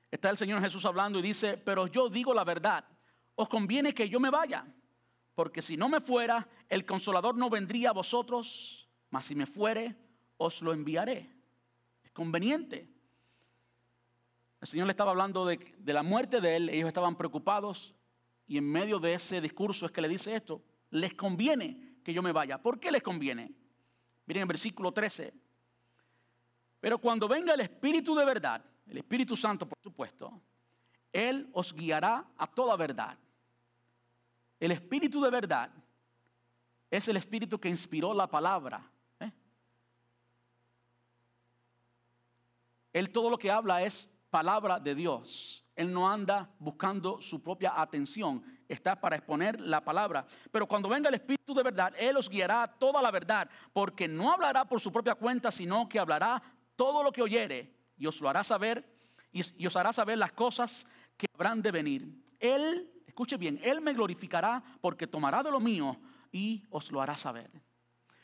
Está 0.10 0.30
el 0.30 0.38
Señor 0.38 0.62
Jesús 0.62 0.86
hablando 0.86 1.20
y 1.20 1.22
dice, 1.22 1.58
pero 1.58 1.86
yo 1.86 2.10
digo 2.10 2.34
la 2.34 2.44
verdad, 2.44 2.86
os 3.36 3.48
conviene 3.48 3.94
que 3.94 4.10
yo 4.10 4.20
me 4.20 4.32
vaya, 4.32 4.66
porque 5.36 5.62
si 5.62 5.78
no 5.78 5.90
me 5.90 6.00
fuera, 6.00 6.48
el 6.70 6.86
consolador 6.86 7.36
no 7.36 7.52
vendría 7.52 7.90
a 7.90 7.94
vosotros, 7.94 8.88
mas 9.12 9.28
si 9.28 9.36
me 9.36 9.46
fuere, 9.46 9.96
os 10.38 10.62
lo 10.64 10.74
enviaré 10.74 11.37
conveniente. 12.18 12.90
El 14.60 14.68
Señor 14.68 14.88
le 14.88 14.92
estaba 14.92 15.12
hablando 15.12 15.46
de, 15.46 15.76
la 15.86 16.02
muerte 16.02 16.42
de 16.42 16.56
él, 16.56 16.70
ellos 16.70 16.88
estaban 16.88 17.16
preocupados 17.16 17.94
y 18.48 18.58
en 18.58 18.68
medio 18.68 18.98
de 18.98 19.14
ese 19.14 19.40
discurso 19.40 19.86
es 19.86 19.92
que 19.92 20.02
le 20.02 20.10
dice 20.10 20.36
esto, 20.36 20.64
les 20.90 21.14
conviene 21.14 22.00
que 22.04 22.12
yo 22.12 22.24
me 22.24 22.32
vaya. 22.32 22.60
¿Por 22.60 22.80
qué 22.80 22.90
les 22.90 23.04
conviene? 23.04 23.54
Miren 24.26 24.42
el 24.42 24.48
versículo 24.48 24.92
13. 24.92 25.32
Pero 26.80 26.98
cuando 26.98 27.28
venga 27.28 27.54
el 27.54 27.62
Espíritu 27.62 28.16
de 28.16 28.26
verdad, 28.26 28.66
el 28.88 28.98
Espíritu 28.98 29.38
Santo 29.38 29.70
por 29.70 29.78
supuesto, 29.80 30.42
Él 31.14 31.48
os 31.54 31.72
guiará 31.72 32.26
a 32.36 32.48
toda 32.48 32.76
verdad. 32.76 33.16
El 34.60 34.72
Espíritu 34.72 35.22
de 35.22 35.30
verdad 35.30 35.70
es 36.90 37.08
el 37.10 37.18
Espíritu 37.18 37.60
que 37.60 37.70
inspiró 37.70 38.12
la 38.16 38.26
palabra 38.26 38.92
Él 42.98 43.12
todo 43.12 43.30
lo 43.30 43.38
que 43.38 43.52
habla 43.52 43.84
es 43.84 44.12
palabra 44.30 44.80
de 44.80 44.96
Dios. 44.96 45.64
Él 45.76 45.94
no 45.94 46.10
anda 46.10 46.50
buscando 46.58 47.22
su 47.22 47.44
propia 47.44 47.80
atención, 47.80 48.44
está 48.68 49.00
para 49.00 49.18
exponer 49.18 49.60
la 49.62 49.84
palabra. 49.84 50.26
Pero 50.52 50.68
cuando 50.68 50.90
venga 50.90 51.10
el 51.10 51.16
Espíritu 51.16 51.54
de 51.54 51.62
verdad, 51.62 51.94
Él 51.98 52.18
os 52.18 52.28
guiará 52.28 52.68
toda 52.68 53.02
la 53.02 53.12
verdad, 53.12 53.48
porque 53.72 54.08
no 54.08 54.32
hablará 54.32 54.66
por 54.66 54.82
su 54.82 54.92
propia 54.92 55.14
cuenta, 55.14 55.52
sino 55.52 55.88
que 55.88 56.00
hablará 56.00 56.42
todo 56.76 57.04
lo 57.04 57.12
que 57.12 57.22
oyere 57.22 57.72
y 57.98 58.08
os 58.08 58.20
lo 58.20 58.30
hará 58.30 58.44
saber 58.44 58.84
y, 59.32 59.68
os 59.68 59.76
hará 59.76 59.94
saber 59.94 60.18
las 60.18 60.32
cosas 60.32 60.88
que 61.16 61.28
habrán 61.36 61.62
de 61.62 61.72
venir. 61.72 62.08
Él, 62.40 62.92
escuche 63.06 63.38
bien, 63.38 63.60
Él 63.62 63.82
me 63.82 63.94
glorificará 63.94 64.64
porque 64.82 65.06
tomará 65.06 65.44
de 65.44 65.52
lo 65.52 65.60
mío 65.60 66.00
y 66.32 66.64
os 66.72 66.92
lo 66.92 67.00
hará 67.00 67.16
saber. 67.16 67.52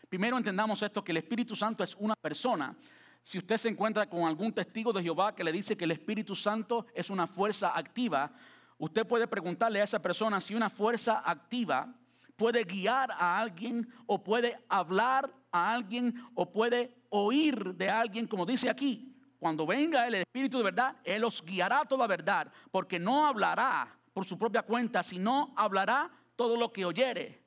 Primero 0.09 0.37
entendamos 0.37 0.81
esto, 0.81 1.03
que 1.03 1.11
el 1.11 1.17
Espíritu 1.17 1.55
Santo 1.55 1.83
es 1.83 1.95
una 1.95 2.15
persona. 2.15 2.75
Si 3.23 3.37
usted 3.37 3.57
se 3.57 3.69
encuentra 3.69 4.09
con 4.09 4.25
algún 4.25 4.53
testigo 4.53 4.91
de 4.91 5.01
Jehová 5.01 5.33
que 5.33 5.43
le 5.43 5.51
dice 5.51 5.77
que 5.77 5.85
el 5.85 5.91
Espíritu 5.91 6.35
Santo 6.35 6.85
es 6.93 7.09
una 7.09 7.25
fuerza 7.25 7.71
activa, 7.75 8.31
usted 8.77 9.07
puede 9.07 9.27
preguntarle 9.27 9.79
a 9.79 9.85
esa 9.85 10.01
persona 10.01 10.41
si 10.41 10.53
una 10.53 10.69
fuerza 10.69 11.23
activa 11.25 11.95
puede 12.35 12.65
guiar 12.65 13.11
a 13.11 13.39
alguien 13.39 13.87
o 14.05 14.21
puede 14.21 14.59
hablar 14.67 15.33
a 15.51 15.73
alguien 15.73 16.13
o 16.35 16.51
puede 16.51 16.93
oír 17.09 17.75
de 17.75 17.89
alguien, 17.89 18.27
como 18.27 18.45
dice 18.45 18.69
aquí. 18.69 19.15
Cuando 19.39 19.65
venga 19.65 20.05
el 20.07 20.15
Espíritu 20.15 20.57
de 20.57 20.63
verdad, 20.65 20.97
Él 21.03 21.23
os 21.23 21.43
guiará 21.43 21.81
a 21.81 21.85
toda 21.85 22.07
verdad, 22.07 22.51
porque 22.71 22.99
no 22.99 23.25
hablará 23.25 23.97
por 24.13 24.25
su 24.25 24.37
propia 24.37 24.63
cuenta, 24.63 25.01
sino 25.01 25.53
hablará 25.55 26.11
todo 26.35 26.57
lo 26.57 26.71
que 26.71 26.85
oyere 26.85 27.41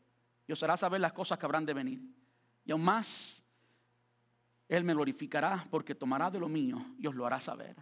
y 0.46 0.52
os 0.52 0.62
hará 0.62 0.76
saber 0.76 1.00
las 1.00 1.12
cosas 1.12 1.38
que 1.38 1.46
habrán 1.46 1.66
de 1.66 1.74
venir. 1.74 2.00
Y 2.64 2.72
aún 2.72 2.82
más, 2.82 3.42
él 4.68 4.84
me 4.84 4.94
glorificará 4.94 5.64
porque 5.70 5.94
tomará 5.94 6.30
de 6.30 6.38
lo 6.38 6.48
mío 6.48 6.84
y 6.98 7.06
os 7.06 7.14
lo 7.14 7.26
hará 7.26 7.40
saber. 7.40 7.76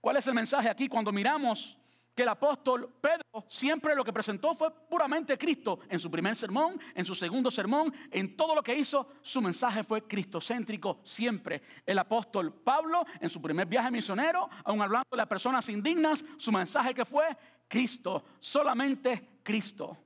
¿Cuál 0.00 0.16
es 0.16 0.26
el 0.26 0.34
mensaje 0.34 0.68
aquí? 0.68 0.88
Cuando 0.88 1.12
miramos 1.12 1.76
que 2.14 2.22
el 2.22 2.28
apóstol 2.30 2.92
Pedro 3.00 3.46
siempre 3.48 3.94
lo 3.94 4.04
que 4.04 4.12
presentó 4.12 4.52
fue 4.52 4.72
puramente 4.72 5.38
Cristo. 5.38 5.78
En 5.88 6.00
su 6.00 6.10
primer 6.10 6.34
sermón, 6.34 6.80
en 6.92 7.04
su 7.04 7.14
segundo 7.14 7.48
sermón, 7.48 7.94
en 8.10 8.36
todo 8.36 8.56
lo 8.56 8.62
que 8.62 8.74
hizo, 8.74 9.06
su 9.22 9.40
mensaje 9.40 9.84
fue 9.84 10.02
cristocéntrico 10.02 10.98
siempre. 11.04 11.62
El 11.86 11.98
apóstol 11.98 12.52
Pablo, 12.52 13.04
en 13.20 13.30
su 13.30 13.40
primer 13.40 13.68
viaje 13.68 13.90
misionero, 13.92 14.48
aun 14.64 14.82
hablando 14.82 15.06
de 15.12 15.16
las 15.16 15.28
personas 15.28 15.68
indignas, 15.68 16.24
su 16.38 16.50
mensaje 16.50 16.92
que 16.92 17.04
fue 17.04 17.36
Cristo, 17.68 18.24
solamente 18.40 19.38
Cristo. 19.44 19.96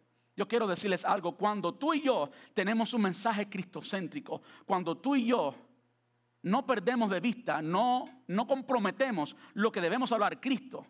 Yo 0.43 0.49
quiero 0.49 0.66
decirles 0.66 1.05
algo, 1.05 1.36
cuando 1.36 1.72
tú 1.72 1.95
y 1.95 2.03
yo 2.03 2.28
tenemos 2.53 2.93
un 2.95 3.03
mensaje 3.03 3.49
cristocéntrico, 3.49 4.43
cuando 4.66 4.97
tú 4.99 5.14
y 5.14 5.26
yo 5.26 5.55
no 6.43 6.66
perdemos 6.66 7.09
de 7.11 7.20
vista, 7.20 7.62
no, 7.62 8.24
no 8.26 8.45
comprometemos 8.49 9.36
lo 9.55 9.70
que 9.70 9.80
debemos 9.80 10.11
hablar 10.11 10.40
Cristo, 10.40 10.84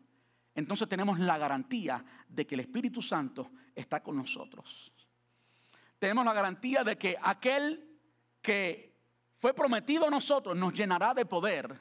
entonces 0.55 0.89
tenemos 0.89 1.19
la 1.19 1.37
garantía 1.37 2.03
de 2.27 2.47
que 2.47 2.55
el 2.55 2.63
Espíritu 2.63 3.03
Santo 3.03 3.51
está 3.75 4.03
con 4.03 4.17
nosotros. 4.17 4.91
Tenemos 5.99 6.25
la 6.25 6.33
garantía 6.33 6.83
de 6.83 6.97
que 6.97 7.19
aquel 7.21 7.99
que 8.41 8.97
fue 9.39 9.53
prometido 9.53 10.07
a 10.07 10.11
nosotros 10.11 10.57
nos 10.57 10.73
llenará 10.73 11.13
de 11.13 11.27
poder 11.27 11.79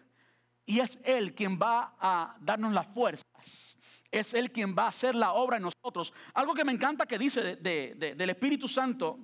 y 0.65 0.81
es 0.81 0.99
Él 1.05 1.33
quien 1.33 1.57
va 1.57 1.95
a 1.97 2.35
darnos 2.41 2.73
las 2.73 2.87
fuerzas. 2.87 3.77
Es 4.11 4.33
Él 4.33 4.51
quien 4.51 4.75
va 4.77 4.83
a 4.83 4.89
hacer 4.89 5.15
la 5.15 5.33
obra 5.33 5.57
en 5.57 5.63
nosotros. 5.63 6.13
Algo 6.33 6.53
que 6.53 6.65
me 6.65 6.73
encanta 6.73 7.05
que 7.05 7.17
dice 7.17 7.55
del 7.55 8.29
Espíritu 8.29 8.67
Santo 8.67 9.17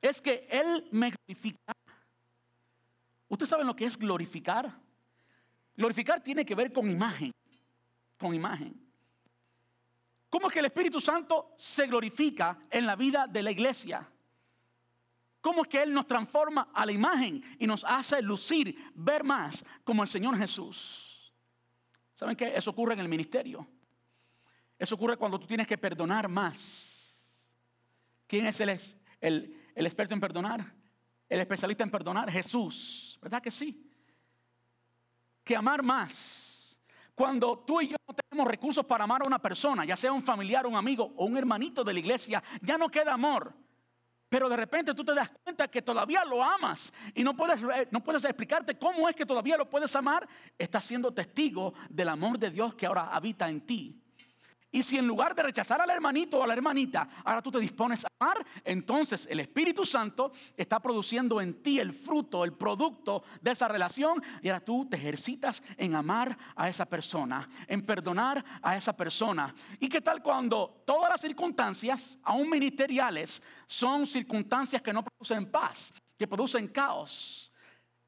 es 0.00 0.20
que 0.20 0.48
Él 0.50 0.88
me 0.90 1.10
glorifica. 1.10 1.72
¿Ustedes 3.28 3.48
saben 3.48 3.66
lo 3.66 3.76
que 3.76 3.84
es 3.84 3.96
glorificar? 3.96 4.74
Glorificar 5.76 6.22
tiene 6.22 6.44
que 6.44 6.54
ver 6.54 6.72
con 6.72 6.90
imagen, 6.90 7.32
con 8.18 8.34
imagen. 8.34 8.74
¿Cómo 10.28 10.48
es 10.48 10.52
que 10.54 10.60
el 10.60 10.66
Espíritu 10.66 11.00
Santo 11.00 11.52
se 11.56 11.86
glorifica 11.86 12.58
en 12.70 12.86
la 12.86 12.96
vida 12.96 13.26
de 13.26 13.42
la 13.42 13.50
iglesia? 13.50 14.08
¿Cómo 15.42 15.62
es 15.62 15.68
que 15.68 15.82
Él 15.82 15.92
nos 15.92 16.06
transforma 16.06 16.70
a 16.72 16.86
la 16.86 16.92
imagen 16.92 17.42
y 17.58 17.66
nos 17.66 17.84
hace 17.84 18.22
lucir, 18.22 18.92
ver 18.94 19.24
más 19.24 19.64
como 19.84 20.02
el 20.02 20.08
Señor 20.08 20.38
Jesús? 20.38 21.32
¿Saben 22.12 22.36
qué? 22.36 22.54
Eso 22.54 22.70
ocurre 22.70 22.94
en 22.94 23.00
el 23.00 23.08
ministerio. 23.08 23.66
Eso 24.82 24.96
ocurre 24.96 25.16
cuando 25.16 25.38
tú 25.38 25.46
tienes 25.46 25.64
que 25.64 25.78
perdonar 25.78 26.28
más. 26.28 27.48
¿Quién 28.26 28.46
es 28.46 28.58
el, 28.58 29.56
experto 29.76 30.12
en 30.12 30.20
perdonar? 30.20 30.74
El 31.28 31.38
especialista 31.38 31.84
en 31.84 31.90
perdonar, 31.92 32.28
Jesús. 32.28 33.16
¿Verdad 33.22 33.40
que 33.40 33.52
sí? 33.52 33.88
Que 35.44 35.54
amar 35.54 35.84
más. 35.84 36.76
Cuando 37.14 37.60
tú 37.60 37.80
y 37.80 37.90
yo 37.90 37.96
no 38.08 38.12
tenemos 38.12 38.50
recursos 38.50 38.84
para 38.84 39.04
amar 39.04 39.22
a 39.22 39.28
una 39.28 39.38
persona, 39.38 39.84
ya 39.84 39.96
sea 39.96 40.12
un 40.12 40.20
familiar, 40.20 40.66
un 40.66 40.74
amigo 40.74 41.14
o 41.16 41.26
un 41.26 41.36
hermanito 41.36 41.84
de 41.84 41.92
la 41.92 42.00
iglesia, 42.00 42.42
ya 42.60 42.76
no 42.76 42.88
queda 42.88 43.12
amor. 43.12 43.54
Pero 44.28 44.48
de 44.48 44.56
repente 44.56 44.94
tú 44.94 45.04
te 45.04 45.14
das 45.14 45.30
cuenta 45.44 45.68
que 45.68 45.82
todavía 45.82 46.24
lo 46.24 46.42
amas 46.42 46.92
y 47.14 47.22
no 47.22 47.36
puedes, 47.36 47.60
no 47.92 48.02
puedes 48.02 48.24
explicarte 48.24 48.76
cómo 48.76 49.08
es 49.08 49.14
que 49.14 49.26
todavía 49.26 49.56
lo 49.56 49.70
puedes 49.70 49.94
amar. 49.94 50.28
Estás 50.58 50.86
siendo 50.86 51.14
testigo 51.14 51.72
del 51.88 52.08
amor 52.08 52.36
de 52.36 52.50
Dios 52.50 52.74
que 52.74 52.86
ahora 52.86 53.14
habita 53.14 53.48
en 53.48 53.60
ti. 53.60 54.01
Y 54.74 54.82
si 54.82 54.96
en 54.96 55.06
lugar 55.06 55.34
de 55.34 55.42
rechazar 55.42 55.82
al 55.82 55.90
hermanito 55.90 56.38
o 56.38 56.42
a 56.42 56.46
la 56.46 56.54
hermanita, 56.54 57.06
ahora 57.24 57.42
tú 57.42 57.50
te 57.50 57.58
dispones 57.58 58.06
a 58.06 58.08
amar, 58.18 58.42
entonces 58.64 59.28
el 59.30 59.40
Espíritu 59.40 59.84
Santo 59.84 60.32
está 60.56 60.80
produciendo 60.80 61.42
en 61.42 61.62
ti 61.62 61.78
el 61.78 61.92
fruto, 61.92 62.42
el 62.42 62.54
producto 62.54 63.22
de 63.42 63.50
esa 63.50 63.68
relación. 63.68 64.22
Y 64.40 64.48
ahora 64.48 64.64
tú 64.64 64.88
te 64.88 64.96
ejercitas 64.96 65.62
en 65.76 65.94
amar 65.94 66.38
a 66.56 66.70
esa 66.70 66.86
persona, 66.86 67.46
en 67.66 67.84
perdonar 67.84 68.42
a 68.62 68.74
esa 68.74 68.96
persona. 68.96 69.54
¿Y 69.78 69.90
qué 69.90 70.00
tal 70.00 70.22
cuando 70.22 70.82
todas 70.86 71.10
las 71.10 71.20
circunstancias, 71.20 72.18
aún 72.22 72.48
ministeriales, 72.48 73.42
son 73.66 74.06
circunstancias 74.06 74.80
que 74.80 74.94
no 74.94 75.04
producen 75.04 75.50
paz, 75.50 75.92
que 76.16 76.26
producen 76.26 76.68
caos? 76.68 77.52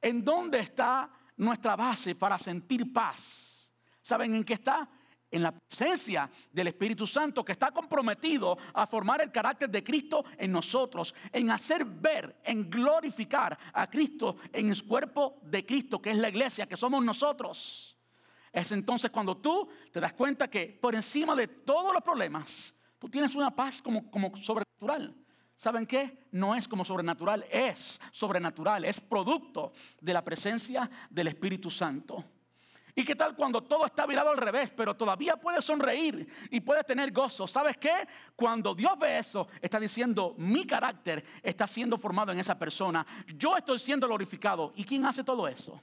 ¿En 0.01 0.25
dónde 0.25 0.61
está 0.61 1.11
nuestra 1.37 1.77
base 1.77 2.15
para 2.15 2.39
sentir 2.39 2.91
paz? 2.91 3.71
¿Saben 4.01 4.35
en 4.35 4.45
qué 4.45 4.55
está? 4.55 4.89
En 5.35 5.43
la 5.43 5.53
presencia 5.53 6.30
del 6.53 6.68
Espíritu 6.68 7.07
Santo 7.07 7.45
que 7.45 7.53
está 7.53 7.72
comprometido 7.72 8.57
a 8.72 8.87
formar 8.87 9.20
el 9.20 9.32
carácter 9.32 9.68
de 9.68 9.82
Cristo 9.82 10.24
en 10.39 10.53
nosotros, 10.53 11.12
en 11.32 11.51
hacer 11.51 11.85
ver, 11.85 12.41
en 12.45 12.70
glorificar 12.70 13.59
a 13.72 13.91
Cristo 13.91 14.37
en 14.53 14.70
el 14.70 14.85
cuerpo 14.85 15.41
de 15.43 15.66
Cristo, 15.66 16.01
que 16.01 16.12
es 16.12 16.18
la 16.18 16.28
iglesia, 16.28 16.66
que 16.66 16.76
somos 16.76 17.05
nosotros. 17.05 17.97
Es 18.53 18.70
entonces 18.70 19.11
cuando 19.11 19.37
tú 19.37 19.68
te 19.91 19.99
das 19.99 20.12
cuenta 20.12 20.49
que 20.49 20.78
por 20.80 20.95
encima 20.95 21.35
de 21.35 21.49
todos 21.49 21.93
los 21.93 22.03
problemas, 22.03 22.72
tú 23.01 23.09
tienes 23.09 23.35
una 23.35 23.51
paz 23.51 23.82
como, 23.82 24.09
como 24.12 24.37
sobrenatural. 24.37 25.16
¿Saben 25.57 25.85
qué? 25.85 26.26
No 26.30 26.55
es 26.55 26.68
como 26.68 26.85
sobrenatural, 26.85 27.45
es 27.51 28.01
sobrenatural, 28.12 28.85
es 28.85 29.01
producto 29.01 29.72
de 30.01 30.12
la 30.12 30.22
presencia 30.22 30.89
del 31.11 31.26
Espíritu 31.26 31.72
Santo. 31.72 32.24
¿Y 32.97 33.05
qué 33.05 33.17
tal 33.17 33.35
cuando 33.35 33.63
todo 33.63 33.87
está 33.87 34.07
virado 34.07 34.31
al 34.31 34.37
revés, 34.37 34.71
pero 34.71 34.95
todavía 34.95 35.37
puedes 35.37 35.65
sonreír 35.65 36.29
y 36.51 36.61
puedes 36.61 36.87
tener 36.87 37.11
gozo? 37.11 37.47
¿Sabes 37.47 37.77
qué? 37.77 38.07
Cuando 38.37 38.73
Dios 38.73 38.97
ve 38.99 39.19
eso, 39.19 39.49
está 39.61 39.81
diciendo, 39.81 40.35
mi 40.39 40.65
carácter 40.65 41.25
está 41.43 41.67
siendo 41.67 41.99
formado 41.99 42.31
en 42.31 42.39
esa 42.39 42.57
persona. 42.57 43.05
Yo 43.37 43.57
estoy 43.57 43.81
siendo 43.81 44.07
glorificado. 44.07 44.73
¿Y 44.77 44.85
quién 44.85 45.05
hace 45.05 45.25
todo 45.25 45.49
eso? 45.49 45.81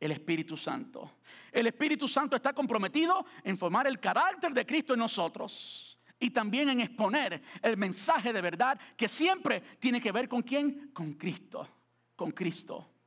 El 0.00 0.10
Espíritu 0.10 0.56
Santo. 0.56 1.18
El 1.52 1.68
Espíritu 1.68 2.08
Santo 2.08 2.34
está 2.34 2.52
comprometido 2.52 3.24
en 3.44 3.56
formar 3.56 3.86
el 3.86 4.00
carácter 4.00 4.52
de 4.52 4.66
Cristo 4.66 4.94
en 4.94 5.00
nosotros 5.00 5.96
y 6.18 6.30
también 6.30 6.68
en 6.70 6.80
exponer 6.80 7.40
el 7.62 7.76
mensaje 7.76 8.32
de 8.32 8.40
verdad 8.40 8.80
que 8.96 9.08
siempre 9.08 9.60
tiene 9.78 10.00
que 10.00 10.10
ver 10.10 10.28
con 10.28 10.42
quién? 10.42 10.90
Con 10.92 11.12
Cristo, 11.12 11.68
con 12.16 12.32
Cristo. 12.32 12.97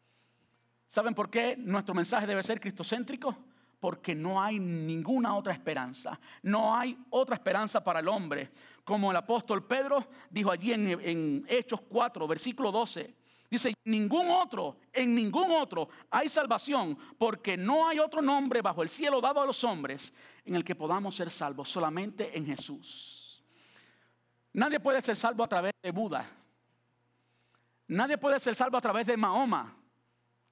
¿Saben 0.92 1.16
por 1.16 1.30
qué 1.30 1.56
nuestro 1.56 1.96
mensaje 1.96 2.28
debe 2.28 2.44
ser 2.44 2.60
cristocéntrico? 2.60 3.34
Porque 3.80 4.14
no 4.14 4.42
hay 4.42 4.60
ninguna 4.60 5.38
otra 5.38 5.54
esperanza. 5.54 6.20
No 6.44 6.76
hay 6.76 6.98
otra 7.12 7.36
esperanza 7.36 7.82
para 7.82 8.02
el 8.02 8.10
hombre. 8.10 8.52
Como 8.84 9.10
el 9.10 9.16
apóstol 9.16 9.66
Pedro 9.66 10.06
dijo 10.30 10.52
allí 10.52 10.74
en, 10.74 11.46
Hechos 11.48 11.80
4, 11.88 12.28
versículo 12.28 12.74
12. 12.74 13.16
Dice, 13.50 13.74
ningún 13.86 14.32
otro, 14.32 14.80
en 14.92 15.16
ningún 15.16 15.52
otro 15.52 15.88
hay 16.10 16.28
salvación, 16.28 16.98
porque 17.18 17.56
no 17.56 17.88
hay 17.88 18.00
otro 18.00 18.22
nombre 18.22 18.62
bajo 18.62 18.84
el 18.84 18.90
cielo 18.90 19.22
dado 19.22 19.40
a 19.40 19.46
los 19.46 19.64
hombres 19.64 20.12
en 20.44 20.56
el 20.56 20.66
que 20.66 20.76
podamos 20.76 21.16
ser 21.16 21.32
salvos, 21.32 21.70
solamente 21.70 22.38
en 22.38 22.46
Jesús. 22.46 23.42
Nadie 24.52 24.82
puede 24.82 25.00
ser 25.00 25.16
salvo 25.16 25.46
a 25.46 25.48
través 25.48 25.72
de 25.82 25.92
Buda. 25.92 26.30
Nadie 27.88 28.18
puede 28.18 28.42
ser 28.42 28.56
salvo 28.56 28.76
a 28.76 28.82
través 28.82 29.06
de 29.06 29.16
Mahoma 29.16 29.78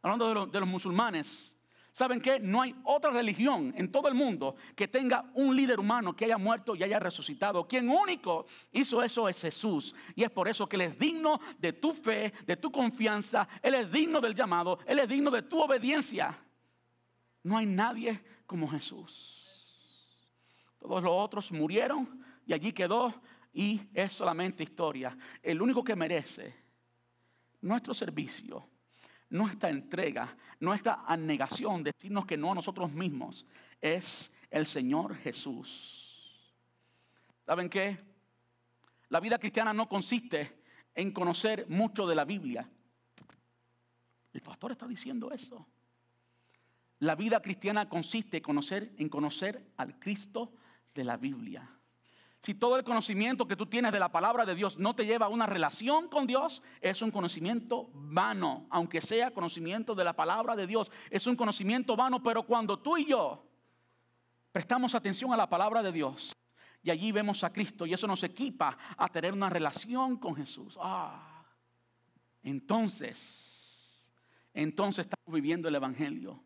hablando 0.01 0.47
de, 0.47 0.59
los 0.59 0.67
musulmanes, 0.67 1.57
¿saben 1.91 2.21
qué? 2.21 2.39
No 2.39 2.61
hay 2.61 2.75
otra 2.83 3.11
religión 3.11 3.73
en 3.75 3.91
todo 3.91 4.07
el 4.07 4.13
mundo 4.13 4.55
que 4.75 4.87
tenga 4.87 5.29
un 5.33 5.55
líder 5.55 5.79
humano 5.79 6.15
que 6.15 6.25
haya 6.25 6.37
muerto 6.37 6.75
y 6.75 6.83
haya 6.83 6.99
resucitado. 6.99 7.67
Quien 7.67 7.89
único 7.89 8.45
hizo 8.71 9.03
eso 9.03 9.27
es 9.27 9.41
Jesús. 9.41 9.93
Y 10.15 10.23
es 10.23 10.29
por 10.29 10.47
eso 10.47 10.67
que 10.67 10.75
Él 10.77 10.81
es 10.83 10.99
digno 10.99 11.39
de 11.57 11.73
tu 11.73 11.93
fe, 11.93 12.33
de 12.45 12.57
tu 12.57 12.71
confianza. 12.71 13.47
Él 13.61 13.73
es 13.73 13.91
digno 13.91 14.21
del 14.21 14.35
llamado. 14.35 14.79
Él 14.85 14.99
es 14.99 15.09
digno 15.09 15.31
de 15.31 15.41
tu 15.41 15.59
obediencia. 15.59 16.37
No 17.43 17.57
hay 17.57 17.65
nadie 17.65 18.23
como 18.45 18.67
Jesús. 18.69 19.45
Todos 20.79 21.03
los 21.03 21.11
otros 21.13 21.51
murieron 21.51 22.23
y 22.45 22.53
allí 22.53 22.71
quedó 22.71 23.13
y 23.53 23.81
es 23.93 24.13
solamente 24.13 24.63
historia. 24.63 25.17
El 25.43 25.61
único 25.61 25.83
que 25.83 25.95
merece 25.95 26.55
nuestro 27.61 27.93
servicio 27.93 28.69
nuestra 29.29 29.69
entrega, 29.69 30.35
nuestra 30.59 31.03
anegación, 31.05 31.83
decirnos 31.83 32.25
que 32.25 32.37
no 32.37 32.51
a 32.51 32.55
nosotros 32.55 32.91
mismos, 32.91 33.45
es 33.81 34.31
el 34.49 34.65
Señor 34.65 35.15
Jesús. 35.15 36.53
¿Saben 37.45 37.69
qué? 37.69 37.97
La 39.09 39.19
vida 39.19 39.37
cristiana 39.39 39.73
no 39.73 39.87
consiste 39.87 40.59
en 40.93 41.11
conocer 41.11 41.67
mucho 41.69 42.05
de 42.07 42.15
la 42.15 42.25
Biblia. 42.25 42.69
El 44.33 44.41
pastor 44.41 44.71
está 44.71 44.87
diciendo 44.87 45.31
eso. 45.31 45.65
La 46.99 47.15
vida 47.15 47.41
cristiana 47.41 47.87
consiste 47.87 48.37
en 48.37 48.43
conocer, 48.43 48.93
en 48.97 49.09
conocer 49.09 49.71
al 49.77 49.97
Cristo 49.99 50.53
de 50.93 51.03
la 51.03 51.17
Biblia. 51.17 51.78
Si 52.41 52.53
todo 52.53 52.77
el 52.77 52.85
conocimiento 52.85 53.47
que 53.47 53.57
tú 53.57 53.65
tienes 53.65 53.91
de 53.91 53.99
la 53.99 54.11
palabra 54.11 54.45
de 54.45 54.55
Dios 54.55 54.77
no 54.77 54.95
te 54.95 55.05
lleva 55.05 55.25
a 55.25 55.29
una 55.29 55.45
relación 55.45 56.07
con 56.07 56.25
Dios, 56.25 56.61
es 56.79 57.01
un 57.01 57.11
conocimiento 57.11 57.89
vano, 57.93 58.65
aunque 58.69 59.01
sea 59.01 59.31
conocimiento 59.31 59.93
de 59.93 60.05
la 60.05 60.13
palabra 60.13 60.55
de 60.55 60.65
Dios. 60.65 60.89
Es 61.09 61.27
un 61.27 61.35
conocimiento 61.35 61.97
vano, 61.97 62.23
pero 62.23 62.43
cuando 62.43 62.79
tú 62.79 62.97
y 62.97 63.05
yo 63.05 63.45
prestamos 64.53 64.95
atención 64.95 65.33
a 65.33 65.37
la 65.37 65.49
palabra 65.49 65.83
de 65.83 65.91
Dios 65.91 66.33
y 66.81 66.91
allí 66.91 67.11
vemos 67.11 67.43
a 67.43 67.51
Cristo 67.51 67.85
y 67.85 67.93
eso 67.93 68.07
nos 68.07 68.23
equipa 68.23 68.77
a 68.95 69.09
tener 69.09 69.33
una 69.33 69.49
relación 69.49 70.17
con 70.17 70.33
Jesús. 70.33 70.77
Ah, 70.81 71.45
entonces, 72.41 74.09
entonces 74.53 75.05
estamos 75.05 75.33
viviendo 75.33 75.67
el 75.67 75.75
Evangelio. 75.75 76.41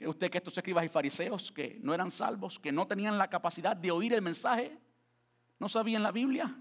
¿Cree 0.00 0.08
usted 0.08 0.30
que 0.30 0.38
estos 0.38 0.56
escribas 0.56 0.82
y 0.86 0.88
fariseos 0.88 1.52
que 1.52 1.78
no 1.82 1.92
eran 1.92 2.10
salvos, 2.10 2.58
que 2.58 2.72
no 2.72 2.86
tenían 2.86 3.18
la 3.18 3.28
capacidad 3.28 3.76
de 3.76 3.90
oír 3.90 4.14
el 4.14 4.22
mensaje, 4.22 4.78
no 5.58 5.68
sabían 5.68 6.02
la 6.02 6.10
Biblia? 6.10 6.56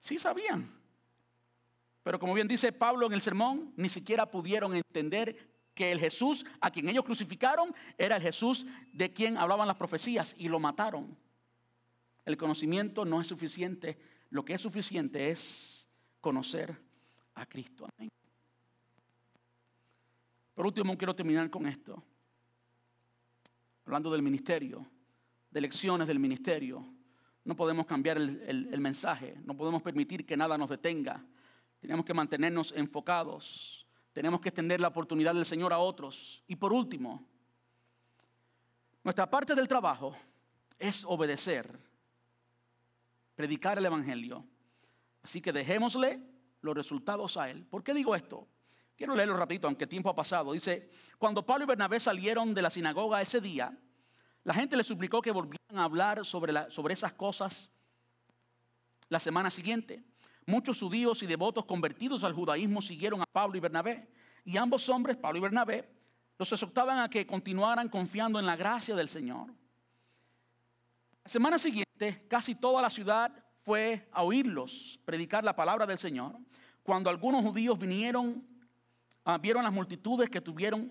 Sí 0.00 0.16
sabían. 0.16 0.74
Pero 2.02 2.18
como 2.18 2.32
bien 2.32 2.48
dice 2.48 2.72
Pablo 2.72 3.06
en 3.06 3.12
el 3.12 3.20
sermón, 3.20 3.74
ni 3.76 3.90
siquiera 3.90 4.30
pudieron 4.30 4.74
entender 4.74 5.50
que 5.74 5.92
el 5.92 6.00
Jesús 6.00 6.46
a 6.62 6.70
quien 6.70 6.88
ellos 6.88 7.04
crucificaron 7.04 7.74
era 7.98 8.16
el 8.16 8.22
Jesús 8.22 8.64
de 8.94 9.12
quien 9.12 9.36
hablaban 9.36 9.68
las 9.68 9.76
profecías 9.76 10.34
y 10.38 10.48
lo 10.48 10.58
mataron. 10.58 11.14
El 12.24 12.38
conocimiento 12.38 13.04
no 13.04 13.20
es 13.20 13.26
suficiente. 13.26 13.98
Lo 14.30 14.46
que 14.46 14.54
es 14.54 14.62
suficiente 14.62 15.28
es 15.28 15.86
conocer 16.22 16.74
a 17.34 17.44
Cristo. 17.44 17.86
Amén. 17.98 18.08
Por 20.58 20.66
último, 20.66 20.98
quiero 20.98 21.14
terminar 21.14 21.48
con 21.50 21.66
esto. 21.66 22.02
hablando 23.84 24.10
del 24.10 24.22
ministerio, 24.22 24.84
de 25.52 25.60
lecciones 25.60 26.08
del 26.08 26.18
ministerio. 26.18 26.84
No 27.44 27.54
podemos 27.54 27.86
cambiar 27.86 28.16
el, 28.16 28.68
el 28.72 28.80
mensaje, 28.80 29.40
no 29.44 29.56
podemos 29.56 29.82
permitir 29.82 30.26
que 30.26 30.36
nada 30.36 30.58
nos 30.58 30.68
detenga. 30.68 31.24
Tenemos 31.78 32.04
que 32.04 32.12
mantenernos 32.12 32.74
enfocados. 32.74 33.86
Tenemos 34.12 34.40
que 34.40 34.48
extender 34.48 34.80
la 34.80 34.88
oportunidad 34.88 35.32
del 35.32 35.44
Señor 35.44 35.72
a 35.72 35.78
otros. 35.78 36.42
Y 36.48 36.56
por 36.56 36.72
último, 36.72 37.24
nuestra 39.04 39.30
parte 39.30 39.54
del 39.54 39.68
trabajo 39.68 40.16
es 40.76 41.04
obedecer, 41.04 41.78
predicar 43.36 43.78
el 43.78 43.86
Evangelio. 43.86 44.44
Así 45.22 45.40
que 45.40 45.52
dejémosle 45.52 46.20
los 46.62 46.74
resultados 46.74 47.36
a 47.36 47.48
Él. 47.48 47.64
¿Por 47.64 47.84
qué 47.84 47.94
digo 47.94 48.16
esto? 48.16 48.48
Quiero 48.98 49.14
leerlo 49.14 49.36
rapidito, 49.36 49.68
aunque 49.68 49.86
tiempo 49.86 50.10
ha 50.10 50.16
pasado. 50.16 50.52
Dice, 50.52 50.90
cuando 51.18 51.46
Pablo 51.46 51.62
y 51.62 51.68
Bernabé 51.68 52.00
salieron 52.00 52.52
de 52.52 52.62
la 52.62 52.68
sinagoga 52.68 53.22
ese 53.22 53.40
día, 53.40 53.78
la 54.42 54.52
gente 54.52 54.76
les 54.76 54.88
suplicó 54.88 55.22
que 55.22 55.30
volvieran 55.30 55.78
a 55.78 55.84
hablar 55.84 56.26
sobre, 56.26 56.68
sobre 56.72 56.94
esas 56.94 57.12
cosas 57.12 57.70
la 59.08 59.20
semana 59.20 59.50
siguiente. 59.50 60.02
Muchos 60.46 60.80
judíos 60.80 61.22
y 61.22 61.26
devotos 61.26 61.64
convertidos 61.64 62.24
al 62.24 62.34
judaísmo 62.34 62.82
siguieron 62.82 63.20
a 63.20 63.24
Pablo 63.30 63.56
y 63.56 63.60
Bernabé. 63.60 64.08
Y 64.44 64.56
ambos 64.56 64.88
hombres, 64.88 65.16
Pablo 65.16 65.38
y 65.38 65.42
Bernabé, 65.42 65.88
los 66.36 66.50
exhortaban 66.50 66.98
a 66.98 67.08
que 67.08 67.24
continuaran 67.24 67.88
confiando 67.88 68.40
en 68.40 68.46
la 68.46 68.56
gracia 68.56 68.96
del 68.96 69.08
Señor. 69.08 69.46
La 71.22 71.30
semana 71.30 71.56
siguiente, 71.56 72.26
casi 72.26 72.56
toda 72.56 72.82
la 72.82 72.90
ciudad 72.90 73.32
fue 73.60 74.08
a 74.10 74.24
oírlos 74.24 74.98
predicar 75.04 75.44
la 75.44 75.54
palabra 75.54 75.86
del 75.86 75.98
Señor. 75.98 76.36
Cuando 76.82 77.10
algunos 77.10 77.44
judíos 77.44 77.78
vinieron, 77.78 78.57
ah, 79.28 79.38
vieron 79.38 79.62
las 79.62 79.72
multitudes 79.72 80.30
que 80.30 80.40
tuvieron, 80.40 80.90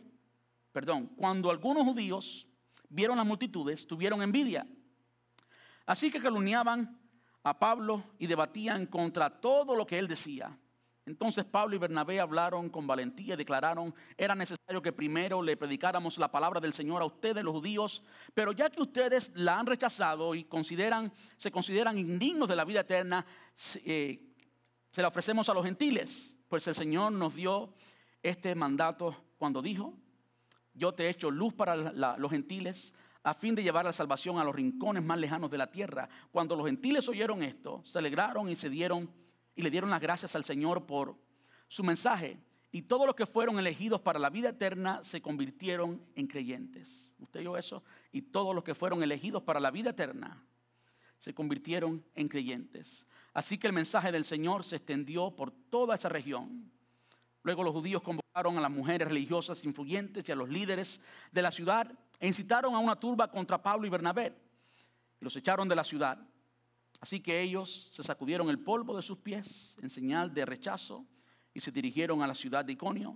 perdón, 0.71 1.07
cuando 1.17 1.49
algunos 1.49 1.83
judíos 1.83 2.47
vieron 2.87 3.17
las 3.17 3.25
multitudes, 3.25 3.87
tuvieron 3.87 4.21
envidia. 4.21 4.67
Así 5.87 6.11
que 6.11 6.21
calumniaban 6.21 6.99
a 7.43 7.57
Pablo 7.57 8.03
y 8.19 8.27
debatían 8.27 8.85
contra 8.85 9.29
todo 9.29 9.75
lo 9.75 9.87
que 9.87 9.97
él 9.97 10.07
decía. 10.07 10.55
Entonces 11.07 11.45
Pablo 11.45 11.75
y 11.75 11.79
Bernabé 11.79 12.19
hablaron 12.19 12.69
con 12.69 12.85
valentía 12.85 13.33
y 13.33 13.37
declararon, 13.37 13.95
era 14.17 14.35
necesario 14.35 14.81
que 14.81 14.91
primero 14.91 15.41
le 15.41 15.55
predicáramos 15.55 16.17
la 16.17 16.29
palabra 16.29 16.59
del 16.59 16.73
Señor 16.73 17.01
a 17.01 17.05
ustedes 17.05 17.43
los 17.43 17.53
judíos, 17.53 18.03
pero 18.33 18.51
ya 18.51 18.69
que 18.69 18.81
ustedes 18.81 19.31
la 19.33 19.57
han 19.57 19.65
rechazado 19.65 20.35
y 20.35 20.43
consideran, 20.43 21.11
se 21.37 21.49
consideran 21.49 21.97
indignos 21.97 22.49
de 22.49 22.55
la 22.57 22.65
vida 22.65 22.81
eterna, 22.81 23.25
eh, 23.85 24.35
se 24.91 25.01
la 25.01 25.07
ofrecemos 25.07 25.47
a 25.47 25.53
los 25.53 25.63
gentiles, 25.63 26.37
pues 26.49 26.67
el 26.67 26.75
Señor 26.75 27.13
nos 27.13 27.33
dio 27.33 27.73
este 28.29 28.55
mandato 28.55 29.15
cuando 29.37 29.61
dijo, 29.61 29.93
yo 30.73 30.93
te 30.93 31.05
he 31.05 31.09
hecho 31.09 31.31
luz 31.31 31.53
para 31.53 31.75
los 31.75 32.31
gentiles, 32.31 32.93
a 33.23 33.33
fin 33.33 33.55
de 33.55 33.63
llevar 33.63 33.85
la 33.85 33.91
salvación 33.91 34.37
a 34.37 34.43
los 34.43 34.55
rincones 34.55 35.03
más 35.03 35.17
lejanos 35.17 35.51
de 35.51 35.57
la 35.57 35.69
tierra. 35.69 36.07
Cuando 36.31 36.55
los 36.55 36.65
gentiles 36.65 37.09
oyeron 37.09 37.43
esto, 37.43 37.81
se 37.83 37.99
alegraron 37.99 38.49
y 38.49 38.55
se 38.55 38.69
dieron 38.69 39.09
y 39.55 39.63
le 39.63 39.71
dieron 39.71 39.89
las 39.89 39.99
gracias 39.99 40.35
al 40.35 40.43
Señor 40.43 40.85
por 40.85 41.15
su 41.67 41.83
mensaje. 41.83 42.39
Y 42.71 42.83
todos 42.83 43.07
los 43.07 43.15
que 43.15 43.25
fueron 43.25 43.57
elegidos 43.57 43.99
para 44.01 44.19
la 44.19 44.29
vida 44.29 44.49
eterna 44.49 45.03
se 45.03 45.21
convirtieron 45.21 46.01
en 46.15 46.27
creyentes. 46.27 47.15
¿Usted 47.19 47.39
oyó 47.39 47.57
eso? 47.57 47.83
Y 48.11 48.21
todos 48.21 48.53
los 48.53 48.63
que 48.63 48.75
fueron 48.75 49.01
elegidos 49.01 49.41
para 49.41 49.59
la 49.59 49.71
vida 49.71 49.89
eterna 49.89 50.43
se 51.17 51.33
convirtieron 51.33 52.05
en 52.13 52.27
creyentes. 52.27 53.07
Así 53.33 53.57
que 53.57 53.67
el 53.67 53.73
mensaje 53.73 54.11
del 54.11 54.23
Señor 54.23 54.63
se 54.63 54.75
extendió 54.75 55.35
por 55.35 55.51
toda 55.51 55.95
esa 55.95 56.09
región. 56.09 56.71
Luego 57.47 57.63
los 57.63 57.73
judíos 57.73 58.01
convocaron 58.01 58.57
a 58.57 58.61
las 58.61 58.69
mujeres 58.69 59.07
religiosas 59.07 59.63
influyentes 59.63 60.27
y 60.27 60.31
a 60.33 60.35
los 60.35 60.49
líderes 60.49 60.99
de 61.31 61.41
la 61.41 61.49
ciudad 61.49 61.89
e 62.19 62.27
incitaron 62.27 62.75
a 62.75 62.79
una 62.79 62.99
turba 62.99 63.31
contra 63.31 63.63
Pablo 63.63 63.87
y 63.87 63.89
Bernabé 63.89 64.35
y 65.21 65.23
los 65.23 65.33
echaron 65.37 65.65
de 65.69 65.75
la 65.77 65.85
ciudad. 65.85 66.19
Así 66.99 67.21
que 67.21 67.39
ellos 67.39 67.87
se 67.93 68.03
sacudieron 68.03 68.49
el 68.49 68.59
polvo 68.59 68.97
de 68.97 69.01
sus 69.01 69.19
pies 69.19 69.77
en 69.81 69.89
señal 69.89 70.33
de 70.33 70.45
rechazo 70.45 71.05
y 71.53 71.61
se 71.61 71.71
dirigieron 71.71 72.21
a 72.21 72.27
la 72.27 72.35
ciudad 72.35 72.65
de 72.65 72.73
Iconio. 72.73 73.15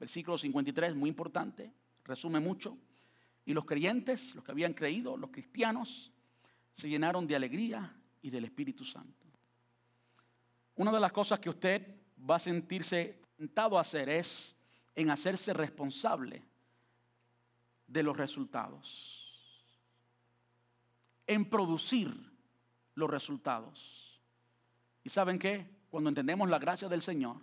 Versículo 0.00 0.38
53, 0.38 0.94
muy 0.94 1.10
importante, 1.10 1.70
resume 2.04 2.40
mucho. 2.40 2.78
Y 3.44 3.52
los 3.52 3.66
creyentes, 3.66 4.34
los 4.34 4.44
que 4.44 4.52
habían 4.52 4.72
creído, 4.72 5.14
los 5.18 5.28
cristianos, 5.28 6.10
se 6.72 6.88
llenaron 6.88 7.26
de 7.26 7.36
alegría 7.36 7.94
y 8.22 8.30
del 8.30 8.46
Espíritu 8.46 8.86
Santo. 8.86 9.26
Una 10.76 10.90
de 10.90 11.00
las 11.00 11.12
cosas 11.12 11.38
que 11.38 11.50
usted 11.50 11.86
va 12.18 12.36
a 12.36 12.38
sentirse 12.38 13.27
tentado 13.38 13.78
a 13.78 13.82
hacer 13.82 14.08
es 14.08 14.56
en 14.96 15.10
hacerse 15.10 15.52
responsable 15.52 16.42
de 17.86 18.02
los 18.02 18.16
resultados, 18.16 19.64
en 21.24 21.48
producir 21.48 22.12
los 22.96 23.08
resultados. 23.08 24.20
¿Y 25.04 25.08
saben 25.08 25.38
qué? 25.38 25.70
Cuando 25.88 26.08
entendemos 26.08 26.48
la 26.50 26.58
gracia 26.58 26.88
del 26.88 27.00
Señor, 27.00 27.36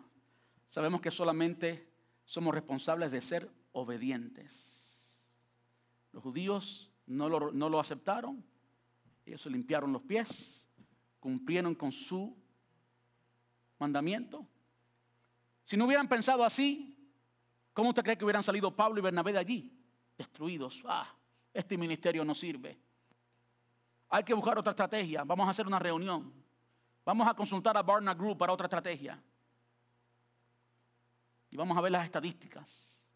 sabemos 0.67 0.99
que 0.99 1.11
solamente 1.11 1.89
somos 2.25 2.53
responsables 2.53 3.11
de 3.11 3.21
ser 3.21 3.49
obedientes. 3.71 5.31
Los 6.11 6.21
judíos 6.21 6.91
no 7.05 7.29
lo, 7.29 7.53
no 7.53 7.69
lo 7.69 7.79
aceptaron, 7.79 8.43
ellos 9.25 9.41
se 9.41 9.49
limpiaron 9.49 9.93
los 9.93 10.01
pies, 10.01 10.67
cumplieron 11.21 11.73
con 11.73 11.93
su 11.93 12.35
mandamiento. 13.79 14.45
Si 15.65 15.75
no 15.75 15.83
hubieran 15.83 16.07
pensado 16.07 16.45
así, 16.45 16.97
¿cómo 17.73 17.89
usted 17.89 18.03
cree 18.03 18.17
que 18.17 18.23
hubieran 18.23 18.43
salido 18.43 18.73
Pablo 18.73 18.99
y 18.99 19.03
Bernabé 19.03 19.33
de 19.33 19.39
allí? 19.39 19.75
destruidos. 20.17 20.81
Ah, 20.85 21.13
este 21.53 21.77
ministerio 21.77 22.23
no 22.23 22.35
sirve. 22.35 22.77
Hay 24.09 24.23
que 24.23 24.33
buscar 24.33 24.57
otra 24.57 24.71
estrategia. 24.71 25.23
Vamos 25.23 25.47
a 25.47 25.51
hacer 25.51 25.67
una 25.67 25.79
reunión. 25.79 26.33
Vamos 27.03 27.27
a 27.27 27.33
consultar 27.33 27.77
a 27.77 27.83
Barna 27.83 28.13
Group 28.13 28.37
para 28.37 28.53
otra 28.53 28.65
estrategia. 28.65 29.21
Y 31.49 31.57
vamos 31.57 31.77
a 31.77 31.81
ver 31.81 31.91
las 31.91 32.05
estadísticas. 32.05 33.07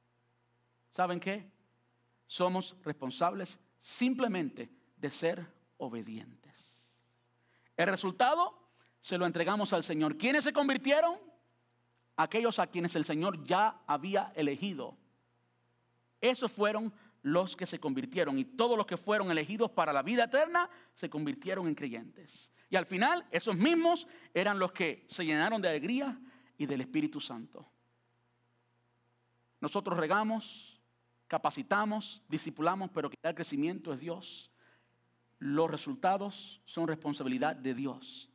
¿Saben 0.92 1.20
qué? 1.20 1.52
Somos 2.26 2.76
responsables 2.84 3.58
simplemente 3.78 4.70
de 4.98 5.12
ser 5.12 5.46
obedientes. 5.78 7.06
El 7.76 7.88
resultado 7.88 8.70
se 9.00 9.18
lo 9.18 9.26
entregamos 9.26 9.74
al 9.74 9.84
Señor. 9.84 10.18
¿Quiénes 10.18 10.44
se 10.44 10.54
convirtieron? 10.54 11.18
Aquellos 12.22 12.60
a 12.60 12.68
quienes 12.68 12.96
el 12.96 13.06
Señor 13.06 13.44
ya 13.46 13.82
había 13.88 14.34
elegido 14.36 14.98
esos 16.22 16.52
fueron 16.52 16.94
los 17.22 17.56
que 17.56 17.66
se 17.66 17.80
convirtieron 17.80 18.38
y 18.40 18.46
todos 18.46 18.78
los 18.78 18.86
que 18.86 18.98
fueron 18.98 19.30
elegidos 19.32 19.72
para 19.72 19.94
la 19.94 20.04
vida 20.04 20.26
eterna 20.26 20.70
se 20.94 21.10
convirtieron 21.10 21.68
en 21.68 21.76
creyentes. 21.76 22.52
Y 22.70 22.76
al 22.76 22.86
final 22.86 23.26
esos 23.32 23.56
mismos 23.56 24.08
eran 24.34 24.60
los 24.60 24.72
que 24.72 25.06
se 25.08 25.26
llenaron 25.26 25.62
de 25.62 25.70
alegría 25.70 26.20
y 26.58 26.66
del 26.66 26.82
Espíritu 26.82 27.20
Santo. 27.20 27.66
Nosotros 29.60 29.98
regamos, 29.98 30.80
capacitamos, 31.28 32.24
discipulamos, 32.30 32.90
pero 32.94 33.10
que 33.10 33.18
el 33.22 33.36
crecimiento 33.36 33.94
es 33.94 34.00
Dios. 34.00 34.52
Los 35.40 35.70
resultados 35.70 36.62
son 36.66 36.88
responsabilidad 36.88 37.56
de 37.56 37.74
Dios 37.74 38.30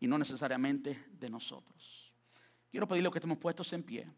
y 0.00 0.06
no 0.06 0.18
necesariamente 0.18 1.06
de 1.12 1.30
nosotros. 1.30 2.05
Quiero 2.70 2.86
pedirle 2.86 3.10
que 3.10 3.18
estemos 3.18 3.38
puestos 3.38 3.72
en 3.72 3.82
pie. 3.82 4.10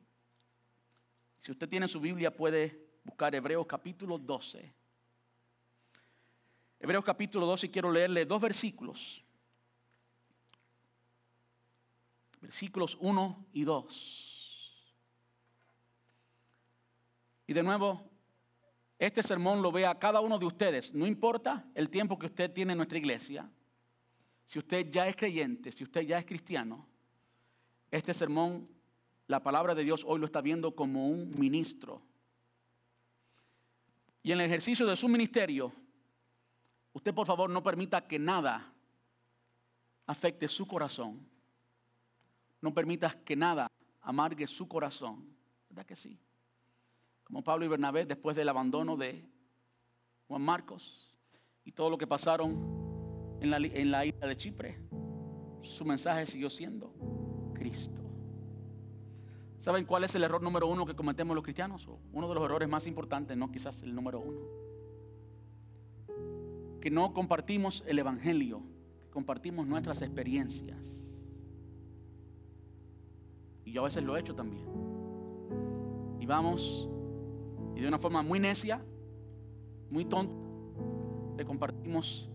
Si 1.41 1.53
usted 1.53 1.69
tiene 1.69 1.87
su 1.89 2.01
Biblia 2.01 2.35
puede 2.35 2.89
buscar 3.05 3.35
Hebreos 3.35 3.67
capítulo 3.67 4.19
12. 4.19 4.75
Hebreos 6.81 7.05
capítulo 7.05 7.47
12, 7.47 7.71
quiero 7.71 7.91
leerle 7.91 8.25
dos 8.25 8.41
versículos. 8.41 9.25
Versículos 12.41 12.97
1 13.01 13.47
y 13.53 13.65
2. 13.65 14.29
Y 17.49 17.53
de 17.53 17.63
nuevo, 17.63 18.09
este 18.99 19.23
sermón 19.23 19.63
lo 19.63 19.73
vea 19.73 19.99
cada 19.99 20.21
uno 20.21 20.39
de 20.39 20.47
ustedes. 20.47 20.95
No 20.95 21.07
importa 21.07 21.65
el 21.75 21.89
tiempo 21.91 22.19
que 22.19 22.27
usted 22.27 22.53
tiene 22.53 22.73
en 22.73 22.79
nuestra 22.79 22.99
iglesia. 22.99 23.51
Si 24.45 24.59
usted 24.59 24.91
ya 24.91 25.09
es 25.09 25.17
creyente, 25.17 25.73
si 25.73 25.85
usted 25.85 26.03
ya 26.03 26.19
es 26.19 26.27
cristiano, 26.27 26.87
este 27.91 28.15
sermón, 28.15 28.69
la 29.27 29.43
palabra 29.43 29.75
de 29.75 29.85
Dios 29.85 30.05
hoy 30.07 30.19
lo 30.19 30.27
está 30.27 30.41
viendo 30.41 30.75
como 30.75 31.09
un 31.09 31.39
ministro 31.39 32.03
y 34.29 34.33
en 34.33 34.41
el 34.41 34.47
ejercicio 34.47 34.87
de 34.87 34.95
su 34.95 35.09
ministerio, 35.09 35.73
usted 36.93 37.15
por 37.15 37.27
favor 37.27 37.49
no 37.49 37.63
permita 37.63 38.07
que 38.07 38.19
nada 38.19 38.73
afecte 40.07 40.49
su 40.49 40.67
corazón. 40.67 41.27
No 42.61 42.75
permita 42.75 43.19
que 43.25 43.35
nada 43.35 43.67
amargue 44.03 44.47
su 44.47 44.69
corazón. 44.69 45.35
¿Verdad 45.71 45.87
que 45.87 45.97
sí? 45.97 46.19
Como 47.25 47.43
Pablo 47.43 47.65
y 47.65 47.69
Bernabé 47.69 48.05
después 48.05 48.37
del 48.37 48.51
abandono 48.51 48.99
de 48.99 49.25
Juan 50.27 50.43
Marcos 50.43 51.17
y 51.65 51.73
todo 51.73 51.89
lo 51.89 51.97
que 51.97 52.07
pasaron 52.07 53.39
en 53.41 53.51
la, 53.51 53.57
en 53.57 53.91
la 53.91 54.05
isla 54.05 54.27
de 54.27 54.37
Chipre, 54.37 54.79
su 55.63 55.87
mensaje 55.87 56.27
siguió 56.27 56.51
siendo 56.51 56.93
Cristo. 57.59 58.01
¿Saben 59.59 59.85
cuál 59.85 60.05
es 60.05 60.15
el 60.15 60.23
error 60.23 60.43
número 60.43 60.69
uno 60.69 60.87
que 60.87 60.95
cometemos 60.95 61.35
los 61.35 61.43
cristianos? 61.43 61.89
Uno 62.13 62.29
de 62.29 62.35
los 62.35 62.45
errores 62.45 62.69
más 62.69 62.87
importantes, 62.87 63.37
no 63.37 63.51
quizás 63.51 63.83
el 63.83 63.95
número 63.95 64.21
uno. 64.21 64.39
que 66.81 66.91
no 66.91 67.13
compartimos 67.13 67.83
el 67.87 67.99
Evangelio, 67.99 68.63
que 69.03 69.11
compartimos 69.11 69.67
nuestras 69.67 70.03
experiencias. 70.03 70.79
Y 73.65 73.73
yo 73.73 73.83
a 73.83 73.85
veces 73.85 74.03
lo 74.05 74.17
he 74.17 74.21
hecho 74.21 74.35
también. 74.35 74.65
Y 76.21 76.27
vamos, 76.27 76.89
y 77.75 77.81
de 77.81 77.89
una 77.89 77.99
forma 77.99 78.23
muy 78.23 78.39
necia, 78.39 78.81
muy 79.91 80.05
tonta, 80.05 80.35
le 81.37 81.45
compartimos 81.45 82.29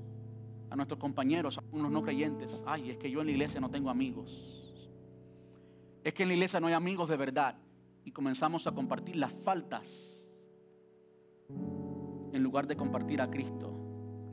a 0.69 0.75
nuestros 0.75 0.99
compañeros, 0.99 1.57
a 1.57 1.63
unos 1.71 1.91
no 1.91 2.01
creyentes, 2.03 2.63
ay, 2.65 2.91
es 2.91 2.97
que 2.97 3.09
yo 3.09 3.21
en 3.21 3.27
la 3.27 3.31
iglesia 3.31 3.61
no 3.61 3.69
tengo 3.69 3.89
amigos. 3.89 4.62
Es 6.03 6.13
que 6.13 6.23
en 6.23 6.29
la 6.29 6.35
iglesia 6.35 6.59
no 6.59 6.67
hay 6.67 6.73
amigos 6.73 7.09
de 7.09 7.17
verdad. 7.17 7.55
Y 8.05 8.11
comenzamos 8.11 8.67
a 8.67 8.71
compartir 8.71 9.15
las 9.15 9.31
faltas 9.33 10.29
en 12.33 12.43
lugar 12.43 12.67
de 12.67 12.75
compartir 12.75 13.21
a 13.21 13.29
Cristo. 13.29 13.73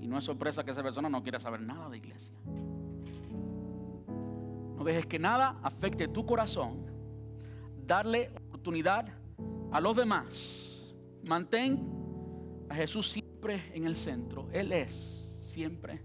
Y 0.00 0.08
no 0.08 0.18
es 0.18 0.24
sorpresa 0.24 0.64
que 0.64 0.72
esa 0.72 0.82
persona 0.82 1.08
no 1.08 1.22
quiera 1.22 1.38
saber 1.38 1.60
nada 1.60 1.88
de 1.88 1.98
iglesia. 1.98 2.34
No 4.76 4.82
dejes 4.82 5.06
que 5.06 5.18
nada 5.18 5.60
afecte 5.62 6.08
tu 6.08 6.26
corazón. 6.26 6.86
Darle 7.86 8.30
oportunidad 8.46 9.06
a 9.70 9.80
los 9.80 9.94
demás. 9.94 10.94
Mantén 11.22 11.86
a 12.68 12.74
Jesús 12.74 13.10
siempre 13.10 13.70
en 13.74 13.84
el 13.84 13.94
centro. 13.94 14.48
Él 14.52 14.72
es 14.72 14.92
siempre 15.52 16.02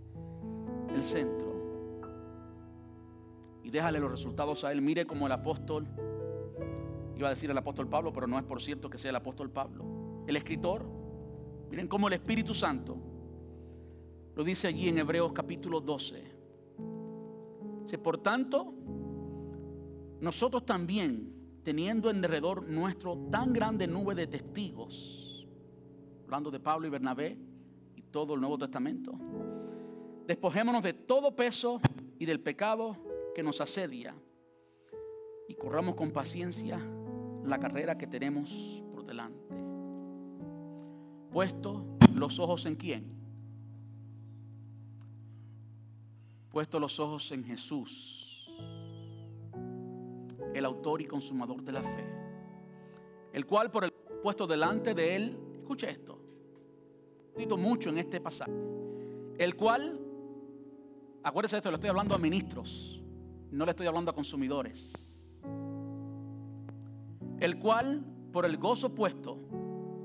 el 0.93 1.01
centro. 1.01 1.44
Déjale 3.75 3.99
los 3.99 4.09
resultados 4.09 4.63
a 4.63 4.71
Él. 4.71 4.81
Mire 4.81 5.05
como 5.05 5.25
el 5.25 5.33
apóstol, 5.33 5.85
iba 7.17 7.27
a 7.27 7.31
decir 7.31 7.51
el 7.51 7.57
apóstol 7.57 7.89
Pablo, 7.89 8.13
pero 8.13 8.25
no 8.25 8.39
es 8.39 8.45
por 8.45 8.61
cierto 8.61 8.89
que 8.89 8.97
sea 8.97 9.09
el 9.09 9.17
apóstol 9.17 9.49
Pablo. 9.49 10.23
El 10.25 10.37
escritor, 10.37 10.85
miren 11.69 11.89
cómo 11.89 12.07
el 12.07 12.13
Espíritu 12.13 12.53
Santo 12.53 12.95
lo 14.33 14.45
dice 14.45 14.69
allí 14.69 14.87
en 14.87 14.99
Hebreos 14.99 15.33
capítulo 15.33 15.81
12. 15.81 16.23
Dice, 17.83 17.97
por 17.97 18.19
tanto, 18.19 18.73
nosotros 20.21 20.65
también, 20.65 21.59
teniendo 21.61 22.09
en 22.09 22.21
derredor 22.21 22.65
nuestro 22.65 23.27
tan 23.29 23.51
grande 23.51 23.87
nube 23.87 24.15
de 24.15 24.27
testigos, 24.27 25.45
hablando 26.23 26.49
de 26.49 26.61
Pablo 26.61 26.87
y 26.87 26.91
Bernabé 26.91 27.37
y 27.93 28.03
todo 28.03 28.35
el 28.35 28.39
Nuevo 28.39 28.57
Testamento, 28.57 29.19
despojémonos 30.25 30.81
de 30.81 30.93
todo 30.93 31.35
peso 31.35 31.81
y 32.17 32.25
del 32.25 32.39
pecado 32.39 33.04
que 33.35 33.43
nos 33.43 33.61
asedia 33.61 34.15
y 35.47 35.53
corramos 35.53 35.93
con 35.93 36.11
paciencia 36.11 36.79
la 37.43 37.59
carrera 37.59 37.97
que 37.97 38.07
tenemos 38.07 38.81
por 38.91 39.05
delante. 39.05 39.53
Puesto 41.31 41.85
los 42.15 42.39
ojos 42.39 42.65
en 42.65 42.75
quién? 42.75 43.15
puesto 46.55 46.79
los 46.79 47.01
ojos 47.01 47.29
en 47.33 47.43
Jesús, 47.43 48.49
el 50.53 50.63
autor 50.63 51.01
y 51.01 51.05
consumador 51.05 51.61
de 51.61 51.71
la 51.73 51.83
fe, 51.83 52.05
el 53.33 53.45
cual 53.45 53.69
por 53.69 53.83
el 53.83 53.91
puesto 53.91 54.47
delante 54.47 54.93
de 54.93 55.17
él, 55.17 55.37
escuche 55.53 55.89
esto, 55.89 56.17
cito 57.37 57.57
mucho 57.57 57.89
en 57.89 57.97
este 57.97 58.21
pasaje, 58.21 58.53
el 59.37 59.57
cual, 59.57 59.99
acuérdese 61.23 61.57
de 61.57 61.59
esto, 61.59 61.71
le 61.71 61.75
estoy 61.75 61.89
hablando 61.89 62.15
a 62.15 62.19
ministros, 62.19 63.03
no 63.55 63.65
le 63.65 63.71
estoy 63.71 63.87
hablando 63.87 64.11
a 64.11 64.13
consumidores, 64.13 64.93
el 67.39 67.57
cual 67.57 68.05
por 68.33 68.45
el 68.45 68.57
gozo 68.57 68.93
puesto 68.93 69.39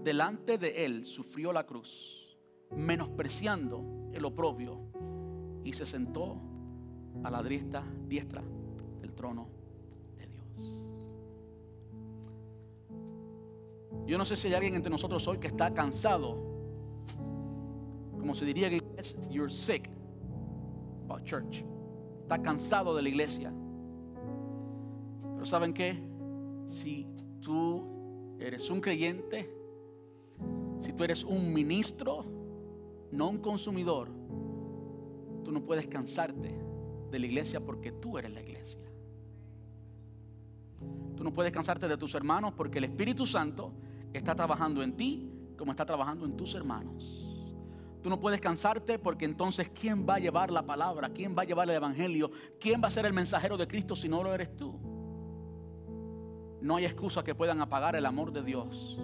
delante 0.05 0.57
de 0.57 0.85
él 0.85 1.05
sufrió 1.05 1.53
la 1.53 1.67
cruz, 1.67 2.39
menospreciando 2.77 4.09
el 4.13 4.25
oprobio 4.25 4.81
y 5.65 5.73
se 5.73 5.85
sentó 5.85 6.37
a 7.25 7.31
la 7.31 7.43
diestra, 7.43 7.83
diestra 8.07 8.43
del 9.01 9.13
trono 9.15 9.49
de 10.17 10.27
Dios. 10.29 10.45
Yo 14.07 14.17
no 14.17 14.25
sé 14.25 14.37
si 14.37 14.47
hay 14.47 14.55
alguien 14.55 14.77
entre 14.77 14.91
nosotros 14.91 15.27
hoy 15.27 15.39
que 15.39 15.49
está 15.49 15.75
cansado, 15.75 16.39
como 18.17 18.33
se 18.35 18.45
diría 18.45 18.69
en 18.69 18.75
inglés, 18.75 19.17
you're 19.29 19.53
sick 19.53 19.91
about 21.05 21.25
church. 21.25 21.65
Está 22.31 22.43
cansado 22.43 22.95
de 22.95 23.03
la 23.03 23.09
iglesia. 23.09 23.53
Pero 25.35 25.45
¿saben 25.45 25.75
qué? 25.75 26.01
Si 26.69 27.05
tú 27.41 28.37
eres 28.39 28.71
un 28.71 28.81
creyente, 28.81 29.53
si 30.79 30.93
tú 30.93 31.03
eres 31.03 31.25
un 31.25 31.53
ministro, 31.53 32.25
no 33.11 33.31
un 33.31 33.39
consumidor, 33.39 34.11
Tú 35.45 35.51
no 35.51 35.63
puedes 35.63 35.89
cansarte 35.89 36.55
de 37.11 37.19
la 37.19 37.27
iglesia 37.27 37.59
porque 37.59 37.91
tú 37.91 38.17
eres 38.17 38.31
la 38.31 38.43
iglesia. 38.43 38.81
Tú 41.17 41.25
no 41.25 41.33
puedes 41.33 41.53
cansarte 41.53 41.89
de 41.89 41.97
tus 41.97 42.15
hermanos 42.15 42.53
porque 42.57 42.79
el 42.79 42.85
Espíritu 42.85 43.27
Santo 43.27 43.73
está 44.13 44.37
trabajando 44.37 44.85
en 44.85 44.97
ti 44.97 45.29
como 45.59 45.73
está 45.73 45.85
trabajando 45.85 46.27
en 46.27 46.37
tus 46.37 46.55
hermanos. 46.55 47.30
Tú 48.03 48.09
no 48.09 48.19
puedes 48.19 48.41
cansarte 48.41 48.99
porque 48.99 49.27
entonces 49.27 49.71
¿quién 49.71 50.07
va 50.09 50.15
a 50.15 50.19
llevar 50.19 50.51
la 50.51 50.63
palabra? 50.63 51.11
¿Quién 51.11 51.37
va 51.37 51.43
a 51.43 51.45
llevar 51.45 51.69
el 51.69 51.77
Evangelio? 51.77 52.31
¿Quién 52.59 52.83
va 52.83 52.89
a 52.89 52.91
ser 52.91 53.05
el 53.05 53.13
mensajero 53.13 53.57
de 53.57 53.67
Cristo 53.67 53.95
si 53.95 54.09
no 54.09 54.23
lo 54.23 54.35
eres 54.35 54.57
tú? 54.57 54.79
No 56.63 56.77
hay 56.77 56.87
excusas 56.87 57.25
que 57.25 57.35
puedan 57.35 57.61
apagar 57.61 57.97
el 57.97 58.07
amor 58.07 58.33
de 58.33 58.43
Dios. 58.43 58.99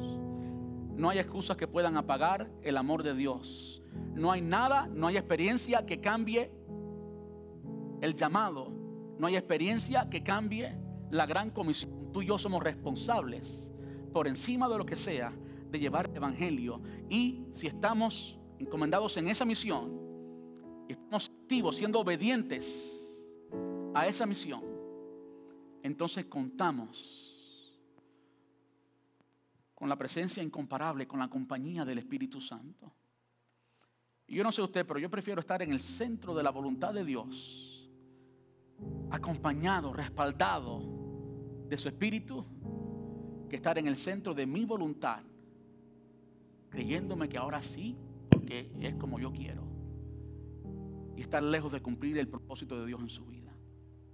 No 0.94 1.10
hay 1.10 1.18
excusas 1.18 1.56
que 1.58 1.68
puedan 1.68 1.96
apagar 1.96 2.50
el 2.62 2.76
amor 2.76 3.02
de 3.02 3.14
Dios. 3.14 3.82
No 4.14 4.32
hay 4.32 4.40
nada, 4.40 4.86
no 4.86 5.08
hay 5.08 5.18
experiencia 5.18 5.84
que 5.84 6.00
cambie 6.00 6.50
el 8.00 8.14
llamado. 8.14 8.72
No 9.18 9.26
hay 9.26 9.36
experiencia 9.36 10.08
que 10.08 10.22
cambie 10.22 10.74
la 11.10 11.26
gran 11.26 11.50
comisión. 11.50 12.12
Tú 12.12 12.22
y 12.22 12.26
yo 12.26 12.38
somos 12.38 12.62
responsables 12.62 13.70
por 14.12 14.26
encima 14.26 14.68
de 14.68 14.78
lo 14.78 14.86
que 14.86 14.96
sea 14.96 15.34
de 15.70 15.78
llevar 15.78 16.06
el 16.06 16.16
Evangelio. 16.16 16.80
Y 17.10 17.44
si 17.52 17.66
estamos 17.66 18.38
encomendados 18.58 19.16
en 19.16 19.28
esa 19.28 19.44
misión, 19.44 20.06
estamos 20.88 21.30
activos, 21.42 21.76
siendo 21.76 22.00
obedientes 22.00 23.02
a 23.94 24.06
esa 24.06 24.26
misión, 24.26 24.62
entonces 25.82 26.26
contamos 26.26 27.26
con 29.74 29.88
la 29.88 29.96
presencia 29.96 30.42
incomparable, 30.42 31.06
con 31.06 31.20
la 31.20 31.28
compañía 31.28 31.84
del 31.84 31.98
Espíritu 31.98 32.40
Santo. 32.40 32.92
Y 34.26 34.34
yo 34.36 34.42
no 34.42 34.50
sé 34.50 34.62
usted, 34.62 34.86
pero 34.86 34.98
yo 34.98 35.10
prefiero 35.10 35.40
estar 35.40 35.62
en 35.62 35.70
el 35.70 35.80
centro 35.80 36.34
de 36.34 36.42
la 36.42 36.50
voluntad 36.50 36.92
de 36.92 37.04
Dios, 37.04 37.88
acompañado, 39.10 39.92
respaldado 39.92 40.82
de 41.68 41.76
su 41.76 41.88
Espíritu, 41.88 42.44
que 43.48 43.56
estar 43.56 43.78
en 43.78 43.86
el 43.86 43.96
centro 43.96 44.34
de 44.34 44.46
mi 44.46 44.64
voluntad, 44.64 45.22
creyéndome 46.70 47.28
que 47.28 47.38
ahora 47.38 47.62
sí, 47.62 47.96
porque 48.46 48.70
es 48.80 48.94
como 48.94 49.18
yo 49.18 49.32
quiero, 49.32 49.64
y 51.16 51.20
estar 51.20 51.42
lejos 51.42 51.72
de 51.72 51.80
cumplir 51.80 52.16
el 52.18 52.28
propósito 52.28 52.78
de 52.78 52.86
Dios 52.86 53.00
en 53.00 53.08
su 53.08 53.26
vida. 53.26 53.35